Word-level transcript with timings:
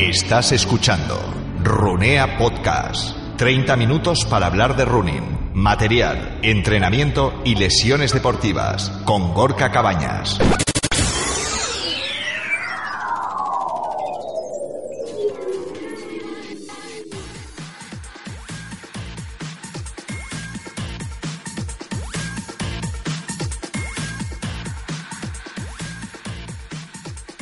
Estás 0.00 0.50
escuchando 0.52 1.20
Runea 1.62 2.38
Podcast. 2.38 3.14
30 3.36 3.76
minutos 3.76 4.24
para 4.24 4.46
hablar 4.46 4.74
de 4.74 4.86
running, 4.86 5.50
material, 5.52 6.38
entrenamiento 6.40 7.42
y 7.44 7.54
lesiones 7.54 8.14
deportivas 8.14 8.88
con 9.04 9.34
Gorka 9.34 9.70
Cabañas. 9.70 10.38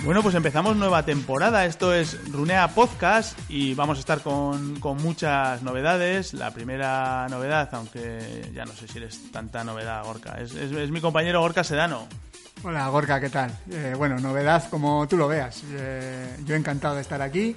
Bueno, 0.08 0.22
pues 0.22 0.34
empezamos 0.34 0.74
nueva 0.74 1.04
temporada. 1.04 1.66
Esto 1.66 1.92
es 1.92 2.32
Runea 2.32 2.68
Podcast 2.68 3.38
y 3.50 3.74
vamos 3.74 3.98
a 3.98 4.00
estar 4.00 4.22
con, 4.22 4.80
con 4.80 4.96
muchas 5.02 5.62
novedades. 5.62 6.32
La 6.32 6.50
primera 6.50 7.26
novedad, 7.28 7.68
aunque 7.72 8.50
ya 8.54 8.64
no 8.64 8.72
sé 8.72 8.88
si 8.88 8.96
eres 8.96 9.30
tanta 9.30 9.64
novedad, 9.64 10.02
Gorka, 10.06 10.40
es, 10.40 10.54
es- 10.54 10.72
es 10.72 10.90
mi 10.90 11.02
compañero 11.02 11.42
Gorka 11.42 11.62
Sedano. 11.62 12.06
Hola 12.64 12.88
Gorka, 12.88 13.20
¿qué 13.20 13.28
tal? 13.28 13.54
Eh, 13.70 13.92
bueno, 13.98 14.18
novedad 14.18 14.66
como 14.70 15.06
tú 15.06 15.18
lo 15.18 15.28
veas. 15.28 15.62
Eh, 15.72 16.38
yo 16.46 16.54
encantado 16.54 16.94
de 16.94 17.02
estar 17.02 17.20
aquí. 17.20 17.54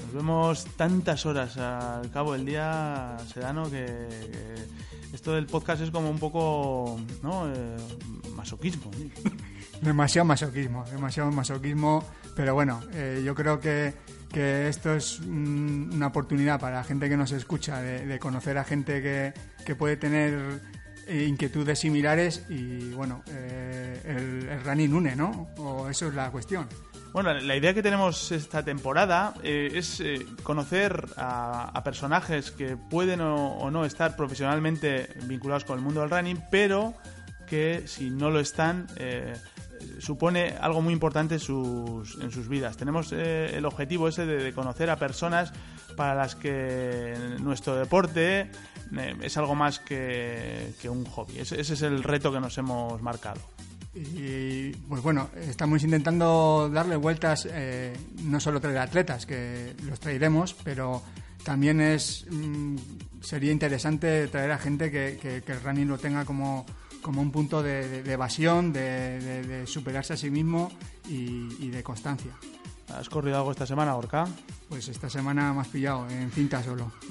Nos 0.00 0.12
vemos 0.14 0.64
tantas 0.76 1.26
horas 1.26 1.56
al 1.56 2.08
cabo 2.12 2.34
del 2.34 2.46
día, 2.46 3.16
Sedano, 3.32 3.64
que, 3.64 3.84
que 4.30 4.54
esto 5.12 5.32
del 5.32 5.46
podcast 5.46 5.82
es 5.82 5.90
como 5.90 6.08
un 6.08 6.20
poco, 6.20 7.00
¿no? 7.20 7.48
Eh, 7.48 7.76
masoquismo. 8.36 8.92
¿sí? 8.96 9.10
Demasiado 9.84 10.24
masoquismo, 10.24 10.82
demasiado 10.90 11.30
masoquismo. 11.30 12.02
Pero 12.34 12.54
bueno, 12.54 12.80
eh, 12.94 13.22
yo 13.22 13.34
creo 13.34 13.60
que, 13.60 13.92
que 14.32 14.66
esto 14.68 14.94
es 14.94 15.20
una 15.20 16.06
oportunidad 16.06 16.58
para 16.58 16.76
la 16.76 16.84
gente 16.84 17.06
que 17.10 17.18
nos 17.18 17.32
escucha 17.32 17.82
de, 17.82 18.18
conocer 18.18 18.56
a 18.56 18.64
gente 18.64 19.02
que, 19.02 19.34
que 19.66 19.76
puede 19.76 19.98
tener 19.98 20.62
eh, 21.06 21.26
inquietudes 21.28 21.80
similares 21.80 22.46
y 22.48 22.92
bueno, 22.92 23.22
eh, 23.30 24.48
el, 24.48 24.64
running 24.64 24.94
une, 24.94 25.16
¿no? 25.16 25.48
O 25.58 25.86
eso 25.90 26.08
es 26.08 26.14
la 26.14 26.30
cuestión. 26.30 26.66
Bueno, 27.12 27.34
la 27.34 27.54
idea 27.54 27.74
que 27.74 27.82
tenemos 27.82 28.32
esta 28.32 28.64
temporada 28.64 29.34
es 29.44 30.02
conocer 30.42 31.08
a, 31.18 31.80
personajes 31.84 32.50
que 32.50 32.78
pueden 32.78 33.20
o, 33.20 33.70
no 33.70 33.84
estar 33.84 34.16
profesionalmente 34.16 35.10
vinculados 35.26 35.66
con 35.66 35.78
el 35.78 35.84
mundo 35.84 36.00
del 36.00 36.10
running, 36.10 36.42
pero 36.50 36.94
que 37.46 37.84
si 37.86 38.10
no 38.10 38.30
lo 38.30 38.40
están, 38.40 38.88
supone 39.98 40.54
algo 40.60 40.80
muy 40.82 40.92
importante 40.92 41.34
en 41.34 41.40
sus, 41.40 42.16
en 42.20 42.30
sus 42.30 42.48
vidas. 42.48 42.76
Tenemos 42.76 43.12
eh, 43.12 43.56
el 43.56 43.64
objetivo 43.64 44.08
ese 44.08 44.26
de, 44.26 44.52
conocer 44.52 44.90
a 44.90 44.96
personas 44.98 45.52
para 45.96 46.14
las 46.14 46.34
que 46.34 47.14
nuestro 47.40 47.76
deporte 47.76 48.50
eh, 48.96 49.16
es 49.22 49.36
algo 49.36 49.54
más 49.54 49.78
que, 49.78 50.72
que 50.80 50.88
un 50.88 51.04
hobby. 51.04 51.38
Ese, 51.38 51.60
ese 51.60 51.74
es 51.74 51.82
el 51.82 52.02
reto 52.02 52.32
que 52.32 52.40
nos 52.40 52.56
hemos 52.58 53.00
marcado. 53.02 53.40
Y 53.94 54.70
pues 54.88 55.02
bueno, 55.02 55.30
estamos 55.40 55.84
intentando 55.84 56.68
darle 56.72 56.96
vueltas, 56.96 57.46
eh, 57.50 57.96
no 58.24 58.40
solo 58.40 58.60
traer 58.60 58.78
atletas, 58.78 59.24
que 59.24 59.74
los 59.86 60.00
traeremos, 60.00 60.52
pero 60.64 61.00
también 61.44 61.80
es 61.80 62.26
mm, 62.28 62.76
sería 63.20 63.52
interesante 63.52 64.26
traer 64.28 64.50
a 64.50 64.58
gente 64.58 64.90
que, 64.90 65.18
que- 65.22 65.42
que 65.42 65.52
el 65.52 65.60
running 65.62 65.86
lo 65.88 65.98
tenga 65.98 66.24
como, 66.24 66.66
como 67.04 67.20
un 67.20 67.30
punto 67.30 67.62
de, 67.62 67.86
de- 67.86 68.02
de 68.02 68.12
evasión, 68.14 68.72
de, 68.72 69.64
superarse 69.66 70.14
a 70.14 70.16
sí 70.16 70.30
mismo 70.30 70.72
y, 71.08 71.48
y 71.60 71.68
de 71.70 71.82
constancia. 71.82 72.32
¿Has 72.88 73.08
corrido 73.08 73.36
algo 73.36 73.50
esta 73.50 73.66
semana, 73.66 73.94
Orca? 73.94 74.26
Pues 74.68 74.88
esta 74.88 75.08
semana 75.10 75.52
me 75.52 75.60
has 75.60 75.68
pillado 75.68 76.08
en 76.08 76.30
cinta 76.32 76.62
solo. 76.62 76.90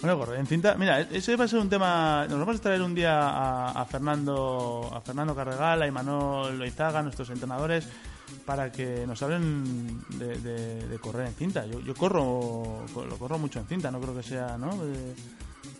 Bueno, 0.00 0.16
corre 0.18 0.38
en 0.40 0.46
cinta. 0.46 0.76
Mira, 0.76 1.00
ese 1.02 1.36
va 1.36 1.44
a 1.44 1.48
ser 1.48 1.58
un 1.58 1.68
tema. 1.68 2.24
Nos 2.26 2.38
vamos 2.38 2.56
a 2.56 2.60
traer 2.62 2.80
un 2.80 2.94
día 2.94 3.18
a, 3.20 3.82
a 3.82 3.84
Fernando, 3.84 4.90
a 4.94 5.00
Fernando 5.02 5.34
Carregal, 5.34 5.82
a 5.82 5.86
Imanol 5.86 6.56
Loizaga, 6.58 7.02
nuestros 7.02 7.28
entrenadores, 7.28 7.86
para 8.46 8.72
que 8.72 9.04
nos 9.06 9.22
hablen 9.22 10.00
de, 10.18 10.98
correr 11.02 11.26
en 11.26 11.34
cinta. 11.34 11.66
Yo, 11.66 11.80
yo 11.80 11.94
corro, 11.94 12.86
lo 12.96 13.18
corro 13.18 13.38
mucho 13.38 13.58
en 13.60 13.66
cinta. 13.66 13.90
No 13.90 14.00
creo 14.00 14.16
que 14.16 14.22
sea, 14.22 14.56
¿no? 14.56 14.70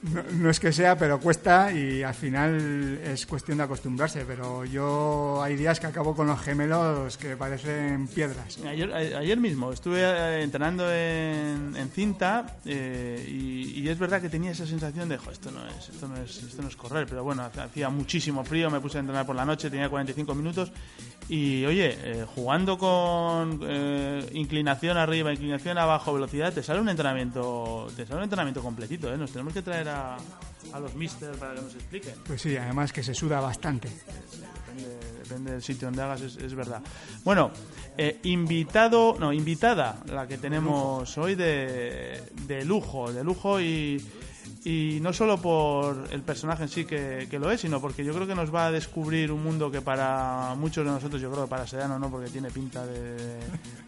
No, 0.03 0.49
es 0.49 0.59
que 0.59 0.72
sea, 0.72 0.97
pero 0.97 1.21
cuesta 1.21 1.71
y 1.72 2.03
al 2.03 2.15
final 2.15 2.99
es 3.05 3.27
cuestión 3.27 3.59
de 3.59 3.65
acostumbrarse. 3.65 4.25
Pero 4.27 4.65
yo 4.65 5.43
hay 5.43 5.56
días 5.56 5.78
que 5.78 5.88
acabo 5.88 6.16
con 6.16 6.27
los 6.27 6.41
gemelos 6.41 7.19
que 7.19 7.37
parecen 7.37 8.09
piedras. 8.09 8.59
Ayer, 8.65 9.39
mismo 9.39 9.72
estuve 9.72 10.00
eh, 10.03 10.43
entrenando 10.43 10.91
en, 10.91 11.91
cinta 11.93 12.56
eh, 12.65 13.27
y, 13.28 13.87
es 13.89 13.99
verdad 13.99 14.22
que 14.22 14.28
tenía 14.28 14.53
esa 14.53 14.66
sensación 14.66 15.09
de, 15.09 15.19
"Jo, 15.19 15.33
esto 15.33 15.50
no 15.50 15.66
es, 15.66 15.89
esto 15.89 16.06
no 16.06 16.16
es, 16.16 16.44
esto 16.44 16.62
no 16.62 16.69
es 16.69 16.77
correr, 16.77 17.06
pero 17.06 17.25
bueno, 17.25 17.43
hacía 17.43 17.91
muchísimo 17.91 18.44
frío, 18.44 18.71
me 18.71 18.81
puse 18.81 18.99
a 18.99 19.00
entrenar 19.00 19.27
por 19.27 19.34
la 19.34 19.44
noche, 19.44 19.69
tenía 19.69 19.89
45 19.89 20.34
minutos 20.34 20.71
y 21.28 21.65
oye, 21.65 21.97
eh, 22.03 22.27
jugando 22.34 22.78
con 22.78 23.60
inclinación 24.33 24.97
arriba, 24.97 25.33
inclinación 25.33 25.77
abajo, 25.78 26.12
velocidad, 26.15 26.53
te 26.53 26.62
sale 26.62 26.81
un 26.81 26.89
entrenamiento, 26.89 27.89
te 27.97 28.06
sale 28.06 28.19
un 28.19 28.25
entrenamiento 28.25 28.62
completito. 28.62 29.15
Nos 29.16 29.33
tenemos 29.33 29.53
que 29.53 29.62
traer 29.62 29.90
a, 29.91 30.17
a 30.73 30.81
los 30.81 30.95
misters 30.95 31.37
para 31.37 31.55
que 31.55 31.62
nos 31.62 31.75
expliquen. 31.75 32.15
Pues 32.27 32.41
sí, 32.41 32.56
además 32.56 32.93
que 32.93 33.03
se 33.03 33.15
suda 33.15 33.41
bastante. 33.41 33.89
Depende, 33.89 34.99
depende 35.23 35.53
del 35.53 35.62
sitio 35.62 35.89
donde 35.89 36.03
hagas, 36.03 36.21
es, 36.21 36.37
es 36.37 36.55
verdad. 36.55 36.81
Bueno, 37.25 37.51
eh, 37.99 38.19
invitado, 38.23 39.17
no, 39.19 39.33
invitada, 39.33 39.99
la 40.06 40.27
que 40.27 40.39
tenemos 40.39 41.19
hoy 41.19 41.34
de, 41.34 42.23
de 42.47 42.65
lujo, 42.65 43.12
de 43.12 43.25
lujo 43.25 43.61
y, 43.61 44.03
y 44.65 44.99
no 45.03 45.12
solo 45.12 45.39
por 45.39 46.09
el 46.12 46.22
personaje 46.22 46.62
en 46.62 46.69
sí 46.69 46.84
que, 46.84 47.27
que 47.28 47.39
lo 47.39 47.51
es, 47.51 47.62
sino 47.62 47.81
porque 47.81 48.05
yo 48.05 48.15
creo 48.15 48.27
que 48.27 48.34
nos 48.34 48.55
va 48.55 48.67
a 48.67 48.71
descubrir 48.71 49.33
un 49.33 49.43
mundo 49.43 49.71
que 49.71 49.81
para 49.81 50.55
muchos 50.57 50.84
de 50.84 50.91
nosotros, 50.93 51.21
yo 51.21 51.31
creo 51.31 51.45
que 51.45 51.51
para 51.51 51.67
Sedano 51.67 51.99
no, 51.99 52.11
porque 52.11 52.31
tiene 52.31 52.51
pinta 52.51 52.87
de, 52.87 53.17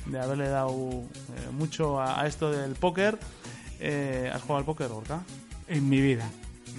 de 0.07 0.21
haberle 0.21 0.49
dado 0.49 0.71
eh, 0.73 1.51
mucho 1.53 2.01
a, 2.01 2.21
a 2.21 2.27
esto 2.27 2.51
del 2.51 2.75
póker. 2.75 3.19
Eh, 3.79 4.31
¿Has 4.33 4.43
jugado 4.43 4.59
al 4.59 4.65
póker, 4.65 4.89
Gorka? 4.89 5.23
En 5.73 5.89
mi 5.89 6.01
vida. 6.01 6.29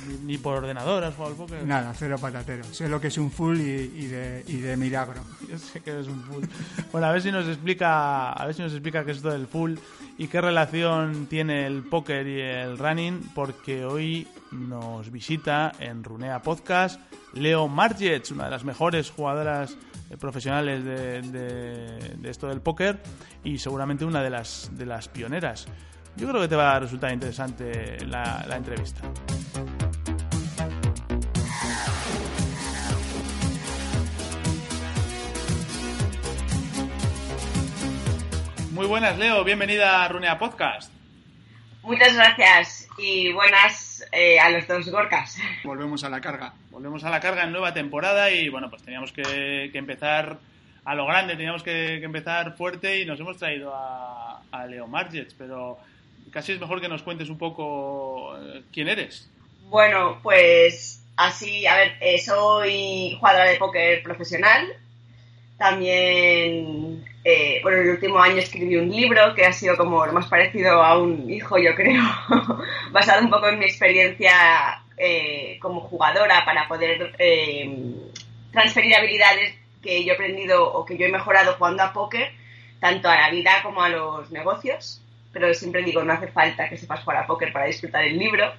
Ni, 0.07 0.33
ni 0.33 0.37
por 0.37 0.57
ordenador 0.57 1.03
has 1.03 1.13
jugado 1.15 1.31
al 1.33 1.37
póker. 1.37 1.65
Nada, 1.65 1.93
cero 1.95 2.17
patatero. 2.19 2.63
Sé 2.65 2.89
lo 2.89 2.99
que 2.99 3.07
es 3.07 3.17
un 3.17 3.31
full 3.31 3.57
y, 3.59 3.63
y 3.95 4.05
de, 4.07 4.43
y 4.47 4.57
de 4.57 4.75
milagro. 4.75 5.21
Yo 5.49 5.57
sé 5.57 5.79
que 5.81 5.91
eres 5.91 6.07
un 6.07 6.21
full. 6.23 6.43
Bueno, 6.91 7.07
a 7.07 7.11
ver 7.11 7.21
si 7.21 7.31
nos 7.31 7.47
explica, 7.47 8.31
a 8.31 8.45
ver 8.45 8.53
si 8.55 8.61
nos 8.61 8.73
explica 8.73 9.05
qué 9.05 9.11
es 9.11 9.17
esto 9.17 9.29
del 9.31 9.47
full 9.47 9.75
y 10.17 10.27
qué 10.27 10.41
relación 10.41 11.27
tiene 11.27 11.65
el 11.65 11.83
póker 11.83 12.27
y 12.27 12.41
el 12.41 12.77
running, 12.77 13.21
porque 13.33 13.85
hoy 13.85 14.27
nos 14.51 15.09
visita 15.11 15.71
en 15.79 16.03
Runea 16.03 16.41
Podcast 16.41 16.99
Leo 17.33 17.67
Margets, 17.67 18.29
una 18.31 18.45
de 18.45 18.51
las 18.51 18.63
mejores 18.63 19.09
jugadoras 19.09 19.75
eh, 20.11 20.17
profesionales 20.17 20.83
de, 20.83 21.21
de- 21.21 22.15
de 22.17 22.29
esto 22.29 22.47
del 22.47 22.61
póker 22.61 23.01
y 23.43 23.57
seguramente 23.57 24.05
una 24.05 24.21
de 24.21 24.29
las 24.29 24.69
de 24.73 24.85
las 24.85 25.07
pioneras. 25.07 25.65
Yo 26.15 26.29
creo 26.29 26.41
que 26.41 26.47
te 26.47 26.55
va 26.55 26.75
a 26.75 26.79
resultar 26.79 27.11
interesante 27.11 28.05
la, 28.05 28.45
la 28.47 28.55
entrevista. 28.55 29.01
Muy 38.71 38.85
buenas, 38.85 39.17
Leo. 39.17 39.43
Bienvenida 39.43 40.03
a 40.03 40.07
Runea 40.07 40.37
Podcast. 40.37 40.91
Muchas 41.81 42.15
gracias 42.15 42.87
y 42.97 43.33
buenas 43.33 44.05
eh, 44.11 44.39
a 44.39 44.49
los 44.51 44.67
dos 44.67 44.89
Gorkas. 44.89 45.37
Volvemos 45.63 46.03
a 46.03 46.09
la 46.09 46.21
carga. 46.21 46.53
Volvemos 46.69 47.03
a 47.03 47.09
la 47.09 47.19
carga 47.19 47.43
en 47.43 47.51
nueva 47.51 47.73
temporada 47.73 48.29
y 48.29 48.49
bueno, 48.49 48.69
pues 48.69 48.83
teníamos 48.83 49.11
que, 49.11 49.69
que 49.71 49.77
empezar 49.77 50.37
a 50.85 50.95
lo 50.95 51.05
grande, 51.07 51.35
teníamos 51.35 51.63
que, 51.63 51.97
que 51.99 52.05
empezar 52.05 52.55
fuerte 52.55 52.99
y 53.01 53.05
nos 53.05 53.19
hemos 53.19 53.37
traído 53.37 53.73
a, 53.73 54.41
a 54.51 54.65
Leo 54.67 54.87
Margets, 54.87 55.33
pero 55.33 55.79
casi 56.33 56.53
es 56.53 56.59
mejor 56.59 56.81
que 56.81 56.89
nos 56.89 57.03
cuentes 57.03 57.29
un 57.29 57.37
poco 57.37 58.35
eh, 58.37 58.63
quién 58.73 58.89
eres. 58.89 59.29
Bueno, 59.69 60.19
pues 60.21 61.03
así, 61.15 61.65
a 61.67 61.75
ver, 61.75 61.97
eh, 62.01 62.19
soy 62.19 63.15
jugadora 63.19 63.45
de 63.45 63.57
póker 63.57 64.03
profesional. 64.03 64.67
También, 65.57 67.05
eh, 67.23 67.61
el 67.63 67.89
último 67.91 68.19
año 68.19 68.37
escribí 68.37 68.75
un 68.75 68.89
libro 68.89 69.33
que 69.35 69.45
ha 69.45 69.53
sido 69.53 69.77
como 69.77 70.05
lo 70.05 70.11
más 70.11 70.25
parecido 70.27 70.83
a 70.83 70.99
un 70.99 71.29
hijo, 71.29 71.57
yo 71.57 71.75
creo, 71.75 72.01
basado 72.91 73.21
un 73.21 73.29
poco 73.29 73.47
en 73.47 73.59
mi 73.59 73.65
experiencia 73.65 74.83
eh, 74.97 75.57
como 75.61 75.81
jugadora 75.81 76.43
para 76.43 76.67
poder 76.67 77.15
transferir 78.51 78.95
habilidades 78.95 79.55
que 79.81 80.03
yo 80.03 80.13
he 80.13 80.15
aprendido 80.15 80.73
o 80.73 80.85
que 80.85 80.97
yo 80.97 81.05
he 81.05 81.11
mejorado 81.11 81.53
jugando 81.53 81.83
a 81.83 81.93
póker, 81.93 82.31
tanto 82.79 83.09
a 83.09 83.15
la 83.15 83.29
vida 83.29 83.61
como 83.63 83.81
a 83.81 83.89
los 83.89 84.31
negocios 84.31 85.02
pero 85.33 85.51
siempre 85.53 85.83
digo, 85.83 86.03
no 86.03 86.13
hace 86.13 86.27
falta 86.27 86.69
que 86.69 86.77
sepas 86.77 87.01
jugar 87.01 87.23
a 87.23 87.27
póker 87.27 87.51
para 87.51 87.65
disfrutar 87.65 88.05
el 88.05 88.17
libro. 88.17 88.53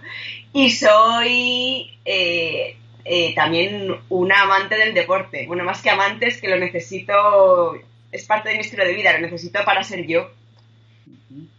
Y 0.52 0.70
soy 0.70 1.96
eh, 2.04 2.76
eh, 3.04 3.34
también 3.34 3.94
una 4.08 4.42
amante 4.42 4.76
del 4.76 4.92
deporte. 4.92 5.46
Bueno, 5.46 5.62
más 5.62 5.80
que 5.80 5.90
amante 5.90 6.26
es 6.26 6.40
que 6.40 6.48
lo 6.48 6.58
necesito, 6.58 7.76
es 8.10 8.26
parte 8.26 8.48
de 8.48 8.56
mi 8.56 8.60
estilo 8.62 8.84
de 8.84 8.92
vida, 8.92 9.12
lo 9.12 9.20
necesito 9.20 9.64
para 9.64 9.84
ser 9.84 10.04
yo. 10.04 10.30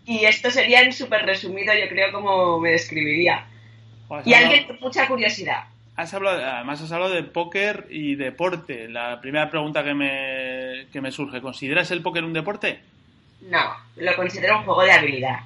Y 0.06 0.25
esto 0.25 0.51
sería 0.51 0.81
en 0.81 0.91
súper 0.91 1.25
resumido, 1.25 1.73
yo 1.73 1.88
creo, 1.88 2.12
como 2.12 2.59
me 2.59 2.71
describiría. 2.71 3.47
y 4.25 4.33
alguien 4.33 4.67
con 4.67 4.79
mucha 4.81 5.07
curiosidad. 5.07 5.63
Has 5.95 6.13
hablado, 6.13 6.44
además 6.44 6.81
has 6.81 6.91
hablado 6.91 7.13
de 7.13 7.23
póker 7.23 7.88
y 7.89 8.15
deporte. 8.15 8.89
La 8.89 9.21
primera 9.21 9.50
pregunta 9.50 9.81
que 9.81 9.94
me, 9.94 10.88
que 10.91 11.00
me 11.00 11.09
surge, 11.09 11.39
¿consideras 11.41 11.89
el 11.91 12.01
póker 12.01 12.25
un 12.25 12.33
deporte? 12.33 12.81
No, 13.45 13.75
lo 13.97 14.15
considero 14.15 14.59
un 14.59 14.65
juego 14.65 14.83
de 14.83 14.92
habilidad. 14.92 15.39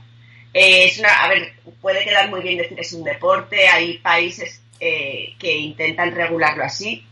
Eh, 0.53 0.85
es 0.85 0.99
una, 0.99 1.23
a 1.23 1.27
ver, 1.27 1.53
puede 1.81 2.03
quedar 2.03 2.29
muy 2.29 2.41
bien 2.41 2.57
decir 2.57 2.79
es 2.79 2.93
un 2.93 3.03
deporte, 3.03 3.67
hay 3.67 3.97
países 3.97 4.61
eh, 4.79 5.35
que 5.37 5.57
intentan 5.57 6.15
regularlo 6.15 6.63
así. 6.63 7.05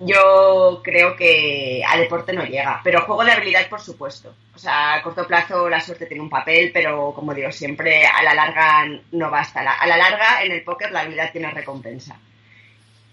Yo 0.00 0.82
creo 0.84 1.16
que 1.16 1.82
a 1.86 1.96
deporte 1.96 2.32
no 2.34 2.44
llega, 2.44 2.80
pero 2.84 3.02
juego 3.06 3.24
de 3.24 3.32
habilidad 3.32 3.68
por 3.68 3.80
supuesto. 3.80 4.34
O 4.54 4.58
sea, 4.58 4.94
a 4.94 5.02
corto 5.02 5.26
plazo 5.26 5.68
la 5.70 5.80
suerte 5.80 6.06
tiene 6.06 6.22
un 6.22 6.28
papel, 6.28 6.70
pero 6.72 7.12
como 7.14 7.32
digo, 7.32 7.50
siempre 7.52 8.04
a 8.06 8.22
la 8.22 8.34
larga 8.34 8.84
no 9.12 9.30
basta. 9.30 9.60
A 9.60 9.86
la 9.86 9.96
larga 9.96 10.42
en 10.42 10.52
el 10.52 10.62
póker 10.62 10.90
la 10.90 11.00
habilidad 11.00 11.32
tiene 11.32 11.50
recompensa. 11.50 12.18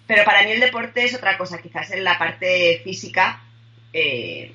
Pero 0.08 0.26
para 0.26 0.44
mí 0.44 0.52
el 0.52 0.60
deporte 0.60 1.06
es 1.06 1.16
otra 1.16 1.38
cosa, 1.38 1.62
quizás 1.62 1.92
en 1.92 2.04
la 2.04 2.18
parte 2.18 2.82
física. 2.84 3.42
Eh, 3.94 4.54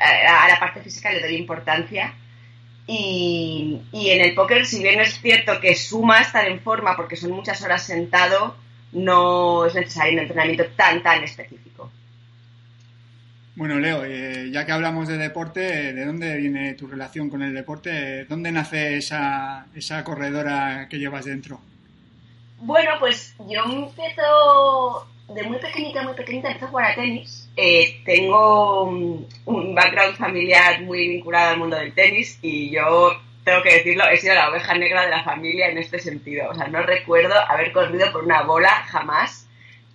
a 0.00 0.48
la 0.48 0.58
parte 0.58 0.80
física 0.80 1.12
le 1.12 1.20
doy 1.20 1.36
importancia. 1.36 2.14
Y, 2.90 3.82
en 3.92 4.24
el 4.24 4.34
póker, 4.34 4.64
si 4.64 4.82
bien 4.82 4.98
es 4.98 5.20
cierto 5.20 5.60
que 5.60 5.74
suma 5.74 6.20
estar 6.20 6.48
en 6.48 6.60
forma 6.60 6.96
porque 6.96 7.16
son 7.16 7.32
muchas 7.32 7.62
horas 7.62 7.82
sentado, 7.82 8.56
no 8.92 9.66
es 9.66 9.74
necesario 9.74 10.14
un 10.14 10.20
entrenamiento 10.20 10.64
tan, 10.74 11.02
tan 11.02 11.22
específico. 11.22 11.90
Bueno, 13.56 13.78
Leo, 13.78 14.04
eh, 14.06 14.50
ya 14.50 14.64
que 14.64 14.72
hablamos 14.72 15.06
de 15.06 15.18
deporte, 15.18 15.92
¿de 15.92 16.04
dónde 16.06 16.36
viene 16.38 16.72
tu 16.74 16.86
relación 16.86 17.28
con 17.28 17.42
el 17.42 17.52
deporte? 17.52 18.24
¿Dónde 18.24 18.52
nace 18.52 18.96
esa, 18.96 19.66
esa 19.74 20.02
corredora 20.02 20.86
que 20.88 20.98
llevas 20.98 21.26
dentro? 21.26 21.60
Bueno, 22.60 22.92
pues 23.00 23.34
yo 23.50 23.64
empiezo 23.64 25.06
de 25.28 25.42
muy 25.42 25.58
pequeñita, 25.58 26.02
muy 26.02 26.14
pequeñita, 26.14 26.48
empecé 26.48 26.64
a 26.64 26.68
jugar 26.68 26.92
a 26.92 26.94
tenis 26.94 27.48
eh, 27.60 28.02
tengo 28.04 28.84
un 28.84 29.74
background 29.74 30.16
familiar 30.16 30.80
muy 30.82 31.08
vinculado 31.08 31.50
al 31.50 31.58
mundo 31.58 31.76
del 31.76 31.92
tenis 31.92 32.38
y 32.40 32.70
yo 32.70 33.20
tengo 33.42 33.62
que 33.64 33.74
decirlo, 33.74 34.04
he 34.08 34.16
sido 34.16 34.36
la 34.36 34.48
oveja 34.48 34.74
negra 34.74 35.02
de 35.02 35.10
la 35.10 35.24
familia 35.24 35.68
en 35.68 35.78
este 35.78 35.98
sentido. 35.98 36.50
O 36.50 36.54
sea, 36.54 36.68
no 36.68 36.82
recuerdo 36.82 37.34
haber 37.48 37.72
corrido 37.72 38.12
por 38.12 38.22
una 38.22 38.42
bola 38.42 38.70
jamás. 38.86 39.48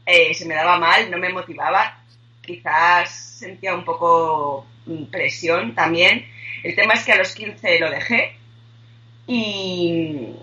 Eh, 0.06 0.34
se 0.34 0.46
me 0.46 0.56
daba 0.56 0.78
mal, 0.78 1.10
no 1.10 1.18
me 1.18 1.30
motivaba. 1.30 2.04
Quizás 2.42 3.38
sentía 3.40 3.74
un 3.74 3.86
poco 3.86 4.66
mm, 4.86 5.06
presión 5.06 5.74
también. 5.74 6.26
El 6.64 6.76
tema 6.76 6.96
es 6.96 7.06
que 7.06 7.14
a 7.14 7.18
los 7.18 7.34
15 7.34 7.80
lo 7.80 7.90
dejé 7.90 8.36
y, 9.26 10.36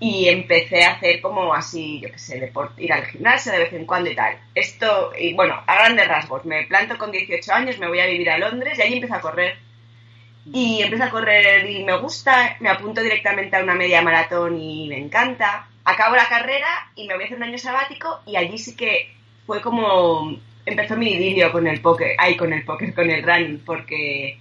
y 0.00 0.28
empecé 0.28 0.84
a 0.84 0.92
hacer 0.92 1.20
como 1.20 1.54
así, 1.54 2.00
yo 2.00 2.10
qué 2.10 2.18
sé, 2.18 2.40
deporte, 2.40 2.82
ir 2.82 2.92
al 2.92 3.06
gimnasio 3.06 3.52
de 3.52 3.58
vez 3.58 3.72
en 3.72 3.86
cuando 3.86 4.10
y 4.10 4.14
tal. 4.14 4.36
Esto, 4.54 5.12
y 5.18 5.34
bueno, 5.34 5.62
a 5.66 5.74
grandes 5.76 6.08
rasgos, 6.08 6.44
me 6.44 6.64
planto 6.64 6.98
con 6.98 7.12
18 7.12 7.52
años, 7.52 7.78
me 7.78 7.88
voy 7.88 8.00
a 8.00 8.06
vivir 8.06 8.30
a 8.30 8.38
Londres 8.38 8.78
y 8.78 8.82
ahí 8.82 8.94
empiezo 8.94 9.14
a 9.14 9.20
correr. 9.20 9.56
Y 10.52 10.82
empiezo 10.82 11.04
a 11.04 11.10
correr 11.10 11.70
y 11.70 11.84
me 11.84 11.98
gusta, 11.98 12.56
me 12.60 12.68
apunto 12.68 13.00
directamente 13.00 13.56
a 13.56 13.62
una 13.62 13.74
media 13.74 14.02
maratón 14.02 14.60
y 14.60 14.88
me 14.88 14.98
encanta. 14.98 15.68
Acabo 15.84 16.16
la 16.16 16.28
carrera 16.28 16.68
y 16.94 17.06
me 17.06 17.14
voy 17.14 17.22
a 17.22 17.26
hacer 17.26 17.38
un 17.38 17.44
año 17.44 17.58
sabático 17.58 18.20
y 18.26 18.36
allí 18.36 18.58
sí 18.58 18.76
que 18.76 19.14
fue 19.46 19.62
como 19.62 20.36
empezó 20.66 20.96
mi 20.96 21.12
idilio 21.12 21.52
con 21.52 21.66
el 21.66 21.80
póker, 21.80 22.16
ay, 22.18 22.36
con 22.36 22.52
el 22.52 22.64
póker, 22.64 22.94
con 22.94 23.10
el 23.10 23.22
running, 23.22 23.62
porque 23.64 24.38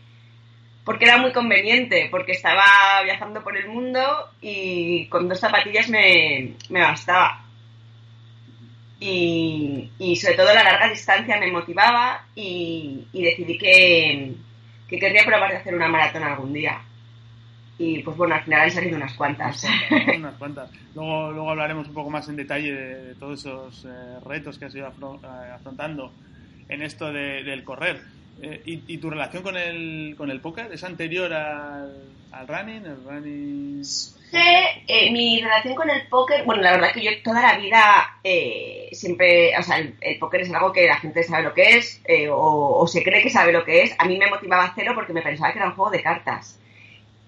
porque 0.84 1.06
era 1.06 1.18
muy 1.18 1.32
conveniente, 1.32 2.08
porque 2.12 2.34
estaba 2.34 3.02
viajando 3.04 3.42
por 3.44 3.56
el 3.58 3.68
mundo 3.68 4.02
y 4.42 5.08
con 5.08 5.30
dos 5.30 5.40
zapatillas 5.40 5.90
me, 5.90 6.56
bastaba. 6.70 7.46
Y, 9.00 9.90
sobre 10.16 10.36
todo 10.36 10.54
la 10.54 10.64
larga 10.64 10.90
distancia 10.90 11.40
me 11.40 11.52
motivaba 11.52 12.26
y, 12.36 13.08
decidí 13.14 13.58
que, 13.58 14.34
que, 14.88 15.00
querría 15.00 15.26
probar 15.26 15.52
de 15.52 15.58
hacer 15.58 15.76
una 15.76 15.88
maratón 15.88 16.24
algún 16.24 16.54
día. 16.54 16.82
Y 17.78 18.00
pues 18.00 18.16
bueno, 18.16 18.36
al 18.36 18.44
final 18.44 18.62
han 18.62 18.72
salido 18.72 18.98
unas 18.98 19.14
cuantas. 19.14 19.66
Unas 20.16 20.36
cuantas. 20.36 20.70
Luego, 20.96 21.32
luego 21.32 21.50
hablaremos 21.50 21.88
un 21.88 21.94
poco 21.94 22.10
más 22.10 22.30
en 22.30 22.36
detalle 22.36 22.72
de, 22.72 23.16
todos 23.16 23.40
esos 23.40 23.86
eh, 23.86 24.20
retos 24.26 24.60
que 24.60 24.66
has 24.66 24.76
ido 24.76 24.88
eh, 24.88 25.52
afrontando 25.54 26.14
en 26.70 26.82
esto 26.82 27.12
del 27.12 27.64
correr. 27.64 28.02
Eh, 28.42 28.62
¿y, 28.66 28.98
tu 28.98 29.10
relación 29.10 29.42
con 29.42 29.56
el, 29.56 30.16
con 30.18 30.30
el 30.30 30.42
póker 30.42 30.70
es 30.72 30.84
anterior 30.84 31.32
al, 31.34 32.14
al 32.32 32.48
running? 32.48 32.86
El 32.86 33.04
running... 33.06 33.86
Sí, 33.86 34.40
eh, 34.88 35.12
mi 35.12 35.40
relación 35.40 35.76
con 35.76 35.90
el 35.90 36.08
póker, 36.08 36.44
bueno, 36.44 36.64
la 36.64 36.72
verdad 36.72 36.92
que 36.92 37.04
yo 37.04 37.12
toda 37.24 37.42
la 37.42 37.58
vida 37.58 38.18
eh, 38.24 38.90
siempre, 38.92 39.56
o 39.58 39.62
sea, 39.62 39.78
el, 39.78 40.18
póker 40.20 40.42
es 40.42 40.52
algo 40.52 40.74
que 40.74 40.88
la 40.88 40.98
gente 40.98 41.22
sabe 41.22 41.44
lo 41.44 41.54
que 41.54 41.78
es 41.78 42.02
o, 42.32 42.80
o, 42.80 42.88
se 42.88 43.04
cree 43.04 43.22
que 43.22 43.30
sabe 43.30 43.54
lo 43.54 43.64
que 43.64 43.84
es. 43.84 43.96
A 44.00 44.06
mí 44.06 44.18
me 44.18 44.30
motivaba 44.30 44.74
cero 44.76 44.94
porque 44.96 45.14
me 45.14 45.22
pensaba 45.22 45.54
que 45.54 45.60
era 45.60 45.68
un 45.68 45.76
juego 45.76 45.92
de 45.92 46.02
cartas. 46.02 46.60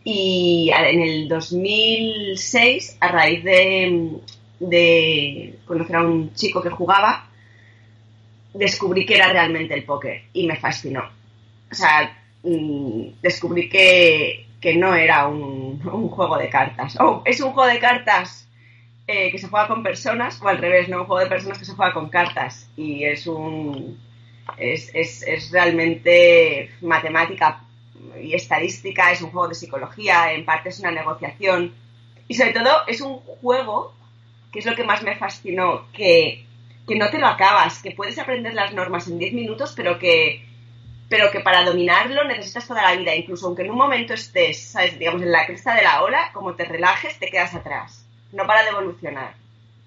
Y 0.03 0.71
en 0.71 1.01
el 1.01 1.27
2006, 1.27 2.97
a 2.99 3.07
raíz 3.07 3.43
de, 3.43 4.19
de 4.59 5.59
conocer 5.65 5.95
a 5.95 6.03
un 6.03 6.33
chico 6.33 6.61
que 6.61 6.69
jugaba, 6.69 7.24
descubrí 8.55 9.05
que 9.05 9.15
era 9.15 9.27
realmente 9.27 9.73
el 9.73 9.83
póker 9.83 10.23
y 10.33 10.47
me 10.47 10.55
fascinó. 10.55 11.03
O 11.71 11.75
sea, 11.75 12.17
mm, 12.43 13.21
descubrí 13.21 13.69
que, 13.69 14.47
que 14.59 14.75
no 14.75 14.95
era 14.95 15.27
un, 15.27 15.81
un, 15.85 16.09
juego 16.09 16.37
de 16.37 16.49
cartas. 16.49 16.97
O 16.99 17.21
es 17.25 17.39
un 17.41 17.51
juego 17.51 17.69
de 17.69 17.79
cartas 17.79 18.47
eh, 19.07 19.31
que 19.31 19.37
se 19.37 19.47
juega 19.47 19.67
con 19.67 19.83
personas, 19.83 20.41
o 20.41 20.47
al 20.47 20.57
revés, 20.57 20.89
no 20.89 21.01
un 21.01 21.05
juego 21.05 21.23
de 21.23 21.29
personas 21.29 21.59
que 21.59 21.65
se 21.65 21.73
juega 21.73 21.93
con 21.93 22.09
cartas. 22.09 22.69
Y 22.77 23.03
es 23.03 23.27
un. 23.27 23.99
Es, 24.57 24.91
es, 24.93 25.23
es 25.23 25.51
realmente 25.51 26.71
matemática 26.81 27.61
y 28.21 28.33
estadística, 28.33 29.11
es 29.11 29.21
un 29.21 29.31
juego 29.31 29.49
de 29.49 29.55
psicología, 29.55 30.31
en 30.31 30.45
parte 30.45 30.69
es 30.69 30.79
una 30.79 30.91
negociación. 30.91 31.73
Y 32.27 32.35
sobre 32.35 32.53
todo 32.53 32.69
es 32.87 33.01
un 33.01 33.17
juego, 33.17 33.93
que 34.51 34.59
es 34.59 34.65
lo 34.65 34.75
que 34.75 34.83
más 34.83 35.03
me 35.03 35.15
fascinó, 35.15 35.87
que 35.91 36.45
que 36.87 36.95
no 36.95 37.09
te 37.09 37.19
lo 37.19 37.27
acabas, 37.27 37.81
que 37.81 37.91
puedes 37.91 38.17
aprender 38.19 38.53
las 38.53 38.73
normas 38.73 39.07
en 39.07 39.17
10 39.17 39.33
minutos, 39.33 39.73
pero 39.75 39.97
que, 39.97 40.45
pero 41.09 41.31
que 41.31 41.39
para 41.39 41.63
dominarlo 41.63 42.23
necesitas 42.25 42.67
toda 42.67 42.83
la 42.83 42.95
vida, 42.95 43.15
incluso 43.15 43.47
aunque 43.47 43.63
en 43.63 43.71
un 43.71 43.77
momento 43.77 44.13
estés, 44.13 44.71
¿sabes? 44.71 44.97
digamos, 44.99 45.21
en 45.21 45.31
la 45.31 45.45
cresta 45.45 45.75
de 45.75 45.83
la 45.83 46.03
ola, 46.03 46.29
como 46.33 46.55
te 46.55 46.65
relajes, 46.65 47.17
te 47.19 47.27
quedas 47.27 47.55
atrás, 47.55 48.05
no 48.31 48.45
para 48.45 48.63
de 48.63 48.69
evolucionar. 48.69 49.33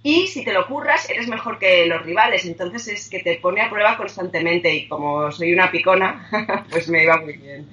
Y 0.02 0.28
si 0.28 0.44
te 0.44 0.52
lo 0.52 0.66
curras, 0.66 1.10
eres 1.10 1.28
mejor 1.28 1.58
que 1.58 1.86
los 1.86 2.02
rivales, 2.02 2.44
entonces 2.44 2.86
es 2.88 3.10
que 3.10 3.20
te 3.20 3.36
pone 3.36 3.60
a 3.62 3.70
prueba 3.70 3.96
constantemente 3.96 4.72
y 4.72 4.88
como 4.88 5.30
soy 5.32 5.52
una 5.52 5.70
picona, 5.70 6.28
pues 6.70 6.88
me 6.88 7.02
iba 7.02 7.20
muy 7.20 7.36
bien. 7.36 7.68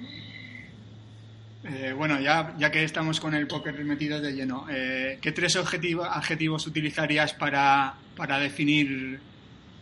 Eh, 1.68 1.92
bueno, 1.96 2.20
ya, 2.20 2.54
ya 2.58 2.70
que 2.70 2.84
estamos 2.84 3.18
con 3.18 3.34
el 3.34 3.48
póker 3.48 3.74
metido 3.84 4.20
de 4.20 4.32
lleno, 4.32 4.66
eh, 4.70 5.18
¿qué 5.20 5.32
tres 5.32 5.56
adjetivos 5.56 6.66
utilizarías 6.66 7.34
para, 7.34 7.94
para 8.16 8.38
definir, 8.38 9.18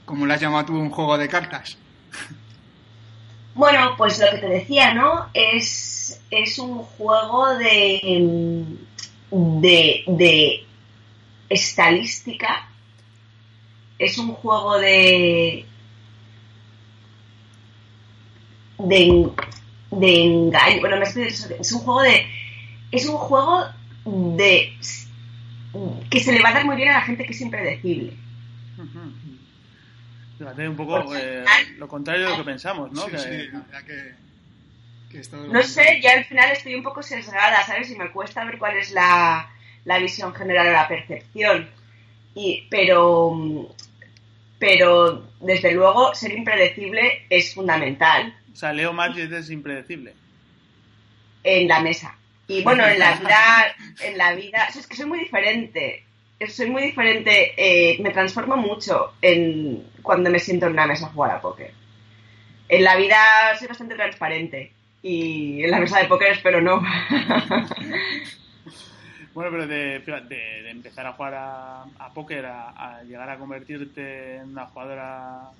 como 0.06 0.24
lo 0.24 0.32
has 0.32 0.40
llamado 0.40 0.66
tú, 0.66 0.78
un 0.78 0.90
juego 0.90 1.18
de 1.18 1.28
cartas? 1.28 1.78
Bueno, 3.56 3.94
pues 3.96 4.18
lo 4.18 4.28
que 4.32 4.38
te 4.38 4.48
decía, 4.48 4.94
¿no? 4.94 5.28
Es, 5.32 6.20
es 6.28 6.58
un 6.58 6.78
juego 6.78 7.54
de, 7.54 8.64
de, 9.30 10.04
de 10.08 10.66
estadística, 11.48 12.68
es 13.96 14.18
un 14.18 14.32
juego 14.32 14.76
de, 14.78 15.66
de 18.78 19.30
de 19.98 20.24
engaño. 20.24 20.80
Bueno, 20.80 20.96
es 21.02 21.72
un 21.72 21.78
juego 21.80 22.02
de. 22.02 22.26
Es 22.90 23.06
un 23.06 23.16
juego 23.16 23.64
de. 24.04 24.72
que 26.10 26.20
se 26.20 26.32
le 26.32 26.40
va 26.42 26.50
a 26.50 26.54
dar 26.54 26.64
muy 26.64 26.76
bien 26.76 26.90
a 26.90 26.94
la 26.94 27.02
gente 27.02 27.24
que 27.24 27.32
es 27.32 27.40
impredecible. 27.40 28.12
Fíjate, 30.38 30.68
un 30.68 30.76
poco 30.76 31.14
eh, 31.14 31.44
lo 31.78 31.86
contrario 31.88 32.24
de 32.24 32.30
lo 32.30 32.36
que 32.38 32.44
pensamos, 32.44 32.90
¿no? 32.92 33.02
Sí, 33.04 33.10
Que- 33.12 33.18
sí, 33.18 33.48
la 33.52 33.60
verdad 33.60 33.84
que, 33.84 34.14
No 35.48 35.62
sé, 35.62 36.00
ya 36.02 36.12
al 36.14 36.24
final 36.24 36.50
estoy 36.50 36.74
un 36.74 36.82
poco 36.82 37.02
sesgada, 37.02 37.64
¿sabes? 37.64 37.90
Y 37.90 37.96
me 37.96 38.10
cuesta 38.10 38.44
ver 38.44 38.58
cuál 38.58 38.76
es 38.76 38.90
la, 38.90 39.48
la 39.84 39.98
visión 39.98 40.34
general 40.34 40.68
o 40.68 40.72
la 40.72 40.88
percepción. 40.88 41.68
Y, 42.34 42.66
pero, 42.68 43.68
pero, 44.58 45.24
desde 45.40 45.72
luego, 45.72 46.12
ser 46.16 46.32
impredecible 46.32 47.26
es 47.30 47.54
fundamental 47.54 48.34
O 48.54 48.56
sea, 48.56 48.72
Leo 48.72 48.94
es 49.16 49.50
impredecible. 49.50 50.14
en 51.42 51.66
la 51.66 51.80
mesa. 51.80 52.16
Y 52.46 52.62
bueno, 52.62 52.86
en 52.86 53.00
la 53.00 53.16
vida, 53.16 53.74
en 54.00 54.16
la 54.16 54.34
vida, 54.34 54.68
es 54.68 54.86
que 54.86 54.96
soy 54.96 55.06
muy 55.06 55.18
diferente. 55.18 56.04
Soy 56.48 56.70
muy 56.70 56.82
diferente, 56.82 57.54
eh, 57.56 57.96
me 58.02 58.10
transformo 58.10 58.56
mucho 58.56 59.14
en 59.22 59.82
cuando 60.02 60.30
me 60.30 60.38
siento 60.38 60.66
en 60.66 60.72
una 60.72 60.86
mesa 60.86 61.06
a 61.06 61.10
jugar 61.10 61.30
a 61.32 61.40
póker. 61.40 61.72
En 62.68 62.84
la 62.84 62.96
vida 62.96 63.16
soy 63.58 63.66
bastante 63.68 63.94
transparente 63.94 64.72
y 65.02 65.62
en 65.64 65.70
la 65.70 65.80
mesa 65.80 65.98
de 66.00 66.06
póker 66.06 66.32
espero 66.32 66.60
no. 66.60 66.82
Bueno, 69.34 69.50
pero 69.50 69.66
de, 69.66 70.00
fíjate, 70.04 70.32
de, 70.32 70.62
de 70.62 70.70
empezar 70.70 71.08
a 71.08 71.12
jugar 71.14 71.34
a, 71.34 71.82
a 71.82 72.14
póker 72.14 72.46
a, 72.46 72.68
a 72.70 73.02
llegar 73.02 73.28
a 73.28 73.36
convertirte 73.36 74.36
en 74.36 74.50
una 74.50 74.66
jugadora 74.66 75.50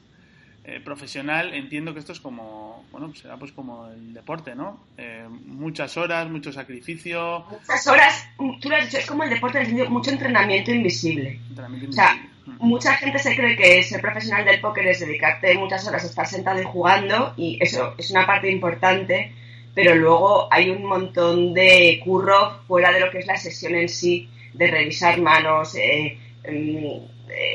eh, 0.67 0.81
profesional, 0.81 1.53
entiendo 1.53 1.93
que 1.93 2.01
esto 2.01 2.13
es 2.13 2.21
como, 2.21 2.87
bueno, 2.91 3.09
pues 3.09 3.19
será 3.19 3.37
pues 3.37 3.53
como 3.53 3.87
el 3.89 4.15
deporte, 4.15 4.55
¿no? 4.55 4.81
Eh, 4.97 5.27
muchas 5.29 5.95
horas, 5.99 6.31
mucho 6.31 6.53
sacrificio, 6.53 7.45
Muchas 7.51 7.87
horas, 7.87 8.27
tú 8.61 8.71
lo 8.71 8.77
has 8.77 8.87
dicho, 8.87 8.97
es 8.97 9.07
como 9.07 9.25
el 9.25 9.31
deporte 9.31 9.63
mucho 9.91 10.11
entrenamiento 10.11 10.71
invisible. 10.71 11.39
entrenamiento 11.51 11.91
O 11.91 11.93
sea, 11.93 12.15
invisible. 12.15 12.35
Mm. 12.47 12.67
mucha 12.67 12.95
gente 12.95 13.19
se 13.19 13.37
cree 13.37 13.57
que 13.57 13.83
ser 13.83 14.01
profesional 14.01 14.45
del 14.47 14.61
póker 14.61 14.87
es 14.87 15.01
dedicarte 15.01 15.55
muchas 15.59 15.87
horas 15.87 16.03
a 16.05 16.07
estar 16.07 16.27
sentado 16.27 16.61
y 16.61 16.65
jugando 16.65 17.35
y 17.37 17.59
eso 17.61 17.95
es 17.99 18.11
una 18.11 18.27
parte 18.27 18.51
importante, 18.51 19.35
pero 19.75 19.95
luego 19.95 20.49
hay 20.51 20.71
un 20.71 20.85
montón 20.85 21.53
de 21.53 22.01
curro 22.03 22.63
fuera 22.67 22.91
de 22.91 23.01
lo 23.01 23.11
que 23.11 23.19
es 23.19 23.27
la 23.27 23.37
sesión 23.37 23.75
en 23.75 23.91
sí, 23.91 24.31
de 24.55 24.67
revisar 24.67 25.21
manos, 25.21 25.75
eh, 25.75 26.19
eh, 26.45 27.01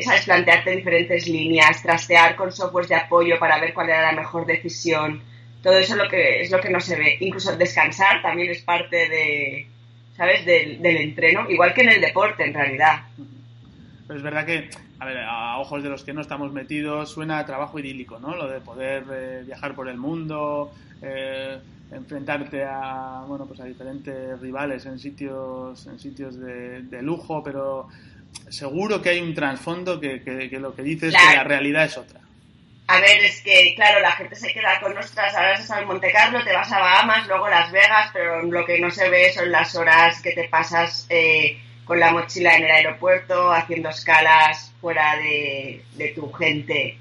sabes, 0.03 0.25
plantearte 0.25 0.71
diferentes 0.71 1.27
líneas, 1.27 1.81
trastear 1.81 2.35
con 2.35 2.51
softwares 2.51 2.89
de 2.89 2.95
apoyo 2.95 3.37
para 3.39 3.59
ver 3.59 3.73
cuál 3.73 3.89
era 3.89 4.11
la 4.11 4.21
mejor 4.21 4.45
decisión. 4.45 5.21
Todo 5.61 5.77
eso 5.77 5.93
es 5.93 5.99
lo 5.99 6.09
que, 6.09 6.41
es 6.41 6.51
lo 6.51 6.59
que 6.59 6.69
no 6.69 6.79
se 6.79 6.95
ve. 6.95 7.17
Incluso 7.19 7.55
descansar 7.55 8.21
también 8.21 8.49
es 8.49 8.61
parte 8.61 9.09
de, 9.09 9.67
¿sabes? 10.15 10.45
Del, 10.45 10.81
del 10.81 10.97
entreno, 10.97 11.49
igual 11.49 11.73
que 11.73 11.81
en 11.81 11.89
el 11.89 12.01
deporte 12.01 12.45
en 12.45 12.53
realidad. 12.53 13.03
Pero 14.07 14.17
es 14.17 14.23
verdad 14.23 14.45
que, 14.45 14.69
a 14.99 15.05
ver, 15.05 15.17
a 15.19 15.57
ojos 15.59 15.83
de 15.83 15.89
los 15.89 16.03
que 16.03 16.13
no 16.13 16.21
estamos 16.21 16.51
metidos, 16.51 17.11
suena 17.11 17.45
trabajo 17.45 17.77
idílico, 17.77 18.19
¿no? 18.19 18.35
Lo 18.35 18.47
de 18.47 18.61
poder 18.61 19.03
eh, 19.11 19.43
viajar 19.45 19.75
por 19.75 19.87
el 19.87 19.97
mundo, 19.97 20.71
eh, 21.01 21.59
enfrentarte 21.91 22.63
a, 22.63 23.23
bueno, 23.27 23.45
pues 23.45 23.59
a 23.59 23.65
diferentes 23.65 24.39
rivales 24.39 24.85
en 24.85 24.97
sitios, 24.97 25.85
en 25.87 25.99
sitios 25.99 26.39
de 26.39 27.01
lujo, 27.01 27.43
pero 27.43 27.87
seguro 28.49 29.01
que 29.01 29.09
hay 29.09 29.19
un 29.21 29.33
trasfondo 29.33 29.99
que, 29.99 30.21
que- 30.23 30.49
que 30.49 30.59
lo 30.59 30.75
que 30.75 30.81
dice 30.83 31.07
es 31.07 31.13
que 31.15 31.35
la 31.35 31.43
realidad 31.43 31.85
es 31.85 31.97
otra. 31.97 32.19
A 32.87 32.99
ver, 32.99 33.23
es 33.23 33.41
que, 33.41 33.73
claro, 33.75 33.99
la 33.99 34.13
gente 34.13 34.35
se 34.35 34.51
queda 34.51 34.79
con 34.79 34.95
nuestras, 34.95 35.35
ahora 35.35 35.53
estás 35.53 35.79
en 35.79 35.87
Monte 35.87 36.11
Carlo, 36.11 36.43
te 36.43 36.51
vas 36.53 36.71
a 36.71 36.79
Bahamas, 36.79 37.27
luego 37.27 37.47
Las 37.47 37.71
Vegas, 37.71 38.09
pero 38.11 38.41
lo 38.41 38.65
que 38.65 38.79
no 38.79 38.89
se 38.89 39.07
ve 39.09 39.31
son 39.31 39.51
las 39.51 39.75
horas 39.75 40.19
que 40.23 40.31
te 40.31 40.49
pasas 40.49 41.05
eh, 41.09 41.59
con 41.85 41.99
la 41.99 42.11
mochila 42.11 42.55
en 42.57 42.63
el 42.63 42.71
aeropuerto, 42.71 43.51
haciendo 43.51 43.89
escalas 43.89 44.73
fuera 44.81 45.17
de, 45.17 45.83
de 45.97 46.07
tu 46.09 46.31
gente. 46.31 46.97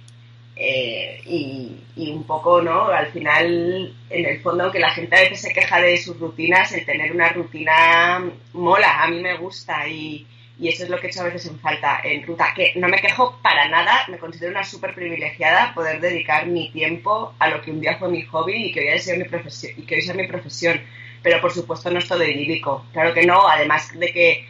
eh, 0.57 1.21
y, 1.25 1.77
y 1.97 2.11
un 2.11 2.25
poco, 2.25 2.61
¿no? 2.61 2.89
Al 2.89 3.07
final, 3.13 3.95
en 4.11 4.27
el 4.27 4.41
fondo, 4.43 4.65
aunque 4.65 4.81
la 4.81 4.91
gente 4.91 5.17
a 5.17 5.21
veces 5.21 5.41
se 5.43 5.53
queja 5.55 5.81
de 5.81 5.97
sus 5.97 6.19
rutinas, 6.19 6.73
el 6.73 6.85
tener 6.85 7.13
una 7.13 7.29
rutina 7.31 8.25
mola, 8.53 9.03
a 9.05 9.09
mí 9.09 9.21
me 9.21 9.37
gusta 9.39 9.87
y, 9.89 10.27
y 10.59 10.69
eso 10.69 10.83
es 10.83 10.91
lo 10.91 10.99
que 10.99 11.07
he 11.07 11.11
hecho 11.11 11.21
a 11.21 11.25
veces 11.25 11.47
en 11.47 11.61
falta 11.61 12.01
en 12.03 12.27
ruta, 12.27 12.53
que 12.55 12.73
no 12.77 12.89
me 12.89 13.01
quejo 13.01 13.39
para 13.43 13.69
nada, 13.69 14.05
me 14.09 14.19
considero 14.19 14.51
una 14.51 14.65
súper 14.65 14.93
privilegiada 14.95 15.73
poder 15.73 16.01
dedicar 16.01 16.47
mi 16.47 16.71
tiempo 16.73 17.33
a 17.39 17.49
lo 17.49 17.63
que 17.63 17.71
un 17.71 17.81
día 17.81 17.97
fue 17.97 18.09
mi 18.09 18.23
hobby 18.23 18.67
y 18.67 18.73
que 18.73 18.81
hoy 18.81 18.89
es 18.89 19.17
mi 19.17 19.25
profesión, 19.25 19.73
y 19.77 19.83
que 19.83 19.95
hoy 19.95 20.03
sea 20.03 20.15
mi 20.15 20.27
profesión. 20.27 20.81
Pero 21.23 21.41
por 21.41 21.53
supuesto 21.53 21.91
no 21.91 21.99
es 21.99 22.09
todo 22.09 22.25
idílico, 22.25 22.87
claro 22.93 23.15
que 23.15 23.25
no, 23.25 23.47
además 23.49 23.97
de 23.97 24.13
que 24.13 24.47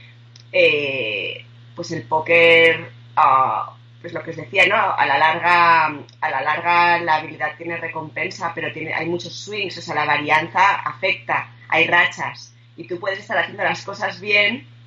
eh, 0.50 1.44
pues 1.76 1.90
el 1.92 2.02
póker, 2.04 2.90
ah, 3.16 3.74
pues 4.00 4.12
lo 4.14 4.22
que 4.22 4.30
os 4.30 4.36
decía, 4.36 4.66
¿no? 4.66 4.76
A 4.76 5.04
la 5.04 5.18
larga, 5.18 5.86
a 6.20 6.30
la 6.30 6.40
larga 6.40 6.98
la 7.00 7.16
habilidad 7.16 7.56
tiene 7.58 7.76
recompensa, 7.76 8.52
pero 8.54 8.72
tiene, 8.72 8.94
hay 8.94 9.06
muchos 9.06 9.34
swings, 9.34 9.76
o 9.76 9.82
sea, 9.82 9.94
la 9.94 10.06
varianza 10.06 10.76
afecta, 10.76 11.52
hay 11.68 11.86
rachas, 11.86 12.54
y 12.76 12.86
tú 12.86 12.98
puedes 12.98 13.18
estar 13.18 13.36
haciendo 13.36 13.64
las 13.64 13.82
cosas 13.82 14.20
bien 14.20 14.77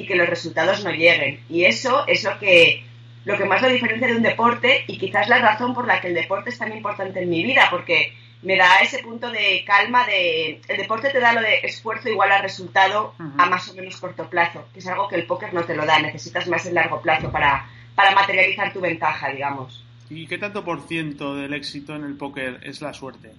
y 0.00 0.06
que 0.06 0.16
los 0.16 0.28
resultados 0.28 0.82
no 0.82 0.90
lleguen. 0.90 1.40
Y 1.48 1.64
eso 1.64 2.06
es 2.06 2.24
lo 2.24 2.38
que, 2.38 2.84
lo 3.24 3.36
que 3.36 3.44
más 3.44 3.60
lo 3.60 3.68
diferencia 3.68 4.08
de 4.08 4.16
un 4.16 4.22
deporte 4.22 4.84
y 4.86 4.98
quizás 4.98 5.28
la 5.28 5.38
razón 5.38 5.74
por 5.74 5.86
la 5.86 6.00
que 6.00 6.08
el 6.08 6.14
deporte 6.14 6.50
es 6.50 6.58
tan 6.58 6.72
importante 6.72 7.22
en 7.22 7.28
mi 7.28 7.42
vida, 7.42 7.68
porque 7.70 8.14
me 8.42 8.56
da 8.56 8.78
ese 8.80 9.02
punto 9.02 9.30
de 9.30 9.62
calma 9.66 10.06
de... 10.06 10.62
El 10.66 10.76
deporte 10.78 11.10
te 11.10 11.20
da 11.20 11.34
lo 11.34 11.42
de 11.42 11.58
esfuerzo 11.62 12.08
igual 12.08 12.32
a 12.32 12.40
resultado 12.40 13.14
a 13.36 13.46
más 13.46 13.68
o 13.68 13.74
menos 13.74 13.98
corto 13.98 14.28
plazo, 14.30 14.66
que 14.72 14.78
es 14.78 14.86
algo 14.86 15.08
que 15.08 15.16
el 15.16 15.26
póker 15.26 15.52
no 15.52 15.64
te 15.64 15.76
lo 15.76 15.84
da, 15.84 16.00
necesitas 16.00 16.48
más 16.48 16.64
el 16.64 16.74
largo 16.74 17.02
plazo 17.02 17.30
para, 17.30 17.68
para 17.94 18.12
materializar 18.12 18.72
tu 18.72 18.80
ventaja, 18.80 19.28
digamos. 19.28 19.84
¿Y 20.08 20.26
qué 20.26 20.38
tanto 20.38 20.64
por 20.64 20.80
ciento 20.88 21.36
del 21.36 21.52
éxito 21.52 21.94
en 21.94 22.04
el 22.04 22.16
póker 22.16 22.60
es 22.62 22.80
la 22.80 22.94
suerte? 22.94 23.32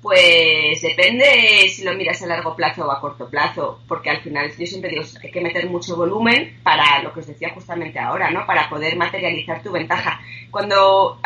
Pues 0.00 0.80
depende 0.80 1.68
si 1.68 1.82
lo 1.82 1.92
miras 1.94 2.22
a 2.22 2.26
largo 2.26 2.54
plazo 2.54 2.86
o 2.86 2.92
a 2.92 3.00
corto 3.00 3.28
plazo, 3.28 3.80
porque 3.88 4.10
al 4.10 4.22
final 4.22 4.48
yo 4.56 4.66
siempre 4.66 4.90
digo, 4.90 5.02
hay 5.22 5.30
que 5.30 5.40
meter 5.40 5.68
mucho 5.68 5.96
volumen 5.96 6.60
para 6.62 7.02
lo 7.02 7.12
que 7.12 7.20
os 7.20 7.26
decía 7.26 7.50
justamente 7.52 7.98
ahora, 7.98 8.30
¿no? 8.30 8.46
Para 8.46 8.68
poder 8.68 8.96
materializar 8.96 9.60
tu 9.60 9.72
ventaja. 9.72 10.20
Cuando 10.52 11.20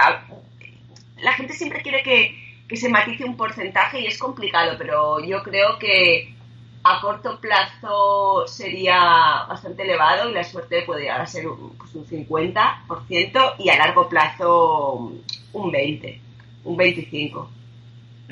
la 1.19 1.33
gente 1.33 1.52
siempre 1.52 1.83
quiere 1.83 2.02
que, 2.02 2.41
se 2.76 2.88
matice 2.88 3.26
un 3.26 3.37
porcentaje 3.37 4.00
y 4.00 4.07
es 4.07 4.17
complicado, 4.17 4.76
pero 4.79 5.23
yo 5.23 5.43
creo 5.43 5.79
que 5.79 6.35
a 6.83 7.02
corto 7.02 7.38
plazo 7.38 8.47
sería 8.47 9.45
bastante 9.47 9.83
elevado 9.83 10.31
y 10.31 10.33
la 10.33 10.43
suerte 10.43 10.81
puede 10.87 11.11
ser 11.26 11.49
un, 11.49 11.76
pues 11.76 11.95
un 11.95 12.07
50% 12.07 13.55
y 13.59 13.69
a 13.69 13.76
largo 13.76 14.09
plazo 14.09 15.12
un 15.52 15.71
20, 15.71 16.21
un 16.64 16.79
25%. 16.79 17.47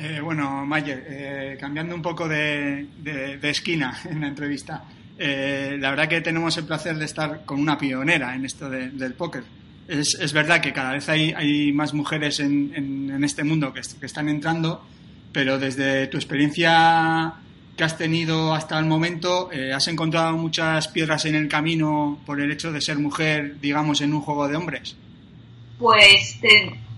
Eh, 0.02 0.18
bueno, 0.20 0.64
Mayer, 0.64 1.04
eh, 1.08 1.56
cambiando 1.60 1.94
un 1.94 2.00
poco 2.00 2.26
de, 2.26 2.86
esquina 3.42 3.98
en 4.10 4.20
la 4.22 4.28
entrevista, 4.28 4.82
eh, 5.18 5.76
la 5.78 5.90
verdad 5.90 6.08
que 6.08 6.20
tenemos 6.22 6.56
el 6.56 6.64
placer 6.64 6.96
de 6.96 7.04
estar 7.04 7.44
con 7.44 7.60
una 7.60 7.76
pionera 7.76 8.34
en 8.34 8.46
esto 8.46 8.70
de- 8.70 8.88
del 8.90 9.12
póker. 9.12 9.42
Es, 9.86 10.32
verdad 10.32 10.60
que 10.60 10.72
cada 10.72 10.92
vez 10.92 11.08
hay, 11.08 11.34
más 11.72 11.92
mujeres 11.92 12.40
en, 12.40 12.72
este 13.24 13.44
mundo 13.44 13.72
que, 13.74 13.80
est- 13.80 13.98
que 14.00 14.06
están 14.06 14.28
entrando, 14.28 14.82
pero 15.32 15.58
desde 15.58 16.06
tu 16.06 16.16
experiencia 16.16 17.34
que 17.76 17.84
has 17.84 17.98
tenido 17.98 18.54
hasta 18.54 18.78
el 18.78 18.86
momento, 18.86 19.50
eh, 19.52 19.72
¿has 19.74 19.88
encontrado 19.88 20.36
muchas 20.36 20.88
piedras 20.88 21.24
en 21.26 21.34
el 21.34 21.48
camino 21.48 22.18
por 22.24 22.40
el 22.40 22.50
hecho 22.52 22.72
de 22.72 22.80
ser 22.80 22.98
mujer, 22.98 23.60
digamos, 23.60 24.00
en 24.00 24.14
un 24.14 24.20
juego 24.22 24.48
de 24.48 24.56
hombres? 24.56 24.96
Pues, 25.78 26.38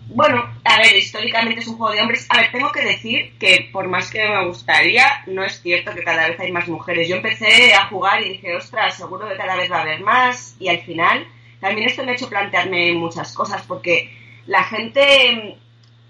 bueno, 0.08 0.44
a 0.64 0.78
ver, 0.78 0.96
históricamente 0.96 1.60
es 1.60 1.68
un 1.68 1.76
juego 1.76 1.92
de 1.92 2.00
hombres. 2.02 2.26
A 2.28 2.38
ver, 2.38 2.52
tengo 2.52 2.70
que 2.70 2.82
decir 2.82 3.32
que 3.38 3.68
por 3.72 3.88
más 3.88 4.10
que 4.10 4.26
me 4.26 4.46
gustaría, 4.46 5.24
no 5.26 5.44
es 5.44 5.60
cierto 5.60 5.94
que 5.94 6.02
cada 6.02 6.28
vez 6.28 6.38
hay 6.40 6.52
más 6.52 6.68
mujeres. 6.68 7.08
Yo 7.08 7.16
empecé 7.16 7.74
a 7.74 7.86
jugar 7.86 8.22
y 8.22 8.30
dije, 8.30 8.54
ostras, 8.54 8.96
seguro 8.96 9.28
que 9.28 9.36
cada 9.36 9.56
vez 9.56 9.70
va 9.70 9.78
a 9.78 9.82
haber 9.82 10.00
más. 10.00 10.56
Y 10.58 10.68
al 10.68 10.80
final, 10.80 11.26
también 11.60 11.88
esto 11.88 12.04
me 12.04 12.12
ha 12.12 12.14
hecho 12.14 12.28
plantearme 12.28 12.92
muchas 12.92 13.32
cosas, 13.32 13.62
porque 13.62 14.10
la 14.46 14.64
gente 14.64 15.56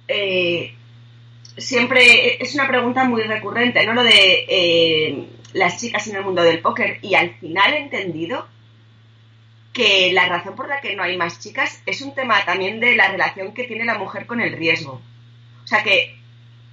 eh, 0.09 0.75
siempre 1.57 2.43
es 2.43 2.55
una 2.55 2.69
pregunta 2.69 3.05
muy 3.05 3.23
recurrente, 3.23 3.87
¿no? 3.87 3.93
Lo 3.95 4.03
de 4.03 4.47
eh, 4.49 5.29
las 5.53 5.81
chicas 5.81 6.07
en 6.09 6.17
el 6.17 6.25
mundo 6.25 6.43
del 6.43 6.61
póker. 6.61 6.99
Y 7.03 7.15
al 7.15 7.35
final 7.35 7.75
he 7.75 7.79
entendido 7.79 8.47
que 9.73 10.13
la 10.13 10.27
razón 10.27 10.55
por 10.55 10.69
la 10.69 10.81
que 10.81 10.95
no 10.95 11.03
hay 11.03 11.17
más 11.17 11.41
chicas 11.41 11.83
es 11.87 12.03
un 12.03 12.15
tema 12.15 12.45
también 12.45 12.79
de 12.81 12.95
la 12.95 13.09
relación 13.09 13.55
que 13.55 13.65
tiene 13.65 13.85
la 13.85 13.99
mujer 13.99 14.27
con 14.27 14.41
el 14.41 14.53
riesgo. 14.53 15.01
O 15.65 15.67
sea 15.67 15.83
que 15.83 16.19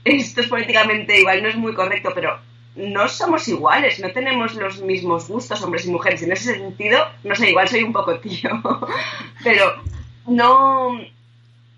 esto 0.03 0.41
es 0.41 0.47
políticamente 0.47 1.19
igual, 1.19 1.41
no 1.41 1.49
es 1.49 1.55
muy 1.55 1.73
correcto, 1.73 2.11
pero 2.13 2.39
no 2.75 3.07
somos 3.07 3.47
iguales, 3.47 3.99
no 3.99 4.11
tenemos 4.11 4.55
los 4.55 4.81
mismos 4.81 5.27
gustos, 5.27 5.61
hombres 5.61 5.85
y 5.85 5.91
mujeres. 5.91 6.21
En 6.23 6.31
ese 6.31 6.55
sentido, 6.55 7.07
no 7.23 7.35
sé, 7.35 7.49
igual 7.49 7.67
soy 7.67 7.83
un 7.83 7.93
poco 7.93 8.19
tío, 8.19 8.49
pero 9.43 9.81
no. 10.27 10.99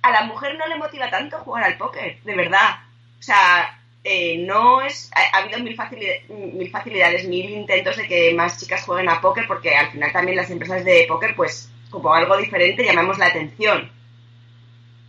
A 0.04 0.12
la 0.12 0.24
mujer 0.24 0.58
no 0.58 0.68
le 0.68 0.78
motiva 0.78 1.12
tanto 1.12 1.38
jugar 1.40 1.64
al 1.64 1.78
póker, 1.78 2.22
de 2.24 2.36
verdad. 2.36 2.80
O 3.20 3.24
sea, 3.24 3.81
eh, 4.04 4.38
no 4.40 4.82
es. 4.82 5.12
Ha, 5.16 5.38
ha 5.38 5.42
habido 5.44 5.60
mil, 5.60 5.76
facilidades, 5.76 6.30
mil 6.30 6.70
facilidades, 6.72 7.28
mil 7.28 7.50
intentos 7.50 7.98
de 7.98 8.08
que 8.08 8.34
más 8.34 8.60
chicas 8.60 8.84
jueguen 8.86 9.10
a 9.10 9.22
póker, 9.22 9.46
porque 9.48 9.76
al 9.76 9.92
final 9.92 10.12
también 10.12 10.38
las 10.38 10.50
empresas 10.52 10.84
de 10.86 11.06
póker, 11.08 11.36
pues, 11.36 11.72
como 11.90 12.14
algo 12.14 12.38
diferente, 12.38 12.84
llamamos 12.86 13.18
la 13.18 13.28
atención. 13.28 13.92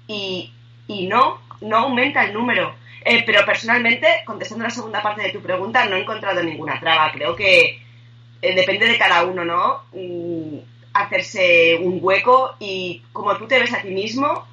y, 0.06 0.52
y 0.86 1.06
no, 1.06 1.40
no 1.60 1.76
aumenta 1.78 2.24
el 2.24 2.34
número. 2.34 2.74
Eh, 3.04 3.22
pero 3.26 3.44
personalmente, 3.44 4.06
contestando 4.26 4.64
la 4.64 4.70
segunda 4.70 5.02
parte 5.02 5.22
de 5.22 5.32
tu 5.32 5.42
pregunta, 5.42 5.86
no 5.86 5.96
he 5.96 6.00
encontrado 6.00 6.42
ninguna 6.42 6.78
traba. 6.80 7.10
Creo 7.12 7.34
que 7.34 7.80
eh, 8.42 8.54
depende 8.54 8.86
de 8.86 8.98
cada 8.98 9.24
uno, 9.24 9.44
¿no? 9.44 9.82
Mm, 9.92 10.58
hacerse 10.94 11.76
un 11.80 11.98
hueco 12.02 12.56
y 12.60 13.02
como 13.12 13.36
tú 13.38 13.46
te 13.48 13.58
ves 13.58 13.72
a 13.72 13.82
ti 13.82 13.90
mismo, 13.90 14.46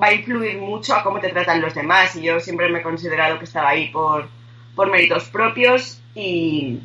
va 0.00 0.08
a 0.08 0.12
influir 0.14 0.58
mucho 0.58 0.94
a 0.94 1.02
cómo 1.02 1.20
te 1.20 1.30
tratan 1.30 1.60
los 1.60 1.74
demás. 1.74 2.16
Y 2.16 2.22
yo 2.22 2.40
siempre 2.40 2.68
me 2.68 2.80
he 2.80 2.82
considerado 2.82 3.38
que 3.38 3.44
estaba 3.44 3.70
ahí 3.70 3.88
por, 3.88 4.28
por 4.74 4.90
méritos 4.90 5.24
propios 5.24 6.00
y, 6.14 6.80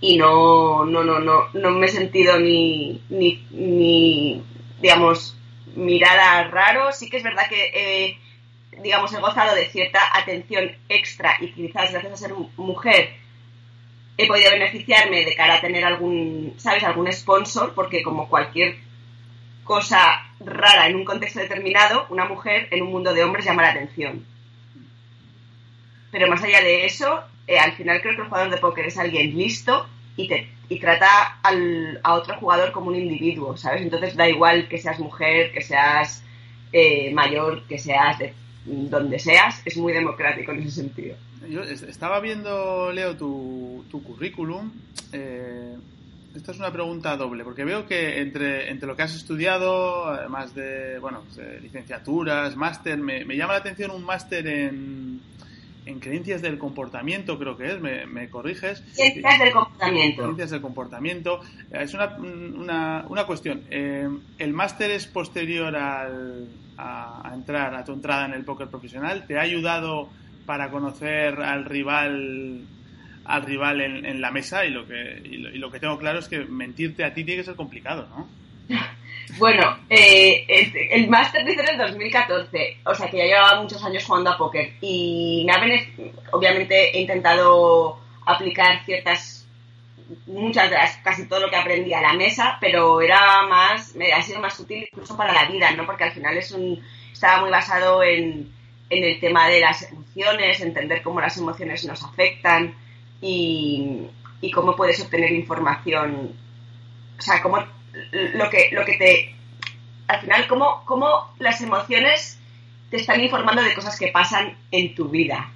y 0.00 0.16
no, 0.16 0.84
no, 0.84 1.04
no, 1.04 1.20
no, 1.20 1.48
no 1.52 1.70
me 1.70 1.86
he 1.86 1.90
sentido 1.90 2.38
ni, 2.38 3.02
ni, 3.08 3.46
ni 3.50 4.42
digamos, 4.80 5.36
mirada 5.76 6.48
raro. 6.48 6.92
Sí 6.92 7.10
que 7.10 7.18
es 7.18 7.22
verdad 7.22 7.48
que 7.48 7.70
eh, 7.74 8.18
digamos, 8.82 9.12
he 9.12 9.20
gozado 9.20 9.54
de 9.54 9.66
cierta 9.66 10.00
atención 10.14 10.72
extra 10.88 11.36
y 11.40 11.52
quizás 11.52 11.92
gracias 11.92 12.12
a 12.12 12.16
ser 12.16 12.34
mujer 12.56 13.14
he 14.16 14.26
podido 14.26 14.50
beneficiarme 14.50 15.24
de 15.24 15.34
cara 15.34 15.56
a 15.56 15.60
tener 15.60 15.84
algún, 15.84 16.54
¿sabes?, 16.56 16.84
algún 16.84 17.12
sponsor, 17.12 17.74
porque 17.74 18.02
como 18.02 18.28
cualquier 18.28 18.76
cosa 19.64 20.23
rara 20.40 20.88
en 20.88 20.96
un 20.96 21.04
contexto 21.04 21.40
determinado, 21.40 22.06
una 22.10 22.26
mujer 22.26 22.68
en 22.70 22.82
un 22.82 22.90
mundo 22.90 23.14
de 23.14 23.24
hombres 23.24 23.44
llama 23.44 23.62
la 23.62 23.70
atención. 23.70 24.24
Pero 26.10 26.28
más 26.28 26.42
allá 26.42 26.60
de 26.60 26.86
eso, 26.86 27.22
eh, 27.46 27.58
al 27.58 27.72
final 27.72 28.00
creo 28.00 28.14
que 28.14 28.22
el 28.22 28.28
jugador 28.28 28.50
de 28.50 28.58
póker 28.58 28.86
es 28.86 28.98
alguien 28.98 29.36
listo 29.36 29.86
y, 30.16 30.28
te, 30.28 30.48
y 30.68 30.78
trata 30.78 31.38
al, 31.42 32.00
a 32.02 32.14
otro 32.14 32.36
jugador 32.36 32.72
como 32.72 32.88
un 32.88 32.96
individuo, 32.96 33.56
¿sabes? 33.56 33.82
Entonces 33.82 34.16
da 34.16 34.28
igual 34.28 34.68
que 34.68 34.78
seas 34.78 34.98
mujer, 35.00 35.52
que 35.52 35.60
seas 35.60 36.22
eh, 36.72 37.12
mayor, 37.12 37.66
que 37.66 37.78
seas 37.78 38.18
de 38.18 38.32
donde 38.64 39.18
seas, 39.18 39.60
es 39.64 39.76
muy 39.76 39.92
democrático 39.92 40.52
en 40.52 40.60
ese 40.60 40.70
sentido. 40.70 41.16
Yo 41.48 41.62
estaba 41.62 42.20
viendo, 42.20 42.90
Leo, 42.92 43.16
tu, 43.16 43.84
tu 43.90 44.02
currículum. 44.02 44.72
Eh, 45.12 45.76
esta 46.34 46.52
es 46.52 46.58
una 46.58 46.72
pregunta 46.72 47.16
doble, 47.16 47.44
porque 47.44 47.64
veo 47.64 47.86
que 47.86 48.20
entre, 48.20 48.70
entre 48.70 48.88
lo 48.88 48.96
que 48.96 49.02
has 49.02 49.14
estudiado, 49.14 50.06
además 50.06 50.54
de, 50.54 50.98
bueno, 50.98 51.22
licenciaturas, 51.62 52.56
máster, 52.56 52.98
me, 52.98 53.24
llama 53.36 53.52
la 53.52 53.60
atención 53.60 53.92
un 53.92 54.04
máster 54.04 54.46
en, 54.46 55.20
en 55.86 56.00
creencias 56.00 56.42
del 56.42 56.58
comportamiento, 56.58 57.38
creo 57.38 57.56
que 57.56 57.66
es, 57.66 57.80
me, 57.80 58.28
corriges. 58.30 58.82
Creencias 58.94 59.38
del 59.38 59.52
comportamiento. 59.52 60.22
Creencias 60.22 60.50
del 60.50 60.60
comportamiento. 60.60 61.40
Es 61.70 61.94
una, 61.94 62.16
una, 62.16 63.04
una 63.08 63.26
cuestión. 63.26 63.62
Eh, 63.70 64.08
¿El 64.38 64.52
máster 64.52 64.90
es 64.90 65.06
posterior 65.06 65.76
al, 65.76 66.48
a, 66.76 67.30
entrar, 67.32 67.74
a 67.74 67.84
tu 67.84 67.92
entrada 67.92 68.26
en 68.26 68.34
el 68.34 68.44
póker 68.44 68.68
profesional? 68.68 69.26
¿Te 69.26 69.38
ha 69.38 69.42
ayudado 69.42 70.08
para 70.46 70.70
conocer 70.70 71.40
al 71.40 71.64
rival 71.64 72.66
al 73.24 73.42
rival 73.42 73.80
en, 73.80 74.20
la 74.20 74.30
mesa 74.30 74.64
y 74.64 74.70
lo 74.70 74.86
que 74.86 75.20
y 75.24 75.58
lo, 75.58 75.70
que 75.70 75.80
tengo 75.80 75.98
claro 75.98 76.18
es 76.18 76.28
que 76.28 76.40
mentirte 76.40 77.04
a 77.04 77.14
ti 77.14 77.24
tiene 77.24 77.40
que 77.40 77.46
ser 77.46 77.56
complicado, 77.56 78.08
¿no? 78.08 78.28
Bueno, 79.38 79.78
eh, 79.88 80.44
el, 80.92 81.08
máster 81.08 81.44
dice 81.44 81.62
en 81.62 81.70
el 81.70 81.78
2014, 81.78 82.78
o 82.84 82.94
sea 82.94 83.10
que 83.10 83.16
ya 83.16 83.24
llevaba 83.24 83.62
muchos 83.62 83.82
años 83.82 84.04
jugando 84.04 84.30
a 84.30 84.38
póker 84.38 84.74
y 84.80 85.44
obviamente 86.30 86.96
he 86.96 87.00
intentado 87.00 87.98
aplicar 88.26 88.84
ciertas 88.84 89.48
muchas 90.26 90.70
de 90.70 90.76
las, 90.76 90.98
casi 90.98 91.26
todo 91.26 91.40
lo 91.40 91.50
que 91.50 91.56
aprendí 91.56 91.92
a 91.94 92.02
la 92.02 92.12
mesa, 92.12 92.58
pero 92.60 93.00
era 93.00 93.42
más, 93.48 93.96
me 93.96 94.12
ha 94.12 94.22
sido 94.22 94.40
más 94.40 94.60
útil 94.60 94.86
incluso 94.92 95.16
para 95.16 95.32
la 95.32 95.46
vida, 95.46 95.70
¿no? 95.72 95.86
Porque 95.86 96.04
al 96.04 96.12
final 96.12 96.36
es 96.36 96.52
un, 96.52 96.80
estaba 97.12 97.40
muy 97.40 97.50
basado 97.50 98.04
en 98.04 98.52
el 98.90 99.20
tema 99.20 99.48
de 99.48 99.60
las 99.60 99.90
emociones, 99.90 100.60
entender 100.60 101.02
cómo 101.02 101.20
las 101.20 101.36
emociones 101.38 101.84
nos 101.86 102.04
afectan 102.04 102.76
y, 103.20 104.06
y 104.40 104.50
cómo 104.50 104.76
puedes 104.76 105.00
obtener 105.00 105.32
información, 105.32 106.32
o 107.18 107.22
sea, 107.22 107.42
cómo 107.42 107.58
lo 108.12 108.50
que, 108.50 108.70
lo 108.72 108.84
que 108.84 108.96
te, 108.96 109.34
al 110.08 110.20
final, 110.20 110.46
cómo, 110.46 110.84
cómo 110.84 111.34
las 111.38 111.60
emociones 111.60 112.38
te 112.90 112.96
están 112.98 113.20
informando 113.20 113.62
de 113.62 113.74
cosas 113.74 113.98
que 113.98 114.08
pasan 114.08 114.56
en 114.70 114.94
tu 114.94 115.08
vida. 115.08 115.50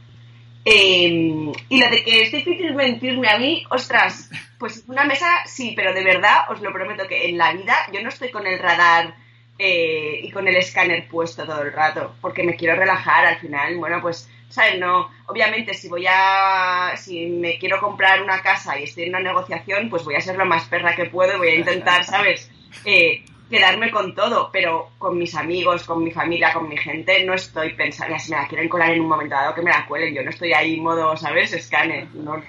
Em, 0.65 1.53
y 1.69 1.81
lo 1.81 1.89
de 1.89 2.05
que 2.05 2.23
es 2.23 2.33
difícil 2.33 2.75
mentirme 2.75 3.29
a 3.29 3.39
mí, 3.39 3.65
ostras, 3.71 4.31
pues 4.59 4.85
una 4.87 5.05
mesa 5.05 5.27
sí, 5.47 5.73
pero 5.75 5.95
de 5.95 6.05
verdad 6.05 6.51
os 6.51 6.61
lo 6.61 6.73
prometo 6.73 7.07
que 7.07 7.29
en 7.29 7.39
la 7.39 7.53
vida 7.53 7.75
yo 7.93 8.03
no 8.03 8.09
estoy 8.09 8.31
con 8.31 8.47
el 8.47 8.59
radar 8.59 9.15
eh, 9.59 10.21
y 10.23 10.31
con 10.31 10.47
el 10.47 10.57
escáner 10.57 11.09
puesto 11.09 11.47
todo 11.47 11.63
el 11.63 11.73
rato, 11.73 12.15
porque 12.21 12.43
me 12.43 12.57
quiero 12.57 12.77
relajar 12.77 13.25
al 13.25 13.39
final. 13.39 13.77
Bueno, 13.77 14.01
pues, 14.03 14.29
¿sabes? 14.49 14.79
No, 14.79 15.11
obviamente 15.27 15.75
si 15.75 15.89
voy 15.89 16.07
a, 16.09 16.95
si 16.97 17.27
me 17.27 17.59
quiero 17.59 17.81
comprar 17.81 18.23
una 18.23 18.41
casa 18.41 18.79
y 18.79 18.85
estoy 18.85 19.05
en 19.05 19.11
una 19.11 19.21
negociación, 19.21 19.89
pues 19.91 20.05
voy 20.05 20.15
a 20.15 20.21
ser 20.21 20.37
lo 20.37 20.47
más 20.47 20.65
perra 20.67 20.95
que 20.95 21.07
puedo 21.07 21.35
y 21.35 21.39
voy 21.39 21.49
a 21.49 21.55
intentar, 21.57 22.05
¿sabes? 22.05 22.51
Eh, 22.85 23.25
quedarme 23.51 23.91
con 23.91 24.15
todo, 24.15 24.51
pero 24.53 24.91
con 24.99 25.17
mis 25.19 25.35
amigos, 25.35 25.85
con 25.85 26.05
mi 26.05 26.11
familia, 26.11 26.53
con 26.53 26.69
mi 26.69 26.77
gente, 26.77 27.25
no 27.25 27.35
estoy 27.35 27.75
pensando, 27.75 28.19
si 28.19 28.31
me 28.31 28.37
la 28.37 28.47
quieren 28.47 28.69
colar 28.69 28.91
en 28.91 29.01
un 29.01 29.09
momento 29.09 29.35
dado, 29.35 29.55
que 29.55 29.63
me 29.63 29.71
la 29.71 29.87
cuelen. 29.87 30.15
Yo 30.15 30.23
no 30.23 30.31
estoy 30.31 30.53
ahí 30.53 30.79
modo, 30.79 31.17
¿sabes? 31.17 31.53
Escáner. 31.55 32.09
No, 32.15 32.43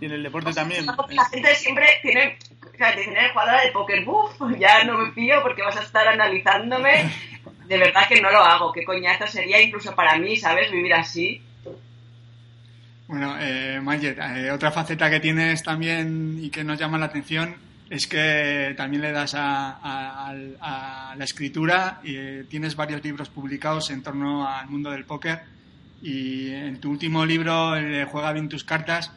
y 0.00 0.06
en 0.06 0.12
el 0.12 0.22
deporte 0.22 0.52
también. 0.52 0.86
La 0.86 1.24
gente 1.26 1.54
siempre 1.54 1.86
tiene, 2.02 2.38
o 2.62 2.76
sea, 2.76 2.92
dicen, 2.92 3.14
jugadora 3.32 3.60
de 3.62 3.70
póker, 3.70 4.04
buff, 4.04 4.32
ya 4.58 4.84
no 4.84 4.98
me 4.98 5.12
fío 5.12 5.42
porque 5.42 5.62
vas 5.62 5.76
a 5.76 5.82
estar 5.82 6.08
analizándome. 6.08 7.10
De 7.70 7.78
verdad 7.78 8.08
que 8.08 8.20
no 8.20 8.32
lo 8.32 8.40
hago. 8.40 8.72
Qué 8.72 8.82
coñazo 8.82 9.28
sería 9.28 9.62
incluso 9.62 9.94
para 9.94 10.18
mí, 10.18 10.36
¿sabes? 10.36 10.72
Vivir 10.72 10.92
así. 10.92 11.40
Bueno, 13.06 13.36
eh, 13.38 13.80
eh, 13.80 14.50
otra 14.50 14.72
faceta 14.72 15.08
que 15.08 15.20
tienes 15.20 15.62
también 15.62 16.40
y 16.42 16.50
que 16.50 16.64
nos 16.64 16.80
llama 16.80 16.98
la 16.98 17.06
atención 17.06 17.54
es 17.88 18.08
que 18.08 18.74
también 18.76 19.02
le 19.02 19.12
das 19.12 19.36
a, 19.36 20.34
la 21.16 21.24
escritura 21.24 22.00
y 22.02 22.16
eh, 22.16 22.44
tienes 22.50 22.74
varios 22.74 23.04
libros 23.04 23.28
publicados 23.28 23.90
en 23.90 24.02
torno 24.02 24.48
al 24.48 24.66
mundo 24.68 24.90
del 24.90 25.04
póker 25.04 25.40
y 26.02 26.50
en 26.50 26.80
tu 26.80 26.90
último 26.90 27.24
libro, 27.24 27.76
el 27.76 28.04
Juega 28.06 28.32
bien 28.32 28.48
tus 28.48 28.64
cartas, 28.64 29.12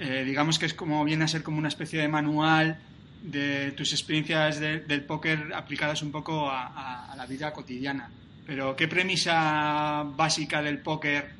eh, 0.00 0.24
digamos 0.26 0.58
que 0.58 0.66
es 0.66 0.74
como 0.74 1.04
viene 1.04 1.24
a 1.24 1.28
ser 1.28 1.44
como 1.44 1.58
una 1.58 1.68
especie 1.68 2.00
de 2.00 2.08
manual 2.08 2.80
de 3.24 3.72
tus 3.72 3.92
experiencias 3.92 4.60
del 4.60 5.04
póker 5.04 5.52
aplicadas 5.54 6.02
un 6.02 6.12
poco 6.12 6.48
a, 6.48 7.12
la 7.16 7.26
vida 7.26 7.52
cotidiana. 7.52 8.10
Pero 8.46 8.76
¿qué 8.76 8.86
premisa 8.86 10.04
básica 10.04 10.62
del 10.62 10.78
póker 10.78 11.30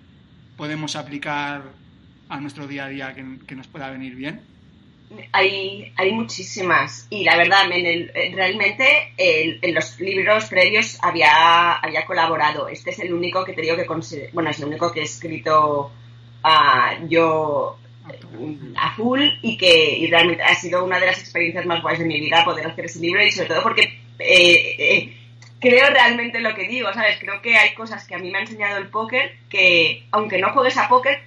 podemos 0.57 0.97
aplicar 0.97 1.63
a 2.29 2.41
nuestro 2.41 2.67
día 2.67 2.87
a 2.87 2.89
día 2.89 3.15
que 3.15 3.55
nos 3.55 3.69
pueda 3.69 3.91
venir 3.91 4.15
bien? 4.15 4.55
hay, 5.33 5.93
hay 5.97 6.13
muchísimas 6.13 7.07
y 7.11 7.25
la 7.25 7.37
verdad, 7.37 7.65
realmente 7.69 9.13
en 9.17 9.75
los 9.75 9.99
libros 10.01 10.47
previos 10.47 10.99
había, 11.03 11.75
había 11.75 12.05
colaborado. 12.05 12.69
Este 12.69 12.91
es 12.91 12.99
el 13.01 13.13
único 13.13 13.45
que 13.45 13.53
te 13.53 13.63
digo 13.63 13.77
que 13.77 13.87
bueno, 14.33 14.51
es 14.51 14.59
el 14.59 14.67
único 14.67 14.93
que 14.93 15.01
he 15.01 15.05
escrito 15.05 15.91
uh, 16.45 17.09
yo 17.09 17.79
a 18.77 18.95
full 18.95 19.23
y 19.43 19.57
que 19.57 20.07
realmente 20.11 20.43
ha 20.43 20.55
sido 20.55 20.85
una 20.85 21.01
de 21.01 21.07
las 21.07 21.19
experiencias 21.19 21.65
más 21.65 21.81
guays 21.81 21.99
de 21.99 22.05
mi 22.05 22.21
vida 22.21 22.45
poder 22.45 22.67
hacer 22.67 22.85
ese 22.85 23.01
libro 23.01 23.25
y 23.25 23.31
sobre 23.31 23.49
todo 23.49 23.63
porque 23.63 23.99
eh, 24.19 24.77
eh, 24.79 25.17
creo 25.61 25.89
realmente 25.89 26.41
lo 26.41 26.55
que 26.55 26.69
digo, 26.69 26.93
¿sabes? 26.93 27.19
Creo 27.19 27.41
que 27.41 27.57
hay 27.57 27.75
cosas 27.75 28.07
que 28.07 28.15
a 28.15 28.19
mí 28.19 28.31
me 28.31 28.39
ha 28.39 28.43
enseñado 28.43 28.77
el 28.77 28.89
póker 28.89 29.37
que 29.49 30.07
aunque 30.11 30.39
no 30.39 30.53
juegues 30.53 30.77
a 30.77 30.89
póker, 30.89 31.23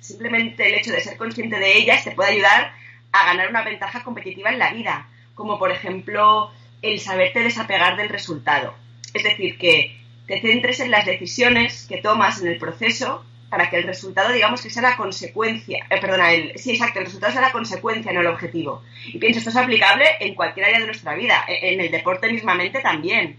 simplemente 0.00 0.66
el 0.66 0.74
hecho 0.74 0.92
de 0.92 1.00
ser 1.00 1.16
consciente 1.18 1.58
de 1.58 1.76
ellas 1.76 2.04
te 2.04 2.12
puede 2.12 2.32
ayudar 2.32 2.72
a 3.12 3.26
ganar 3.26 3.50
una 3.50 3.62
ventaja 3.62 4.02
competitiva 4.02 4.50
en 4.50 4.58
la 4.58 4.72
vida, 4.72 5.08
como 5.34 5.58
por 5.58 5.70
ejemplo 5.70 6.50
el 6.80 7.00
saberte 7.00 7.40
desapegar 7.40 7.96
del 7.96 8.08
resultado. 8.08 8.74
Es 9.12 9.22
decir, 9.22 9.58
que 9.58 9.96
te 10.26 10.40
centres 10.40 10.80
en 10.80 10.90
las 10.90 11.04
decisiones 11.04 11.86
que 11.86 11.98
tomas 11.98 12.40
en 12.40 12.48
el 12.48 12.58
proceso 12.58 13.24
para 13.48 13.70
que 13.70 13.76
el 13.76 13.84
resultado, 13.84 14.32
digamos, 14.32 14.62
que 14.62 14.70
sea 14.70 14.82
la 14.82 14.96
consecuencia, 14.96 15.86
eh, 15.88 16.00
perdona, 16.00 16.32
el, 16.32 16.58
sí, 16.58 16.72
exacto, 16.72 16.98
el 16.98 17.06
resultado 17.06 17.32
sea 17.32 17.42
la 17.42 17.52
consecuencia, 17.52 18.12
no 18.12 18.20
el 18.20 18.26
objetivo. 18.26 18.82
Y 19.06 19.18
pienso, 19.18 19.38
esto 19.38 19.50
es 19.50 19.56
aplicable 19.56 20.04
en 20.20 20.34
cualquier 20.34 20.66
área 20.66 20.80
de 20.80 20.86
nuestra 20.86 21.14
vida, 21.14 21.44
e, 21.48 21.72
en 21.72 21.80
el 21.80 21.90
deporte 21.90 22.30
mismamente 22.32 22.80
también. 22.80 23.38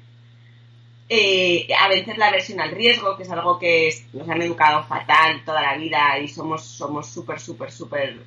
Eh, 1.07 1.67
a 1.79 1.87
vencer 1.87 2.17
la 2.17 2.27
aversión 2.29 2.59
al 2.59 2.71
riesgo, 2.71 3.15
que 3.15 3.23
es 3.23 3.29
algo 3.29 3.59
que 3.59 3.93
nos 4.13 4.27
han 4.27 4.41
educado 4.41 4.83
fatal 4.85 5.43
toda 5.45 5.61
la 5.61 5.77
vida 5.77 6.17
y 6.17 6.27
somos 6.27 6.65
somos 6.65 7.07
súper, 7.07 7.39
súper, 7.39 7.71
súper, 7.71 8.17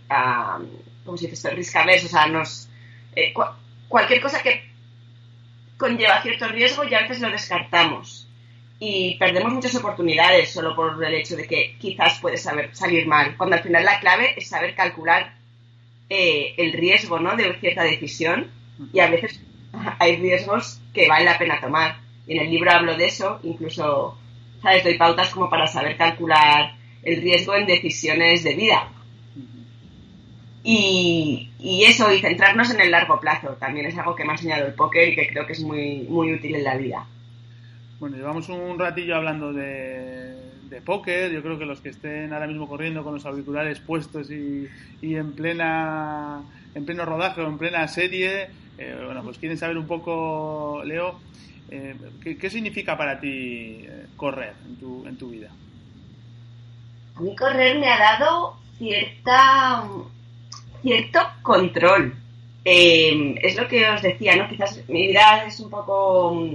como 1.05 1.17
si 1.17 1.27
dice 1.27 1.51
esto? 1.51 2.07
o 2.07 2.09
sea, 2.09 2.27
nos... 2.29 2.69
Eh, 3.17 3.35
cualquier 3.88 4.21
cosa 4.21 4.43
que 4.43 4.71
conlleva 5.77 6.23
cierto 6.23 6.47
riesgo 6.49 6.85
ya 6.85 6.99
a 6.99 7.03
veces 7.03 7.21
lo 7.21 7.31
descartamos 7.31 8.28
y 8.81 9.17
perdemos 9.17 9.53
muchas 9.53 9.75
oportunidades 9.75 10.51
solo 10.51 10.75
por 10.77 11.03
el 11.05 11.14
hecho 11.14 11.37
de 11.37 11.47
que 11.47 11.77
quizás 11.79 12.21
puede 12.21 12.37
saber 12.37 12.75
salir 12.75 13.07
mal, 13.07 13.37
cuando 13.37 13.57
al 13.57 13.62
final 13.62 13.85
la 13.85 13.99
clave 13.99 14.35
es 14.37 14.49
saber 14.49 14.75
calcular 14.75 15.35
eh, 16.09 16.55
el 16.57 16.73
riesgo 16.73 17.19
¿no? 17.19 17.37
de 17.37 17.59
cierta 17.59 17.83
decisión 17.83 18.51
y 18.93 19.01
a 19.01 19.11
veces 19.11 19.41
hay 19.99 20.17
riesgos 20.17 20.81
que 20.95 21.09
vale 21.09 21.25
la 21.25 21.38
pena 21.38 21.61
tomar 21.61 21.99
Y 22.27 22.37
en 22.37 22.45
el 22.45 22.51
libro 22.51 22.71
hablo 22.71 22.97
de 22.97 23.07
eso, 23.07 23.41
incluso, 23.43 24.17
¿sabes? 24.62 24.85
Doy 24.85 24.97
pautas 24.97 25.31
como 25.31 25.51
para 25.51 25.67
saber 25.67 25.97
calcular 25.97 26.75
el 27.03 27.21
riesgo 27.21 27.55
en 27.55 27.67
decisiones 27.67 28.45
de 28.45 28.55
vida. 28.55 28.88
Y, 30.62 31.51
y, 31.59 31.85
eso, 31.85 32.12
y 32.12 32.21
centrarnos 32.21 32.71
en 32.71 32.81
el 32.81 32.91
largo 32.91 33.19
plazo, 33.19 33.57
también 33.59 33.87
es 33.87 33.97
algo 33.97 34.14
que 34.14 34.25
me 34.25 34.33
ha 34.33 34.35
enseñado 34.35 34.67
el 34.67 34.75
póker 34.75 35.09
y 35.09 35.14
que 35.14 35.29
creo 35.29 35.47
que 35.47 35.55
es 35.55 35.61
muy, 35.61 36.07
muy 36.09 36.35
útil 36.35 36.57
en 36.57 36.64
la 36.64 36.77
vida. 36.77 37.07
Bueno, 38.01 38.17
llevamos 38.17 38.49
un 38.49 38.79
ratillo 38.79 39.17
hablando 39.17 39.53
de, 39.53 40.37
de 40.69 40.81
póker. 40.81 41.33
Yo 41.33 41.43
creo 41.43 41.59
que 41.59 41.67
los 41.67 41.81
que 41.81 41.89
estén 41.89 42.33
ahora 42.33 42.47
mismo 42.47 42.69
corriendo 42.69 43.03
con 43.03 43.15
los 43.15 43.27
auriculares 43.27 43.81
puestos 43.81 44.31
y, 44.31 44.69
y 45.03 45.17
en 45.17 45.33
plena 45.33 46.43
en 46.75 46.85
pleno 46.85 47.05
rodaje 47.05 47.41
o 47.41 47.49
en 47.49 47.59
plena 47.59 47.89
serie, 47.89 48.49
eh, 48.79 49.03
bueno, 49.05 49.23
pues 49.23 49.39
quieren 49.39 49.59
saber 49.59 49.77
un 49.77 49.87
poco, 49.87 50.83
Leo, 50.85 51.19
eh, 51.71 51.97
¿qué, 52.23 52.39
¿qué, 52.39 52.51
significa 52.51 52.97
para 52.97 53.19
ti 53.19 53.81
eh, 53.83 54.07
correr 54.17 54.55
en 54.67 54.77
tu, 54.77 55.07
en 55.07 55.17
tu 55.17 55.31
vida? 55.31 55.51
A 57.17 57.21
mí 57.21 57.35
correr 57.35 57.81
me 57.81 57.89
ha 57.89 57.99
dado 57.99 58.57
cierta 58.79 59.85
cierto 60.83 61.19
control. 61.43 62.15
Es 62.65 63.57
lo 63.57 63.67
que 63.67 63.89
os 63.89 64.03
decía, 64.03 64.37
¿no? 64.37 64.47
Quizás 64.47 64.85
mi 64.89 65.09
vida 65.09 65.45
es 65.47 65.59
un 65.59 65.71
poco 65.71 66.47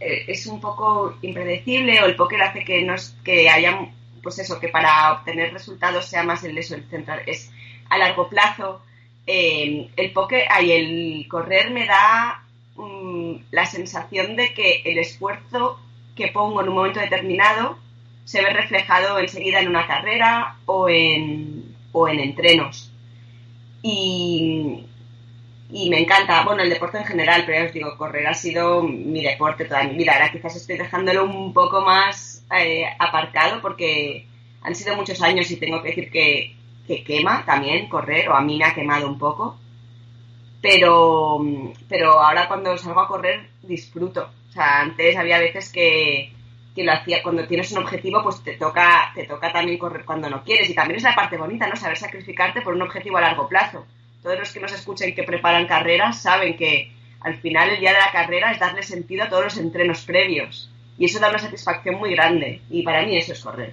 es 0.00 0.46
un 0.46 0.60
poco 0.60 1.16
impredecible 1.22 2.00
o 2.02 2.06
el 2.06 2.16
póker 2.16 2.42
hace 2.42 2.64
que 2.64 2.82
nos 2.82 3.16
que 3.24 3.48
haya 3.48 3.88
pues 4.22 4.38
eso 4.38 4.60
que 4.60 4.68
para 4.68 5.12
obtener 5.12 5.52
resultados 5.52 6.06
sea 6.06 6.22
más 6.22 6.44
el 6.44 6.56
eso 6.58 6.74
el 6.74 6.88
central 6.88 7.22
es 7.26 7.50
a 7.88 7.98
largo 7.98 8.28
plazo. 8.28 8.82
Eh, 9.26 9.90
el 9.96 10.12
póker 10.12 10.44
y 10.62 10.72
el 10.72 11.28
correr 11.28 11.70
me 11.70 11.86
da 11.86 12.44
um, 12.76 13.42
la 13.50 13.66
sensación 13.66 14.36
de 14.36 14.54
que 14.54 14.82
el 14.84 14.98
esfuerzo 14.98 15.78
que 16.16 16.28
pongo 16.28 16.62
en 16.62 16.68
un 16.68 16.74
momento 16.74 17.00
determinado 17.00 17.78
se 18.24 18.42
ve 18.42 18.50
reflejado 18.50 19.18
enseguida 19.18 19.60
en 19.60 19.68
una 19.68 19.86
carrera 19.86 20.56
o 20.66 20.88
en 20.88 21.76
o 21.92 22.08
en 22.08 22.20
entrenos. 22.20 22.92
Y, 23.82 24.87
y 25.70 25.90
me 25.90 26.00
encanta, 26.00 26.44
bueno, 26.44 26.62
el 26.62 26.70
deporte 26.70 26.98
en 26.98 27.04
general, 27.04 27.44
pero 27.44 27.66
os 27.66 27.72
digo, 27.72 27.96
correr 27.98 28.26
ha 28.26 28.34
sido 28.34 28.82
mi 28.82 29.22
deporte 29.22 29.66
toda 29.66 29.84
mi 29.84 29.96
vida. 29.96 30.14
Ahora 30.14 30.32
quizás 30.32 30.56
estoy 30.56 30.78
dejándolo 30.78 31.24
un 31.24 31.52
poco 31.52 31.82
más 31.82 32.42
eh, 32.58 32.86
aparcado 32.98 33.60
porque 33.60 34.26
han 34.62 34.74
sido 34.74 34.96
muchos 34.96 35.20
años 35.22 35.50
y 35.50 35.56
tengo 35.56 35.82
que 35.82 35.88
decir 35.88 36.10
que, 36.10 36.56
que, 36.86 37.04
quema 37.04 37.44
también 37.44 37.88
correr, 37.88 38.30
o 38.30 38.34
a 38.34 38.40
mí 38.40 38.56
me 38.56 38.64
ha 38.64 38.74
quemado 38.74 39.08
un 39.08 39.18
poco. 39.18 39.58
Pero, 40.62 41.38
pero 41.88 42.18
ahora 42.18 42.48
cuando 42.48 42.76
salgo 42.78 43.00
a 43.00 43.08
correr 43.08 43.50
disfruto. 43.62 44.30
O 44.48 44.52
sea, 44.52 44.80
antes 44.80 45.16
había 45.16 45.38
veces 45.38 45.70
que, 45.70 46.32
que 46.74 46.82
lo 46.82 46.92
hacía 46.92 47.22
cuando 47.22 47.46
tienes 47.46 47.70
un 47.72 47.78
objetivo, 47.78 48.22
pues 48.22 48.42
te 48.42 48.54
toca, 48.56 49.12
te 49.14 49.24
toca 49.26 49.52
también 49.52 49.78
correr 49.78 50.06
cuando 50.06 50.30
no 50.30 50.42
quieres. 50.42 50.70
Y 50.70 50.74
también 50.74 50.96
es 50.96 51.02
la 51.04 51.14
parte 51.14 51.36
bonita, 51.36 51.68
¿no? 51.68 51.76
Saber 51.76 51.98
sacrificarte 51.98 52.62
por 52.62 52.74
un 52.74 52.82
objetivo 52.82 53.18
a 53.18 53.20
largo 53.20 53.46
plazo 53.46 53.84
todos 54.22 54.38
los 54.38 54.52
que 54.52 54.60
nos 54.60 54.72
escuchen 54.72 55.14
que 55.14 55.22
preparan 55.22 55.66
carreras 55.66 56.20
saben 56.22 56.56
que 56.56 56.92
al 57.20 57.36
final 57.38 57.70
el 57.70 57.80
día 57.80 57.92
de 57.92 57.98
la 57.98 58.12
carrera 58.12 58.52
es 58.52 58.60
darle 58.60 58.82
sentido 58.82 59.24
a 59.24 59.28
todos 59.28 59.44
los 59.44 59.58
entrenos 59.58 60.02
previos. 60.02 60.70
Y 60.98 61.04
eso 61.04 61.20
da 61.20 61.28
una 61.28 61.38
satisfacción 61.38 61.96
muy 61.96 62.12
grande. 62.12 62.60
Y 62.70 62.82
para 62.82 63.04
mí 63.04 63.16
eso 63.16 63.32
es 63.32 63.40
correr. 63.40 63.72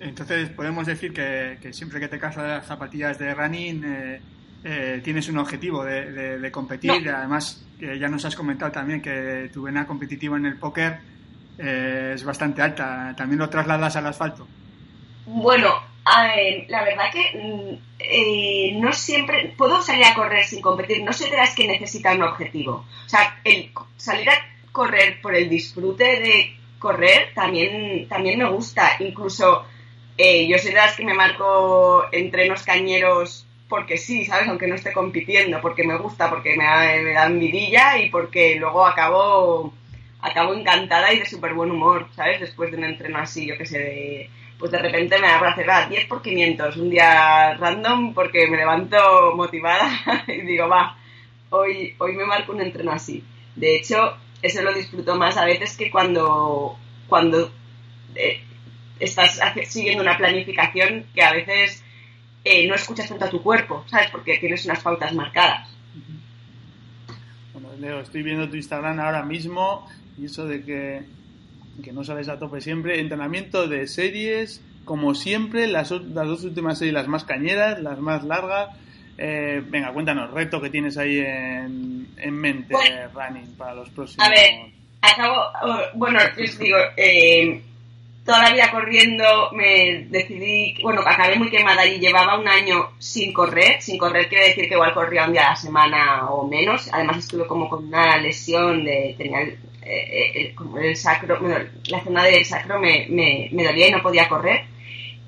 Entonces 0.00 0.48
podemos 0.50 0.86
decir 0.86 1.12
que, 1.12 1.58
que 1.60 1.72
siempre 1.72 2.00
que 2.00 2.08
te 2.08 2.18
casas 2.18 2.48
las 2.48 2.66
zapatillas 2.66 3.18
de 3.18 3.34
running 3.34 3.84
eh, 3.84 4.20
eh, 4.64 5.00
tienes 5.04 5.28
un 5.28 5.38
objetivo 5.38 5.84
de, 5.84 6.10
de, 6.10 6.38
de 6.38 6.50
competir. 6.50 7.04
No. 7.04 7.16
Además, 7.16 7.64
que 7.78 7.98
ya 7.98 8.08
nos 8.08 8.24
has 8.24 8.34
comentado 8.34 8.72
también 8.72 9.00
que 9.00 9.50
tu 9.52 9.62
vena 9.62 9.86
competitiva 9.86 10.36
en 10.36 10.46
el 10.46 10.56
póker 10.56 10.98
eh, 11.58 12.12
es 12.14 12.24
bastante 12.24 12.62
alta. 12.62 13.14
¿También 13.16 13.38
lo 13.38 13.48
trasladas 13.48 13.94
al 13.96 14.06
asfalto? 14.06 14.48
Bueno, 15.26 15.68
la 16.04 16.84
verdad 16.84 17.12
que 17.12 17.78
eh, 17.98 18.72
no 18.80 18.92
siempre 18.92 19.54
puedo 19.56 19.80
salir 19.82 20.04
a 20.04 20.14
correr 20.14 20.44
sin 20.44 20.60
competir. 20.60 21.02
No 21.02 21.12
soy 21.12 21.30
de 21.30 21.36
las 21.36 21.54
que 21.54 21.66
necesitan 21.66 22.18
un 22.18 22.28
objetivo. 22.28 22.84
O 23.06 23.08
sea, 23.08 23.40
el 23.44 23.70
salir 23.96 24.28
a 24.30 24.34
correr 24.72 25.20
por 25.20 25.34
el 25.34 25.48
disfrute 25.48 26.20
de 26.20 26.56
correr 26.78 27.32
también, 27.34 28.08
también 28.08 28.38
me 28.38 28.50
gusta. 28.50 28.96
Incluso 28.98 29.64
eh, 30.18 30.46
yo 30.48 30.58
soy 30.58 30.70
de 30.70 30.76
las 30.76 30.96
que 30.96 31.04
me 31.04 31.14
marco 31.14 32.04
entrenos 32.12 32.62
cañeros 32.64 33.46
porque 33.68 33.96
sí, 33.96 34.26
¿sabes? 34.26 34.48
Aunque 34.48 34.66
no 34.66 34.74
esté 34.74 34.92
compitiendo, 34.92 35.58
porque 35.62 35.82
me 35.82 35.96
gusta, 35.96 36.28
porque 36.28 36.54
me, 36.56 36.64
da, 36.64 37.28
me 37.30 37.46
y 37.46 38.10
porque 38.10 38.56
luego 38.56 38.84
acabo, 38.86 39.72
acabo 40.20 40.52
encantada 40.52 41.10
y 41.10 41.20
de 41.20 41.24
súper 41.24 41.54
buen 41.54 41.70
humor, 41.70 42.06
¿sabes? 42.14 42.40
Después 42.40 42.70
de 42.70 42.76
un 42.76 42.84
entreno 42.84 43.18
así, 43.18 43.46
yo 43.46 43.56
que 43.56 43.64
sé, 43.64 43.78
de 43.78 44.30
pues 44.62 44.70
de 44.70 44.78
repente 44.78 45.18
me 45.18 45.26
hago 45.26 45.46
hacer 45.46 45.66
10 45.88 46.06
por 46.06 46.22
500, 46.22 46.76
un 46.76 46.88
día 46.88 47.54
random 47.54 48.14
porque 48.14 48.46
me 48.46 48.56
levanto 48.56 49.34
motivada 49.34 49.90
y 50.28 50.42
digo, 50.42 50.68
va, 50.68 50.96
hoy, 51.50 51.96
hoy 51.98 52.14
me 52.14 52.24
marco 52.24 52.52
un 52.52 52.60
entreno 52.60 52.92
así. 52.92 53.24
De 53.56 53.74
hecho, 53.74 54.16
eso 54.40 54.62
lo 54.62 54.72
disfruto 54.72 55.16
más 55.16 55.36
a 55.36 55.46
veces 55.46 55.76
que 55.76 55.90
cuando, 55.90 56.78
cuando 57.08 57.50
eh, 58.14 58.40
estás 59.00 59.40
siguiendo 59.66 60.00
una 60.00 60.16
planificación 60.16 61.06
que 61.12 61.24
a 61.24 61.32
veces 61.32 61.82
eh, 62.44 62.64
no 62.68 62.76
escuchas 62.76 63.08
tanto 63.08 63.24
a 63.24 63.30
tu 63.30 63.42
cuerpo, 63.42 63.84
¿sabes? 63.88 64.10
Porque 64.10 64.38
tienes 64.38 64.64
unas 64.64 64.80
pautas 64.80 65.12
marcadas. 65.12 65.74
Bueno, 67.52 67.70
Leo, 67.80 67.98
estoy 67.98 68.22
viendo 68.22 68.48
tu 68.48 68.54
Instagram 68.54 69.00
ahora 69.00 69.24
mismo 69.24 69.88
y 70.16 70.26
eso 70.26 70.46
de 70.46 70.62
que 70.62 71.02
que 71.82 71.92
no 71.92 72.04
sales 72.04 72.28
a 72.28 72.38
tope 72.38 72.60
siempre, 72.60 73.00
entrenamiento 73.00 73.68
de 73.68 73.86
series, 73.86 74.62
como 74.84 75.14
siempre, 75.14 75.66
las, 75.66 75.90
las 75.90 76.26
dos 76.26 76.44
últimas 76.44 76.78
series, 76.78 76.94
las 76.94 77.08
más 77.08 77.24
cañeras, 77.24 77.80
las 77.80 77.98
más 77.98 78.24
largas. 78.24 78.70
Eh, 79.18 79.62
venga, 79.66 79.92
cuéntanos, 79.92 80.30
reto 80.32 80.60
que 80.60 80.70
tienes 80.70 80.96
ahí 80.98 81.18
en, 81.18 82.08
en 82.16 82.34
mente, 82.34 82.74
bueno, 82.74 82.96
running, 83.14 83.54
para 83.56 83.74
los 83.74 83.90
próximos. 83.90 84.26
A 84.26 84.30
ver, 84.30 84.72
acabo, 85.00 85.36
bueno, 85.94 86.18
os 86.42 86.58
digo, 86.58 86.78
eh, 86.96 87.62
toda 88.24 88.42
la 88.42 88.52
vida 88.52 88.70
corriendo 88.70 89.50
me 89.52 90.06
decidí, 90.08 90.76
bueno, 90.82 91.02
acabé 91.04 91.36
muy 91.36 91.50
quemada 91.50 91.86
y 91.86 91.98
llevaba 91.98 92.38
un 92.38 92.48
año 92.48 92.90
sin 92.98 93.32
correr, 93.32 93.82
sin 93.82 93.98
correr 93.98 94.28
quiere 94.28 94.48
decir 94.48 94.68
que 94.68 94.74
igual 94.74 94.94
corría 94.94 95.26
un 95.26 95.32
día 95.32 95.46
a 95.46 95.50
la 95.50 95.56
semana 95.56 96.30
o 96.30 96.46
menos, 96.46 96.88
además 96.92 97.18
estuve 97.18 97.46
como 97.46 97.68
con 97.68 97.86
una 97.86 98.16
lesión 98.18 98.84
de, 98.84 99.14
tenía 99.18 99.40
eh, 99.84 100.54
el 100.82 100.96
sacro, 100.96 101.38
la 101.86 102.04
zona 102.04 102.24
del 102.24 102.44
sacro 102.44 102.78
me, 102.78 103.06
me, 103.08 103.48
me, 103.52 103.64
dolía 103.64 103.88
y 103.88 103.92
no 103.92 104.02
podía 104.02 104.28
correr. 104.28 104.64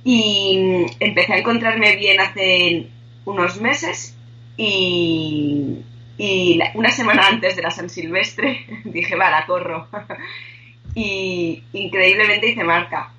Y 0.04 0.86
empecé 1.00 1.32
a 1.32 1.38
encontrarme 1.38 1.96
bien 1.96 2.20
hace 2.20 2.86
unos 3.24 3.60
meses 3.60 4.14
y, 4.56 5.78
y 6.18 6.60
una 6.74 6.90
semana 6.90 7.26
antes 7.26 7.56
de 7.56 7.62
la 7.62 7.70
San 7.70 7.88
Silvestre 7.88 8.66
dije, 8.84 9.16
va, 9.16 9.44
corro. 9.46 9.88
y 10.94 11.62
increíblemente 11.72 12.50
hice 12.50 12.64
marca. 12.64 13.12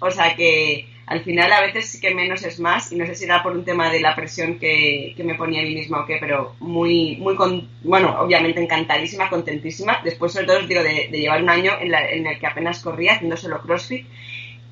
O 0.00 0.10
sea 0.10 0.34
que 0.34 0.88
al 1.12 1.20
final 1.22 1.52
a 1.52 1.60
veces 1.60 1.90
sí 1.90 2.00
que 2.00 2.14
menos 2.14 2.42
es 2.42 2.58
más 2.58 2.90
y 2.90 2.96
no 2.96 3.04
sé 3.04 3.14
si 3.14 3.24
era 3.24 3.42
por 3.42 3.52
un 3.52 3.66
tema 3.66 3.90
de 3.90 4.00
la 4.00 4.16
presión 4.16 4.58
que, 4.58 5.12
que 5.14 5.22
me 5.24 5.34
ponía 5.34 5.60
a 5.60 5.64
mí 5.64 5.74
misma 5.74 6.00
o 6.00 6.06
qué, 6.06 6.16
pero 6.18 6.56
muy, 6.58 7.16
muy 7.16 7.36
con, 7.36 7.68
bueno, 7.84 8.18
obviamente 8.18 8.62
encantadísima, 8.62 9.28
contentísima. 9.28 10.00
Después 10.02 10.32
sobre 10.32 10.46
todo 10.46 10.60
os 10.60 10.68
digo 10.68 10.82
de, 10.82 11.08
de 11.10 11.20
llevar 11.20 11.42
un 11.42 11.50
año 11.50 11.72
en, 11.78 11.90
la, 11.90 12.08
en, 12.08 12.26
el 12.26 12.38
que 12.38 12.46
apenas 12.46 12.80
corría 12.80 13.12
haciendo 13.12 13.36
solo 13.36 13.60
CrossFit 13.60 14.06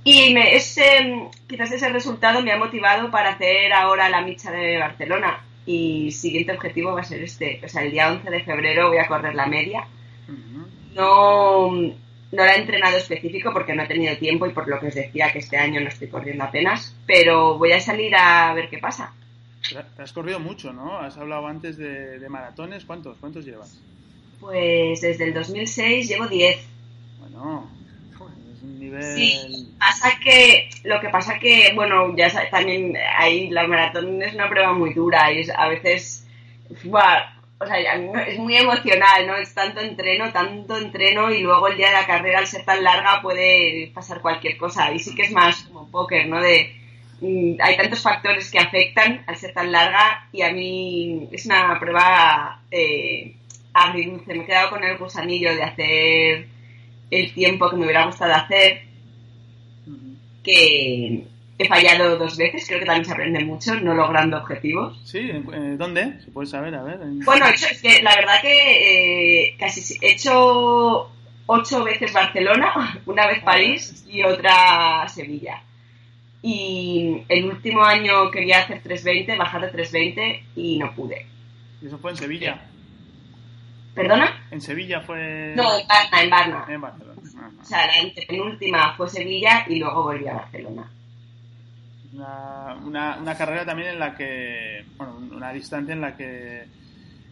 y 0.02 0.32
me, 0.32 0.56
ese, 0.56 1.28
quizás 1.46 1.72
ese 1.72 1.90
resultado 1.90 2.40
me 2.40 2.52
ha 2.52 2.56
motivado 2.56 3.10
para 3.10 3.32
hacer 3.32 3.70
ahora 3.74 4.08
la 4.08 4.22
micha 4.22 4.50
de 4.50 4.78
Barcelona 4.78 5.44
y 5.66 6.10
siguiente 6.10 6.52
objetivo 6.52 6.94
va 6.94 7.02
a 7.02 7.04
ser 7.04 7.22
este, 7.22 7.60
o 7.62 7.68
sea, 7.68 7.82
el 7.82 7.90
día 7.90 8.10
11 8.10 8.30
de 8.30 8.44
febrero 8.44 8.88
voy 8.88 8.98
a 8.98 9.08
correr 9.08 9.34
la 9.34 9.46
media. 9.46 9.86
No 10.94 11.70
no 12.32 12.44
la 12.44 12.54
he 12.54 12.60
entrenado 12.60 12.96
específico 12.96 13.52
porque 13.52 13.74
no 13.74 13.82
he 13.82 13.86
tenido 13.86 14.16
tiempo 14.16 14.46
y 14.46 14.52
por 14.52 14.68
lo 14.68 14.78
que 14.78 14.88
os 14.88 14.94
decía 14.94 15.32
que 15.32 15.40
este 15.40 15.56
año 15.56 15.80
no 15.80 15.88
estoy 15.88 16.08
corriendo 16.08 16.44
apenas, 16.44 16.96
pero 17.06 17.58
voy 17.58 17.72
a 17.72 17.80
salir 17.80 18.14
a 18.16 18.54
ver 18.54 18.68
qué 18.68 18.78
pasa. 18.78 19.12
Te 19.96 20.02
has 20.02 20.12
corrido 20.12 20.40
mucho, 20.40 20.72
¿no? 20.72 20.98
Has 20.98 21.16
hablado 21.16 21.46
antes 21.46 21.76
de, 21.76 22.18
de 22.18 22.28
maratones. 22.28 22.84
¿Cuántos? 22.84 23.18
¿Cuántos 23.18 23.44
llevas? 23.44 23.78
Pues 24.40 25.00
desde 25.02 25.24
el 25.24 25.34
2006 25.34 26.08
llevo 26.08 26.26
10. 26.26 26.58
Bueno, 27.20 27.70
es 28.54 28.62
un 28.62 28.78
nivel... 28.78 29.16
Sí, 29.16 29.74
pasa 29.78 30.18
que, 30.22 30.70
lo 30.84 31.00
que 31.00 31.08
pasa 31.10 31.38
que, 31.38 31.72
bueno, 31.74 32.16
ya 32.16 32.28
también 32.50 32.96
ahí 33.16 33.50
la 33.50 33.66
maratón 33.66 34.22
es 34.22 34.34
una 34.34 34.48
prueba 34.48 34.72
muy 34.72 34.94
dura 34.94 35.30
y 35.32 35.40
es, 35.40 35.50
a 35.50 35.68
veces, 35.68 36.26
o 37.62 37.66
sea, 37.66 37.78
es 38.26 38.38
muy 38.38 38.56
emocional, 38.56 39.26
¿no? 39.26 39.36
Es 39.36 39.52
tanto 39.52 39.80
entreno, 39.80 40.32
tanto 40.32 40.78
entreno 40.78 41.30
y 41.30 41.42
luego 41.42 41.68
el 41.68 41.76
día 41.76 41.88
de 41.88 41.92
la 41.92 42.06
carrera, 42.06 42.38
al 42.38 42.46
ser 42.46 42.64
tan 42.64 42.82
larga, 42.82 43.20
puede 43.20 43.90
pasar 43.94 44.22
cualquier 44.22 44.56
cosa. 44.56 44.90
Y 44.94 44.98
sí 44.98 45.14
que 45.14 45.22
es 45.22 45.32
más 45.32 45.64
como 45.64 45.90
póker, 45.90 46.26
¿no? 46.26 46.40
De, 46.40 46.74
mm, 47.20 47.60
hay 47.60 47.76
tantos 47.76 48.00
factores 48.00 48.50
que 48.50 48.58
afectan 48.58 49.24
al 49.26 49.36
ser 49.36 49.52
tan 49.52 49.70
larga 49.70 50.26
y 50.32 50.40
a 50.40 50.52
mí 50.52 51.28
es 51.32 51.44
una 51.44 51.78
prueba 51.78 52.62
eh, 52.70 53.36
agridulce. 53.74 54.34
Me 54.34 54.44
he 54.44 54.46
quedado 54.46 54.70
con 54.70 54.82
el 54.82 54.96
gusanillo 54.96 55.54
de 55.54 55.62
hacer 55.62 56.48
el 57.10 57.34
tiempo 57.34 57.68
que 57.68 57.76
me 57.76 57.84
hubiera 57.84 58.06
gustado 58.06 58.32
hacer, 58.34 58.84
que 60.42 61.26
he 61.62 61.68
fallado 61.68 62.16
dos 62.16 62.36
veces, 62.36 62.66
creo 62.66 62.80
que 62.80 62.86
también 62.86 63.04
se 63.04 63.12
aprende 63.12 63.44
mucho, 63.44 63.74
no 63.74 63.94
logrando 63.94 64.38
objetivos. 64.38 64.98
Sí, 65.04 65.30
eh, 65.30 65.74
¿dónde? 65.76 66.20
Se 66.20 66.30
puede 66.30 66.46
saber, 66.46 66.74
a 66.74 66.82
ver. 66.82 66.98
Bueno, 67.24 67.46
es 67.46 67.82
que 67.82 68.02
la 68.02 68.14
verdad 68.16 68.40
que 68.40 69.48
eh, 69.48 69.56
casi 69.58 69.96
he 70.00 70.12
hecho 70.12 71.10
ocho 71.46 71.84
veces 71.84 72.12
Barcelona, 72.12 73.00
una 73.06 73.26
vez 73.26 73.42
París 73.42 74.04
y 74.08 74.22
otra 74.22 75.06
Sevilla. 75.08 75.62
Y 76.42 77.22
el 77.28 77.44
último 77.44 77.84
año 77.84 78.30
quería 78.30 78.60
hacer 78.60 78.82
320, 78.82 79.36
bajar 79.36 79.60
de 79.60 79.68
320 79.68 80.44
y 80.56 80.78
no 80.78 80.94
pude. 80.94 81.26
¿Y 81.82 81.86
eso 81.86 81.98
fue 81.98 82.12
en 82.12 82.16
Sevilla? 82.16 82.60
¿Perdona? 83.94 84.46
¿En 84.50 84.62
Sevilla 84.62 85.02
fue...? 85.02 85.52
No, 85.54 85.78
en 85.78 85.86
Barna, 85.86 86.22
en 86.22 86.30
Barna. 86.30 86.64
En 86.68 86.80
Barcelona. 86.80 87.20
O 87.60 87.64
sea, 87.64 87.86
la 87.86 88.26
penúltima 88.26 88.94
fue 88.96 89.10
Sevilla 89.10 89.66
y 89.68 89.78
luego 89.78 90.04
volví 90.04 90.26
a 90.26 90.34
Barcelona. 90.34 90.90
Una, 92.12 93.16
una, 93.20 93.36
carrera 93.36 93.64
también 93.64 93.90
en 93.90 93.98
la 93.98 94.16
que... 94.16 94.84
Bueno, 94.96 95.16
una 95.32 95.52
distancia 95.52 95.92
en 95.92 96.00
la 96.00 96.16
que 96.16 96.64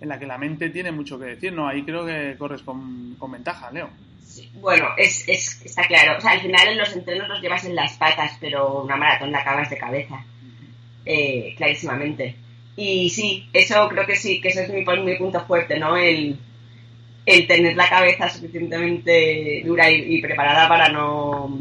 en 0.00 0.08
la 0.08 0.18
que 0.18 0.26
la 0.26 0.38
mente 0.38 0.70
tiene 0.70 0.92
mucho 0.92 1.18
que 1.18 1.24
decir, 1.26 1.52
¿no? 1.52 1.66
Ahí 1.66 1.82
creo 1.82 2.06
que 2.06 2.36
corres 2.38 2.62
con, 2.62 3.16
con 3.18 3.32
ventaja, 3.32 3.70
Leo. 3.72 3.90
Sí, 4.24 4.48
bueno, 4.54 4.90
es, 4.96 5.28
es, 5.28 5.60
está 5.64 5.82
claro. 5.88 6.18
O 6.18 6.20
sea, 6.20 6.32
al 6.32 6.40
final 6.40 6.68
en 6.68 6.78
los 6.78 6.94
entrenos 6.94 7.28
los 7.28 7.40
llevas 7.40 7.64
en 7.64 7.74
las 7.74 7.94
patas, 7.94 8.36
pero 8.40 8.82
una 8.82 8.96
maratón 8.96 9.32
la 9.32 9.40
acabas 9.40 9.68
de 9.68 9.78
cabeza. 9.78 10.24
Eh, 11.04 11.54
clarísimamente. 11.56 12.36
Y 12.76 13.10
sí, 13.10 13.48
eso 13.52 13.88
creo 13.88 14.06
que 14.06 14.14
sí, 14.14 14.40
que 14.40 14.48
eso 14.48 14.60
es 14.60 14.70
mi, 14.70 14.84
mi 14.84 15.16
punto 15.16 15.44
fuerte, 15.46 15.78
¿no? 15.78 15.96
El, 15.96 16.38
el 17.26 17.46
tener 17.46 17.76
la 17.76 17.88
cabeza 17.88 18.28
suficientemente 18.28 19.62
dura 19.64 19.90
y, 19.90 20.20
preparada 20.22 20.68
para 20.68 20.88
no 20.88 21.58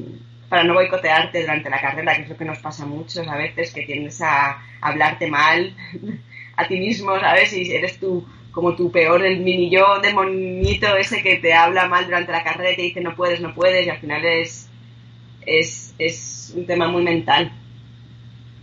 para 0.50 0.64
no 0.64 0.74
boicotearte 0.74 1.42
durante 1.42 1.70
la 1.70 1.82
carrera, 1.82 2.16
que 2.16 2.22
es 2.24 2.30
lo 2.30 2.38
que 2.38 2.46
nos 2.46 2.60
pasa 2.60 2.86
muchos 2.86 3.28
a 3.28 3.36
veces, 3.36 3.74
que 3.74 3.84
tiendes 3.84 4.22
a 4.22 4.62
hablarte 4.82 5.28
mal 5.28 5.76
a 6.56 6.68
ti 6.68 6.80
mismo, 6.80 7.20
¿sabes? 7.20 7.54
Y 7.54 7.72
eres 7.72 8.00
tú 8.00 8.26
como 8.52 8.76
tu 8.76 8.92
peor, 8.92 9.24
el 9.24 9.42
mini 9.42 9.70
yo 9.70 10.00
demonito 10.02 10.96
ese 10.96 11.22
que 11.22 11.36
te 11.36 11.54
habla 11.54 11.88
mal 11.88 12.06
durante 12.06 12.32
la 12.32 12.44
carrera 12.44 12.72
y 12.72 12.76
te 12.76 12.82
dice 12.82 13.02
no 13.02 13.16
puedes, 13.16 13.40
no 13.40 13.54
puedes, 13.54 13.86
y 13.86 13.90
al 13.92 14.00
final 14.00 14.26
es, 14.26 14.68
es, 15.46 15.94
es 16.00 16.54
un 16.56 16.66
tema 16.66 16.88
muy 16.88 17.04
mental. 17.04 17.52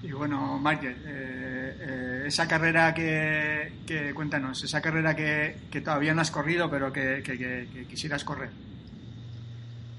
Y 0.02 0.10
bueno, 0.10 0.60
Michael, 0.60 0.96
eh, 1.06 1.76
eh, 1.80 2.22
esa 2.26 2.48
carrera 2.48 2.92
que, 2.92 3.70
que, 3.86 4.12
cuéntanos, 4.12 4.64
esa 4.64 4.82
carrera 4.82 5.14
que, 5.14 5.56
que, 5.70 5.80
todavía 5.80 6.12
no 6.12 6.22
has 6.22 6.30
corrido, 6.30 6.68
pero 6.68 6.92
que, 6.92 7.22
que, 7.22 7.86
quisieras 7.88 8.24
correr. 8.24 8.50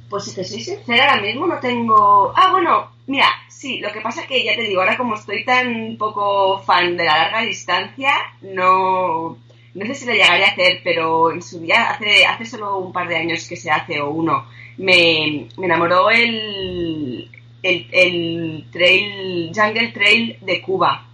Pues 0.10 0.26
si 0.26 0.36
te 0.36 0.44
soy 0.44 0.62
sincera, 0.62 1.12
ahora 1.12 1.22
mismo 1.22 1.48
no 1.48 1.60
tengo... 1.60 2.32
Ah, 2.36 2.52
bueno, 2.52 2.92
mira, 3.08 3.28
sí, 3.50 3.80
lo 3.80 3.92
que 3.92 4.02
pasa 4.02 4.22
es 4.22 4.28
que 4.28 4.44
ya 4.44 4.56
te 4.56 4.64
digo, 4.64 4.82
ahora 4.82 4.98
como 4.98 5.16
estoy 5.16 5.44
tan 5.44 5.98
poco 5.98 6.60
fan 6.60 6.96
de 6.96 7.06
la 7.06 7.18
larga 7.18 7.42
distancia, 7.42 8.14
no... 8.42 9.38
No 9.74 9.86
sé 9.86 9.94
si 9.94 10.06
lo 10.06 10.14
llegaré 10.14 10.46
a 10.46 10.52
hacer, 10.52 10.80
pero 10.86 11.32
en 11.32 11.42
su 11.42 11.60
día, 11.60 11.90
hace, 11.90 12.26
hace 12.26 12.46
solo 12.46 12.78
un 12.78 12.94
par 12.94 13.10
de 13.10 13.18
años 13.18 13.46
que 13.50 13.58
se 13.58 13.70
hace, 13.70 14.00
o 14.00 14.10
uno, 14.10 14.46
me, 14.78 15.48
me 15.58 15.66
enamoró 15.66 16.10
el, 16.10 17.30
el, 17.62 18.66
trail, 18.72 19.52
Jungle 19.54 19.92
Trail 19.92 20.38
de 20.42 20.62
Cuba. 20.62 21.05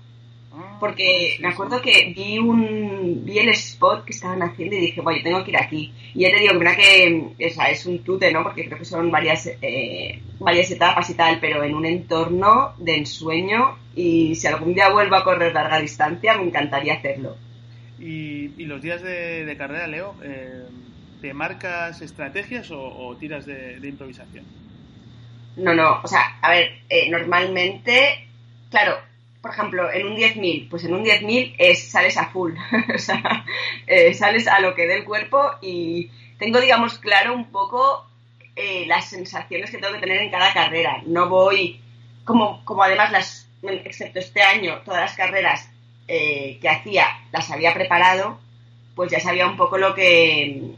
Porque 0.82 1.38
me 1.40 1.50
acuerdo 1.50 1.80
que 1.80 2.12
vi 2.14 2.40
un 2.40 3.24
vi 3.24 3.38
el 3.38 3.50
spot 3.50 4.04
que 4.04 4.14
estaban 4.14 4.42
haciendo 4.42 4.76
y 4.76 4.80
dije, 4.80 5.00
bueno, 5.00 5.20
yo 5.20 5.24
tengo 5.24 5.44
que 5.44 5.52
ir 5.52 5.58
aquí. 5.58 5.94
Y 6.14 6.22
ya 6.22 6.32
te 6.32 6.40
digo, 6.40 6.56
mira 6.56 6.76
que 6.76 7.28
esa 7.38 7.70
es 7.70 7.86
un 7.86 8.00
tute, 8.04 8.34
¿no? 8.34 8.44
Porque 8.44 8.66
creo 8.66 8.80
que 8.80 8.86
son 8.86 9.10
varias, 9.10 9.48
eh, 9.62 10.20
varias 10.40 10.72
etapas 10.72 11.08
y 11.10 11.14
tal, 11.14 11.40
pero 11.40 11.64
en 11.64 11.76
un 11.76 11.86
entorno 11.86 12.74
de 12.80 12.98
ensueño. 12.98 13.78
Y 13.96 14.36
si 14.36 14.48
algún 14.48 14.74
día 14.74 14.90
vuelvo 14.90 15.16
a 15.16 15.24
correr 15.24 15.54
larga 15.54 15.80
distancia, 15.80 16.36
me 16.38 16.46
encantaría 16.46 16.96
hacerlo. 16.96 17.38
¿Y, 18.00 18.50
los 18.66 18.82
días 18.82 19.04
de, 19.04 19.56
carrera, 19.58 19.86
Leo? 19.86 20.16
Eh, 20.24 20.66
¿Te 21.22 21.34
marcas 21.34 22.02
estrategias 22.02 22.72
o, 22.72 23.16
tiras 23.20 23.46
de 23.46 23.88
improvisación? 23.88 24.44
No, 25.58 25.74
no, 25.74 26.00
o 26.02 26.08
sea, 26.08 26.40
a 26.42 26.52
ver, 26.52 26.72
eh, 26.90 27.10
normalmente, 27.10 28.28
claro, 28.70 28.96
por 29.42 29.52
ejemplo, 29.52 29.92
en 29.92 30.08
un 30.08 30.16
10.000, 30.16 30.70
pues 30.70 30.86
en 30.86 30.94
un 30.94 31.04
10.000 31.04 31.56
es, 31.58 31.90
sales 31.90 32.18
a 32.18 32.30
full, 32.30 32.54
o 32.96 32.98
sea, 32.98 33.46
eh, 33.88 34.14
sales 34.14 34.48
a 34.48 34.60
lo 34.60 34.76
que 34.76 34.88
dé 34.88 34.96
el 34.96 35.04
cuerpo 35.04 35.52
y 35.62 36.10
tengo, 36.38 36.60
digamos, 36.60 37.00
claro 37.00 37.34
un 37.34 37.52
poco 37.52 38.06
eh, 38.56 38.86
las 38.88 39.10
sensaciones 39.10 39.72
que 39.72 39.78
tengo 39.78 39.94
que 39.94 40.00
tener 40.00 40.22
en 40.22 40.32
cada 40.32 40.54
carrera. 40.54 41.02
No 41.06 41.30
voy, 41.30 41.80
como, 42.24 42.64
como 42.66 42.84
además 42.84 43.12
las, 43.12 43.50
excepto 43.64 44.20
este 44.20 44.42
año, 44.42 44.82
todas 44.86 45.02
las 45.02 45.16
carreras 45.16 45.70
que 46.08 46.68
hacía 46.68 47.08
las 47.32 47.50
había 47.52 47.74
preparado, 47.74 48.38
pues 48.96 49.10
ya 49.10 49.22
sabía 49.22 49.48
un 49.48 49.56
poco 49.56 49.78
lo 49.78 49.96
que 49.96 50.76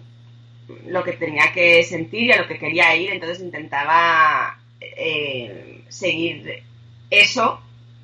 lo 0.85 1.03
que 1.03 1.13
tenía 1.13 1.51
que 1.53 1.83
sentir 1.83 2.23
y 2.23 2.31
a 2.31 2.41
lo 2.41 2.47
que 2.47 2.57
quería 2.57 2.95
ir, 2.95 3.11
entonces 3.11 3.41
intentaba 3.41 4.59
eh, 4.79 5.83
seguir 5.89 6.63
eso, 7.09 7.61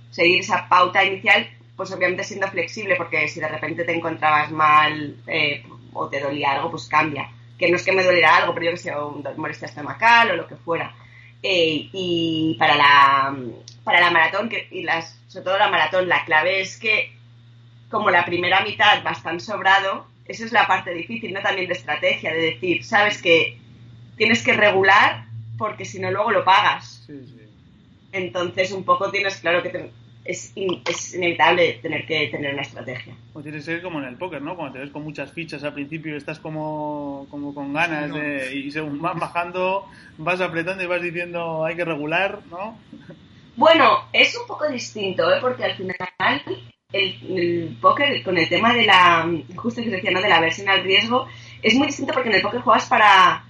seguir 0.09 0.39
esa 0.39 0.67
pauta 0.67 1.03
inicial, 1.03 1.47
pues 1.75 1.91
obviamente 1.91 2.23
siendo 2.23 2.47
flexible, 2.47 2.95
porque 2.95 3.27
si 3.27 3.39
de 3.39 3.47
repente 3.47 3.83
te 3.83 3.95
encontrabas 3.95 4.51
mal 4.51 5.15
eh, 5.27 5.63
o 5.93 6.07
te 6.07 6.19
dolía 6.19 6.53
algo, 6.53 6.71
pues 6.71 6.87
cambia. 6.87 7.29
Que 7.57 7.69
no 7.69 7.75
es 7.75 7.83
que 7.83 7.91
me 7.91 8.03
doliera 8.03 8.37
algo, 8.37 8.53
pero 8.53 8.67
yo 8.67 8.71
que 8.71 8.77
sé, 8.77 8.95
un 8.95 9.23
molestia 9.37 9.67
estomacal 9.67 10.31
o 10.31 10.35
lo 10.35 10.47
que 10.47 10.55
fuera. 10.55 10.93
Eh, 11.41 11.89
y 11.93 12.55
para 12.59 12.75
la, 12.75 13.35
para 13.83 14.01
la 14.01 14.11
maratón, 14.11 14.49
que, 14.49 14.67
y 14.71 14.83
las, 14.83 15.19
sobre 15.27 15.45
todo 15.45 15.57
la 15.57 15.69
maratón, 15.69 16.09
la 16.09 16.25
clave 16.25 16.61
es 16.61 16.77
que 16.77 17.13
como 17.89 18.09
la 18.09 18.25
primera 18.25 18.61
mitad 18.61 19.03
va 19.05 19.13
tan 19.13 19.39
sobrado, 19.39 20.07
esa 20.25 20.45
es 20.45 20.51
la 20.51 20.67
parte 20.67 20.93
difícil, 20.93 21.33
¿no? 21.33 21.41
También 21.41 21.67
de 21.67 21.73
estrategia, 21.73 22.31
de 22.33 22.41
decir, 22.41 22.83
sabes 22.83 23.21
que 23.21 23.57
tienes 24.15 24.43
que 24.43 24.53
regular 24.53 25.25
porque 25.57 25.85
si 25.85 25.99
no 25.99 26.11
luego 26.11 26.31
lo 26.31 26.45
pagas. 26.45 27.07
Entonces 28.11 28.71
un 28.71 28.83
poco 28.83 29.11
tienes 29.11 29.37
claro 29.37 29.61
que 29.61 29.91
es, 30.25 30.53
es, 30.55 31.15
inevitable 31.15 31.79
tener 31.81 32.05
que 32.05 32.27
tener 32.27 32.53
una 32.53 32.61
estrategia. 32.61 33.15
O 33.33 33.41
tiene 33.41 33.57
que 33.57 33.63
ser 33.63 33.81
como 33.81 33.99
en 33.99 34.05
el 34.05 34.17
póker, 34.17 34.41
¿no? 34.41 34.55
Cuando 34.55 34.73
te 34.73 34.79
ves 34.79 34.91
con 34.91 35.03
muchas 35.03 35.31
fichas 35.31 35.63
al 35.63 35.73
principio 35.73 36.15
estás 36.15 36.39
como, 36.39 37.27
como 37.29 37.53
con 37.53 37.73
ganas 37.73 38.13
de, 38.13 38.55
y 38.55 38.71
según 38.71 39.01
van 39.01 39.19
bajando 39.19 39.85
vas 40.17 40.41
apretando 40.41 40.83
y 40.83 40.87
vas 40.87 41.01
diciendo 41.01 41.65
hay 41.65 41.75
que 41.75 41.85
regular, 41.85 42.39
¿no? 42.49 42.77
Bueno, 43.55 44.05
es 44.13 44.37
un 44.37 44.47
poco 44.47 44.69
distinto, 44.69 45.31
¿eh? 45.33 45.37
Porque 45.41 45.65
al 45.65 45.75
final 45.75 45.95
el, 46.91 47.37
el 47.37 47.77
póker 47.81 48.23
con 48.23 48.37
el 48.37 48.47
tema 48.47 48.73
de 48.73 48.85
la, 48.85 49.29
justo 49.55 49.81
que 49.81 49.89
decía, 49.89 50.11
¿no? 50.11 50.21
De 50.21 50.29
la 50.29 50.39
versión 50.39 50.69
al 50.69 50.83
riesgo, 50.83 51.27
es 51.61 51.73
muy 51.75 51.87
distinto 51.87 52.13
porque 52.13 52.29
en 52.29 52.35
el 52.35 52.41
póker 52.41 52.61
juegas 52.61 52.87
para, 52.87 53.43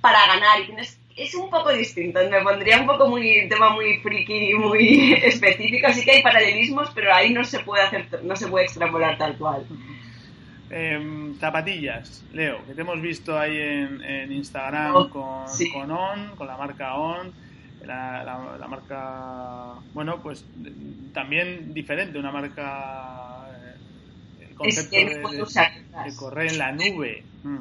para 0.00 0.26
ganar 0.26 0.60
y 0.60 0.66
tienes 0.66 0.98
es 1.16 1.34
un 1.34 1.48
poco 1.48 1.72
distinto. 1.72 2.20
Me 2.30 2.42
pondría 2.42 2.78
un 2.78 2.86
poco 2.86 3.08
muy 3.08 3.48
tema 3.48 3.70
muy 3.70 3.98
friki 3.98 4.50
y 4.50 4.54
muy 4.54 5.12
específico. 5.24 5.86
Así 5.86 6.04
que 6.04 6.12
hay 6.12 6.22
paralelismos, 6.22 6.90
pero 6.94 7.12
ahí 7.12 7.32
no 7.32 7.42
se 7.44 7.60
puede 7.60 7.82
hacer, 7.82 8.22
no 8.22 8.36
se 8.36 8.48
puede 8.48 8.66
extrapolar 8.66 9.16
tal 9.16 9.36
cual. 9.38 9.66
Em, 10.68 11.38
zapatillas, 11.38 12.24
Leo, 12.32 12.64
que 12.66 12.74
te 12.74 12.80
hemos 12.80 13.00
visto 13.00 13.38
ahí 13.38 13.56
en, 13.56 14.32
Instagram 14.32 14.96
oh, 14.96 15.08
con, 15.08 15.46
con 15.72 15.90
On, 15.90 16.36
con 16.36 16.46
la 16.46 16.56
marca 16.56 16.94
On. 16.94 17.32
La, 17.84 18.24
la, 18.58 18.66
marca, 18.66 19.74
bueno, 19.94 20.20
pues 20.20 20.44
también 21.14 21.72
diferente, 21.72 22.18
una 22.18 22.32
marca. 22.32 23.46
Eh, 24.40 24.46
el 24.48 24.54
concepto 24.56 24.96
de, 24.96 26.16
correr 26.16 26.50
en 26.50 26.58
la 26.58 26.72
nube. 26.72 27.22
Mm. 27.44 27.58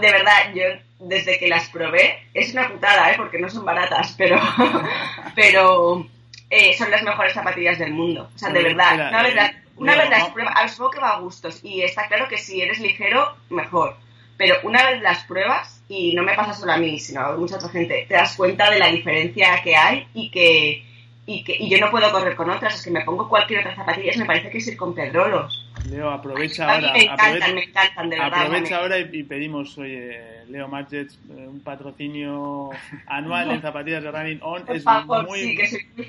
De 0.00 0.12
verdad, 0.12 0.54
yo 0.54 0.62
desde 1.00 1.38
que 1.38 1.48
las 1.48 1.68
probé, 1.70 2.28
es 2.34 2.52
una 2.52 2.68
putada, 2.68 3.12
¿eh? 3.12 3.14
porque 3.16 3.38
no 3.38 3.48
son 3.48 3.64
baratas, 3.64 4.14
pero, 4.16 4.38
pero 5.34 6.06
eh, 6.50 6.74
son 6.74 6.90
las 6.90 7.02
mejores 7.02 7.32
zapatillas 7.32 7.78
del 7.78 7.92
mundo. 7.92 8.30
O 8.34 8.38
sea, 8.38 8.50
de 8.50 8.62
verdad, 8.62 9.08
una 9.08 9.22
vez 9.22 9.34
las, 9.34 9.52
una 9.76 9.96
vez 9.96 10.10
las 10.10 10.28
pruebas, 10.28 10.72
supongo 10.72 10.90
que 10.90 11.00
va 11.00 11.10
a 11.10 11.20
gustos, 11.20 11.60
y 11.62 11.82
está 11.82 12.06
claro 12.06 12.28
que 12.28 12.36
si 12.36 12.60
eres 12.60 12.78
ligero, 12.80 13.34
mejor. 13.48 13.96
Pero 14.36 14.56
una 14.62 14.84
vez 14.84 15.00
las 15.00 15.24
pruebas, 15.24 15.82
y 15.88 16.14
no 16.14 16.22
me 16.22 16.34
pasa 16.34 16.54
solo 16.54 16.72
a 16.72 16.76
mí, 16.76 16.98
sino 16.98 17.20
a 17.20 17.36
mucha 17.36 17.56
otra 17.56 17.68
gente, 17.70 18.04
te 18.06 18.14
das 18.14 18.36
cuenta 18.36 18.70
de 18.70 18.78
la 18.78 18.88
diferencia 18.88 19.62
que 19.62 19.76
hay 19.76 20.06
y 20.14 20.30
que, 20.30 20.84
y 21.26 21.44
que 21.44 21.56
y 21.58 21.68
yo 21.70 21.78
no 21.78 21.90
puedo 21.90 22.10
correr 22.10 22.36
con 22.36 22.50
otras, 22.50 22.74
es 22.74 22.82
que 22.82 22.90
me 22.90 23.04
pongo 23.04 23.28
cualquier 23.28 23.60
otra 23.60 23.74
zapatilla, 23.74 24.12
me 24.18 24.26
parece 24.26 24.50
que 24.50 24.58
es 24.58 24.66
ir 24.68 24.76
con 24.76 24.94
pedrolos. 24.94 25.59
Leo, 25.88 26.10
aprovecha 26.10 26.74
ahora. 26.74 26.92
Me 26.92 27.04
encantan, 27.04 27.54
me 27.54 27.64
encantan, 27.64 28.10
de 28.10 28.18
verdad. 28.18 28.42
Aprovecha 28.42 28.76
ahora 28.76 28.98
y, 28.98 29.22
pedimos, 29.22 29.76
oye, 29.78 30.44
Leo 30.48 30.68
Margets, 30.68 31.18
eh, 31.30 31.46
un 31.48 31.60
patrocinio 31.60 32.70
anual 33.06 33.50
en 33.50 33.62
zapatillas 33.62 34.02
de 34.02 34.10
Running 34.10 34.40
On. 34.42 34.64
es 34.68 34.84
muy, 34.84 35.58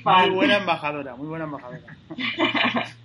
muy, 0.04 0.30
buena 0.32 0.58
embajadora, 0.58 1.16
muy 1.16 1.28
buena 1.28 1.46
embajadora. 1.46 1.98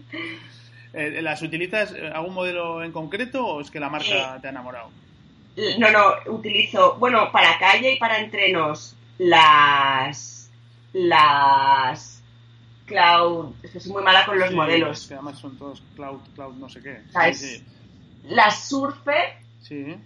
Eh, 0.93 1.21
¿Las 1.21 1.43
utilizas 1.43 1.95
algún 2.15 2.33
modelo 2.33 2.83
en 2.83 2.91
concreto 2.91 3.47
o 3.47 3.61
es 3.61 3.71
que 3.71 3.79
la 3.79 3.91
marca 3.91 4.39
te 4.41 4.47
ha 4.47 4.51
enamorado? 4.51 4.89
No, 5.79 5.91
no, 5.91 6.33
utilizo, 6.33 6.97
bueno, 6.99 7.31
para 7.33 7.59
calle 7.59 7.93
y 7.93 7.99
para 7.99 8.19
entrenos, 8.19 8.97
las. 9.19 10.51
Las. 10.95 12.16
Cloud. 12.87 13.55
Es 13.63 13.71
que 13.73 13.81
soy 13.81 13.93
muy 13.93 14.03
mala 14.03 14.25
con 14.25 14.39
los 14.39 14.53
modelos. 14.53 15.03
Es 15.03 15.09
que 15.09 15.15
además 15.15 15.39
son 15.39 15.59
todos 15.59 15.83
Cloud, 15.95 16.21
Cloud, 16.35 16.55
no 16.55 16.69
sé 16.69 16.81
qué. 16.83 17.03
Sí, 17.35 17.65
Las 18.25 18.69
Surfer. 18.69 19.37
Sí. 19.61 19.97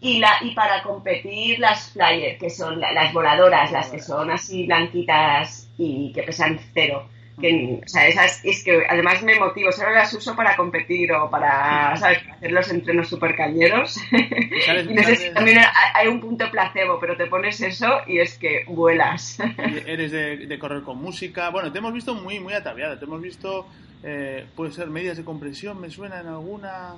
Y, 0.00 0.18
la, 0.18 0.32
y 0.40 0.52
para 0.52 0.82
competir 0.82 1.60
las 1.60 1.90
Flyer, 1.90 2.36
que 2.36 2.50
son 2.50 2.80
las 2.80 3.12
voladoras, 3.12 3.70
las 3.70 3.88
que 3.88 4.00
son 4.00 4.30
así 4.30 4.66
blanquitas 4.66 5.68
y 5.78 6.12
que 6.12 6.24
pesan 6.24 6.58
cero. 6.74 7.08
Que, 7.40 7.80
o 7.82 7.88
sea, 7.88 8.06
esas, 8.06 8.44
es 8.44 8.62
que 8.62 8.84
además 8.88 9.22
me 9.22 9.38
motivo, 9.38 9.72
solo 9.72 9.90
las 9.90 10.12
uso 10.12 10.36
para 10.36 10.54
competir 10.54 11.12
o 11.12 11.30
para, 11.30 11.96
¿sabes? 11.96 12.18
hacer 12.30 12.52
los 12.52 12.70
entrenos 12.70 13.08
super 13.08 13.34
cañeros. 13.34 13.96
y 14.10 14.94
no 14.94 15.02
sé 15.02 15.16
si 15.16 15.30
también 15.30 15.60
hay 15.94 16.08
un 16.08 16.20
punto 16.20 16.50
placebo, 16.50 16.98
pero 17.00 17.16
te 17.16 17.26
pones 17.26 17.60
eso 17.60 18.00
y 18.06 18.18
es 18.18 18.36
que 18.36 18.64
vuelas. 18.66 19.38
Eres 19.86 20.12
de, 20.12 20.58
correr 20.58 20.82
con 20.82 20.98
música. 20.98 21.48
Bueno, 21.50 21.72
te 21.72 21.78
hemos 21.78 21.94
visto 21.94 22.14
muy, 22.14 22.38
muy 22.38 22.52
ataviada. 22.52 22.98
Te 22.98 23.06
hemos 23.06 23.22
visto, 23.22 23.66
eh, 24.02 24.46
puede 24.54 24.72
ser 24.72 24.88
medias 24.88 25.16
de 25.16 25.24
compresión, 25.24 25.80
me 25.80 25.90
suena 25.90 26.20
en 26.20 26.26
alguna. 26.26 26.96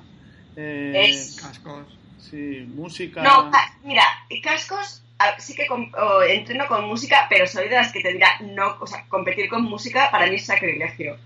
Eh, 0.57 1.13
cascos. 1.41 1.99
Sí, 2.19 2.67
música. 2.75 3.23
No, 3.23 3.51
mira, 3.85 4.05
cascos 4.43 5.04
sí 5.39 5.55
que 5.55 5.67
entreno 6.29 6.67
con 6.67 6.85
música, 6.87 7.27
pero 7.29 7.47
soy 7.47 7.69
de 7.69 7.77
las 7.77 7.93
que 7.93 8.01
te 8.01 8.13
dirá, 8.13 8.39
no, 8.41 8.77
o 8.81 8.87
sea, 8.87 9.07
competir 9.09 9.49
con 9.49 9.63
música 9.63 10.11
para 10.11 10.27
mí 10.27 10.37
es 10.37 10.47
sacrilegio. 10.47 11.17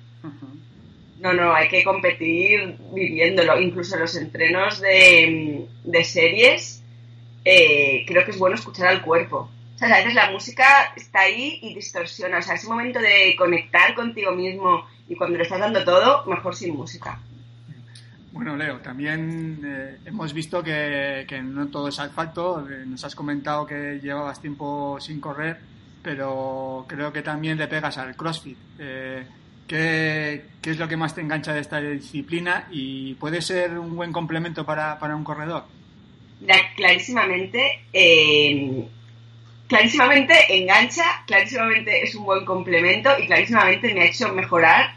No, 1.20 1.32
no, 1.32 1.52
hay 1.52 1.68
que 1.68 1.82
competir 1.82 2.76
viviéndolo. 2.92 3.60
Incluso 3.60 3.96
los 3.96 4.14
entrenos 4.16 4.80
de, 4.80 5.66
series, 6.04 6.82
eh, 7.44 8.04
creo 8.06 8.24
que 8.24 8.30
es 8.30 8.38
bueno 8.38 8.54
escuchar 8.54 8.88
al 8.88 9.02
cuerpo. 9.02 9.50
O 9.74 9.78
sea, 9.78 9.88
a 9.94 9.98
veces 9.98 10.14
la 10.14 10.30
música 10.30 10.92
está 10.96 11.20
ahí 11.20 11.58
y 11.62 11.74
distorsiona. 11.74 12.38
O 12.38 12.42
sea, 12.42 12.54
ese 12.54 12.68
momento 12.68 13.00
de 13.00 13.34
conectar 13.36 13.94
contigo 13.94 14.32
mismo 14.32 14.86
y 15.08 15.16
cuando 15.16 15.38
le 15.38 15.44
estás 15.44 15.60
dando 15.60 15.84
todo, 15.84 16.24
mejor 16.26 16.54
sin 16.54 16.76
música. 16.76 17.20
Bueno, 18.38 18.56
Leo, 18.56 18.78
también 18.78 19.60
eh, 19.66 19.96
hemos 20.04 20.32
visto 20.32 20.62
que, 20.62 21.26
no 21.42 21.66
todo 21.66 21.88
es 21.88 21.98
asfalto. 21.98 22.64
Eh, 22.70 22.84
nos 22.86 23.02
has 23.02 23.16
comentado 23.16 23.66
que 23.66 23.98
llevabas 24.00 24.40
tiempo 24.40 24.96
sin 25.00 25.20
correr, 25.20 25.58
pero 26.04 26.86
creo 26.88 27.12
que 27.12 27.22
también 27.22 27.58
le 27.58 27.66
pegas 27.66 27.98
al 27.98 28.14
CrossFit. 28.14 28.56
Eh, 28.78 29.26
¿qué, 29.66 30.44
es 30.62 30.78
lo 30.78 30.86
que 30.86 30.96
más 30.96 31.16
te 31.16 31.20
engancha 31.20 31.52
de 31.52 31.62
esta 31.62 31.80
disciplina 31.80 32.68
y 32.70 33.14
puede 33.14 33.42
ser 33.42 33.76
un 33.76 33.96
buen 33.96 34.12
complemento 34.12 34.64
para, 34.64 34.96
un 35.16 35.24
corredor? 35.24 35.64
clarísimamente, 36.76 37.86
clarísimamente 39.66 40.34
engancha, 40.56 41.24
clarísimamente 41.26 42.04
es 42.04 42.14
un 42.14 42.24
buen 42.24 42.44
complemento 42.44 43.10
y 43.18 43.26
clarísimamente 43.26 43.92
me 43.92 44.02
ha 44.02 44.04
hecho 44.04 44.32
mejorar 44.32 44.94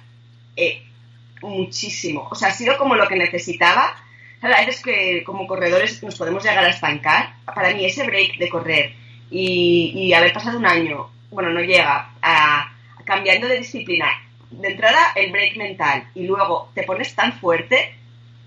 muchísimo. 1.41 2.27
O 2.31 2.35
sea, 2.35 2.49
ha 2.49 2.51
sido 2.51 2.77
como 2.77 2.95
lo 2.95 3.07
que 3.07 3.15
necesitaba. 3.15 3.95
A 4.41 4.47
veces 4.47 4.81
que 4.81 5.23
como 5.23 5.45
corredores 5.45 6.01
nos 6.03 6.17
podemos 6.17 6.43
llegar 6.43 6.63
a 6.63 6.69
estancar. 6.69 7.35
Para 7.45 7.73
mí 7.73 7.85
ese 7.85 8.05
break 8.05 8.37
de 8.37 8.49
correr 8.49 8.93
y, 9.29 10.13
haber 10.13 10.33
pasado 10.33 10.57
un 10.57 10.65
año, 10.65 11.09
bueno, 11.29 11.51
no 11.51 11.61
llega, 11.61 12.11
a, 12.21 12.71
cambiando 13.05 13.47
de 13.47 13.59
disciplina. 13.59 14.07
De 14.49 14.69
entrada 14.69 15.13
el 15.15 15.31
break 15.31 15.55
mental 15.55 16.09
y 16.13 16.25
luego 16.25 16.69
te 16.75 16.83
pones 16.83 17.15
tan 17.15 17.31
fuerte 17.39 17.95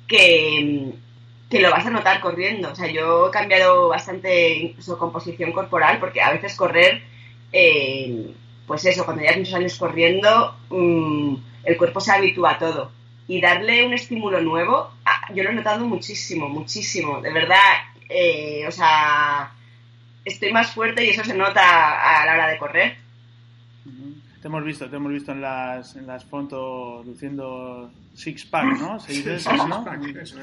que, 0.07 0.92
que 1.48 1.61
lo 1.61 1.70
vas 1.70 1.87
a 1.87 1.90
notar 1.90 2.20
corriendo. 2.20 2.70
O 2.70 2.74
sea, 2.74 2.88
yo 2.88 3.28
he 3.28 3.30
cambiado 3.30 3.88
bastante 3.88 4.54
incluso 4.59 4.98
composición 4.98 5.52
corporal 5.52 5.98
porque 5.98 6.20
a 6.20 6.33
veces 6.33 6.54
correr, 6.57 7.02
eh, 7.52 8.35
pues 8.66 8.85
eso, 8.85 9.04
cuando 9.04 9.22
llevas 9.22 9.38
muchos 9.38 9.54
años 9.54 9.78
corriendo... 9.78 10.57
Mm, 10.70 11.37
el 11.64 11.77
cuerpo 11.77 12.00
se 12.00 12.12
habitúa 12.12 12.53
a 12.53 12.59
todo. 12.59 12.92
Y 13.27 13.40
darle 13.40 13.87
un 13.87 13.94
estímulo 13.94 14.40
nuevo, 14.40 14.92
ah, 15.05 15.33
yo 15.35 15.42
lo 15.42 15.50
he 15.50 15.55
notado 15.55 15.87
muchísimo, 15.87 16.48
muchísimo. 16.48 17.20
De 17.20 17.33
verdad, 17.33 17.57
eh, 18.09 18.64
o 18.68 18.70
sea, 18.70 19.53
estoy 20.24 20.53
más 20.53 20.72
fuerte 20.72 21.05
y 21.05 21.11
eso 21.11 21.24
se 21.24 21.35
nota 21.35 22.20
a 22.20 22.27
la 22.27 22.35
hora 22.35 22.48
de 22.48 22.59
correr. 22.59 22.96
Te 24.42 24.48
hemos 24.48 24.62
visto, 24.62 24.90
te 24.90 24.96
hemos 24.96 25.11
visto 25.11 25.33
en 25.33 25.40
las, 25.40 25.96
en 25.96 26.07
las 26.07 26.22
fotos 26.27 27.07
luciendo 27.07 27.90
six 28.12 28.44
pack, 28.44 28.79
¿no? 28.79 29.00
¿Se 29.00 29.12
dice 29.12 29.37
eso, 29.37 29.53
no? 29.66 29.85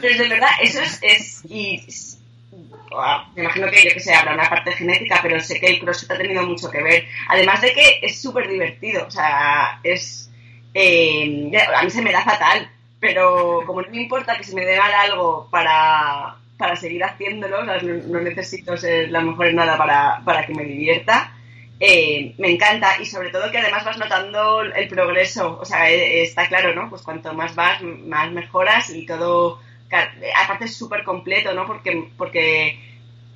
Pero 0.02 0.24
de 0.24 0.28
verdad, 0.28 0.50
eso 0.60 0.82
es, 0.82 1.00
es 1.04 1.46
y, 1.46 1.86
me 3.36 3.44
imagino 3.44 3.70
que 3.70 3.84
yo 3.84 3.94
que 3.94 4.00
sé, 4.00 4.14
habrá 4.14 4.34
una 4.34 4.50
parte 4.50 4.72
genética, 4.72 5.20
pero 5.22 5.40
sé 5.40 5.60
que 5.60 5.68
el 5.68 5.80
crossfit 5.80 6.10
ha 6.10 6.18
tenido 6.18 6.44
mucho 6.48 6.72
que 6.72 6.82
ver. 6.82 7.06
Además 7.28 7.62
de 7.62 7.74
que 7.74 8.00
es 8.02 8.20
súper 8.20 8.50
divertido, 8.50 9.06
o 9.06 9.12
sea, 9.12 9.80
es 9.84 10.31
eh, 10.74 11.52
a 11.76 11.84
mí 11.84 11.90
se 11.90 12.02
me 12.02 12.12
da 12.12 12.24
fatal, 12.24 12.70
pero 13.00 13.64
como 13.66 13.82
no 13.82 13.90
me 13.90 14.02
importa 14.02 14.38
que 14.38 14.44
se 14.44 14.56
me 14.56 14.66
dé 14.66 14.78
mal 14.78 14.94
algo 14.94 15.48
para, 15.50 16.38
seguir 16.80 17.04
haciéndolo, 17.04 17.64
no, 17.64 18.20
necesito 18.22 18.78
ser 18.78 19.10
la 19.10 19.22
mejor 19.22 19.48
en 19.48 19.56
nada 19.56 19.78
para, 20.24 20.46
que 20.46 20.54
me 20.54 20.64
divierta, 20.64 21.34
eh, 21.80 22.36
me 22.38 22.52
encanta 22.52 23.02
y 23.02 23.06
sobre 23.06 23.32
todo 23.32 23.52
que 23.52 23.58
además 23.58 23.84
vas 23.84 23.98
notando 23.98 24.62
el 24.62 24.88
progreso, 24.88 25.58
o 25.60 25.66
sea, 25.66 25.90
eh, 25.90 26.22
está 26.22 26.48
claro, 26.48 26.76
¿no? 26.76 26.90
Pues 26.90 27.02
cuanto 27.02 27.34
más 27.34 27.56
vas, 27.56 27.82
más 27.82 28.32
mejoras 28.32 28.92
y 28.92 29.06
todo, 29.06 29.60
aparte 30.44 30.66
es 30.66 30.78
súper 30.78 31.04
completo, 31.04 31.54
¿no? 31.54 31.66
Porque, 31.66 32.10
porque 32.18 32.91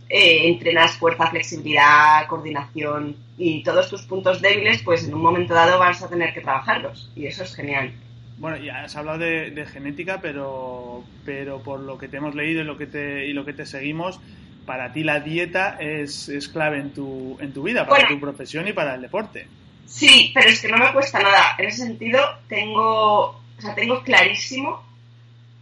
eh, 0.09 0.47
entrenas 0.47 0.97
fuerza, 0.97 1.27
flexibilidad, 1.27 2.27
coordinación 2.27 3.15
y 3.37 3.63
todos 3.63 3.89
tus 3.89 4.03
puntos 4.03 4.41
débiles, 4.41 4.81
pues 4.83 5.07
en 5.07 5.13
un 5.13 5.21
momento 5.21 5.53
dado 5.53 5.79
vas 5.79 6.01
a 6.03 6.09
tener 6.09 6.33
que 6.33 6.41
trabajarlos 6.41 7.11
y 7.15 7.25
eso 7.25 7.43
es 7.43 7.55
genial. 7.55 7.93
Bueno, 8.37 8.57
ya 8.57 8.83
has 8.83 8.95
hablado 8.95 9.19
de, 9.19 9.65
genética, 9.71 10.19
pero, 10.21 11.03
pero 11.23 11.59
por 11.63 11.79
lo 11.79 11.97
que 11.97 12.07
te 12.07 12.17
hemos 12.17 12.35
leído 12.35 12.61
y 12.61 12.65
lo 12.65 12.77
que 12.77 12.85
te, 12.85 13.25
y 13.25 13.33
lo 13.33 13.45
que 13.45 13.53
te 13.53 13.65
seguimos, 13.65 14.19
para 14.65 14.91
ti 14.91 15.03
la 15.03 15.21
dieta 15.21 15.77
es, 15.79 16.27
es 16.27 16.49
clave 16.49 16.79
en 16.79 16.93
tu, 16.93 17.37
en 17.39 17.53
tu 17.53 17.63
vida, 17.63 17.87
para 17.87 18.07
tu 18.07 18.19
profesión 18.19 18.67
y 18.67 18.73
para 18.73 18.95
el 18.95 19.01
deporte. 19.01 19.47
Sí, 19.85 20.31
pero 20.33 20.49
es 20.49 20.61
que 20.61 20.67
no 20.67 20.77
me 20.77 20.91
cuesta 20.91 21.19
nada. 21.19 21.55
En 21.57 21.67
ese 21.67 21.83
sentido, 21.83 22.19
tengo, 22.49 23.27
o 23.27 23.61
sea, 23.61 23.73
tengo 23.73 24.03
clarísimo 24.03 24.83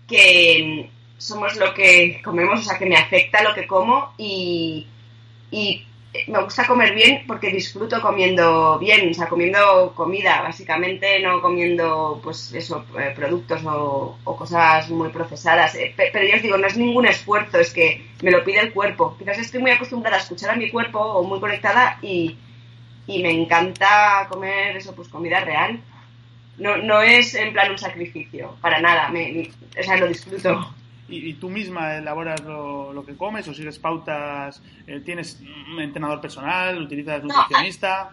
que 0.08 0.90
somos 1.24 1.56
lo 1.56 1.74
que 1.74 2.22
comemos, 2.22 2.60
o 2.60 2.64
sea, 2.64 2.78
que 2.78 2.86
me 2.86 2.98
afecta 2.98 3.42
lo 3.44 3.54
que 3.54 3.66
como 3.66 4.14
y, 4.18 4.88
me 6.28 6.44
gusta 6.44 6.68
comer 6.68 6.94
bien 6.94 7.24
porque 7.26 7.50
disfruto 7.50 8.00
comiendo 8.00 8.78
bien, 8.78 9.10
o 9.10 9.14
sea, 9.16 9.28
comiendo 9.28 9.94
comida, 9.96 10.42
básicamente, 10.42 11.20
no 11.22 11.42
comiendo, 11.42 12.20
pues 12.24 12.54
eso, 12.54 12.86
eh, 13.00 13.14
productos 13.16 13.62
o, 13.66 14.16
cosas 14.24 14.90
muy 14.92 15.10
procesadas. 15.10 15.74
Eh, 15.76 15.94
pero 15.96 16.28
yo 16.28 16.36
os 16.36 16.42
digo, 16.44 16.58
no 16.58 16.68
es 16.68 16.78
ningún 16.78 17.08
esfuerzo, 17.08 17.60
es 17.60 17.74
que 17.74 18.06
me 18.22 18.30
lo 18.30 18.44
pide 18.44 18.60
el 18.60 18.74
cuerpo. 18.74 19.16
Quizás 19.18 19.40
estoy 19.40 19.62
muy 19.62 19.72
acostumbrada 19.72 20.18
a 20.18 20.20
escuchar 20.20 20.52
a 20.52 20.56
mi 20.56 20.70
cuerpo 20.70 21.00
o 21.00 21.24
muy 21.24 21.40
conectada 21.40 21.98
y, 22.02 22.38
me 23.08 23.32
encanta 23.32 24.28
comer 24.30 24.78
eso, 24.78 24.94
pues 24.96 25.08
comida 25.10 25.40
real. 25.40 25.80
No, 26.58 26.78
no 26.78 27.02
es 27.02 27.34
en 27.34 27.54
plan 27.54 27.72
un 27.72 27.80
sacrificio, 27.80 28.56
para 28.62 28.80
nada, 28.80 29.10
me, 29.10 29.50
o 29.80 29.84
sea, 29.84 29.98
lo 29.98 30.08
disfruto 30.08 30.74
y, 31.10 31.34
tú 31.34 31.50
misma 31.50 31.98
elaboras 31.98 32.42
lo, 32.42 33.04
que 33.06 33.16
comes 33.16 33.48
o 33.48 33.54
sigues 33.54 33.78
pautas, 33.78 34.62
eh, 34.88 35.02
tienes 35.02 35.42
un 35.72 35.82
entrenador 35.82 36.22
personal, 36.22 36.82
utilizas 36.82 37.24
nutricionista. 37.24 38.12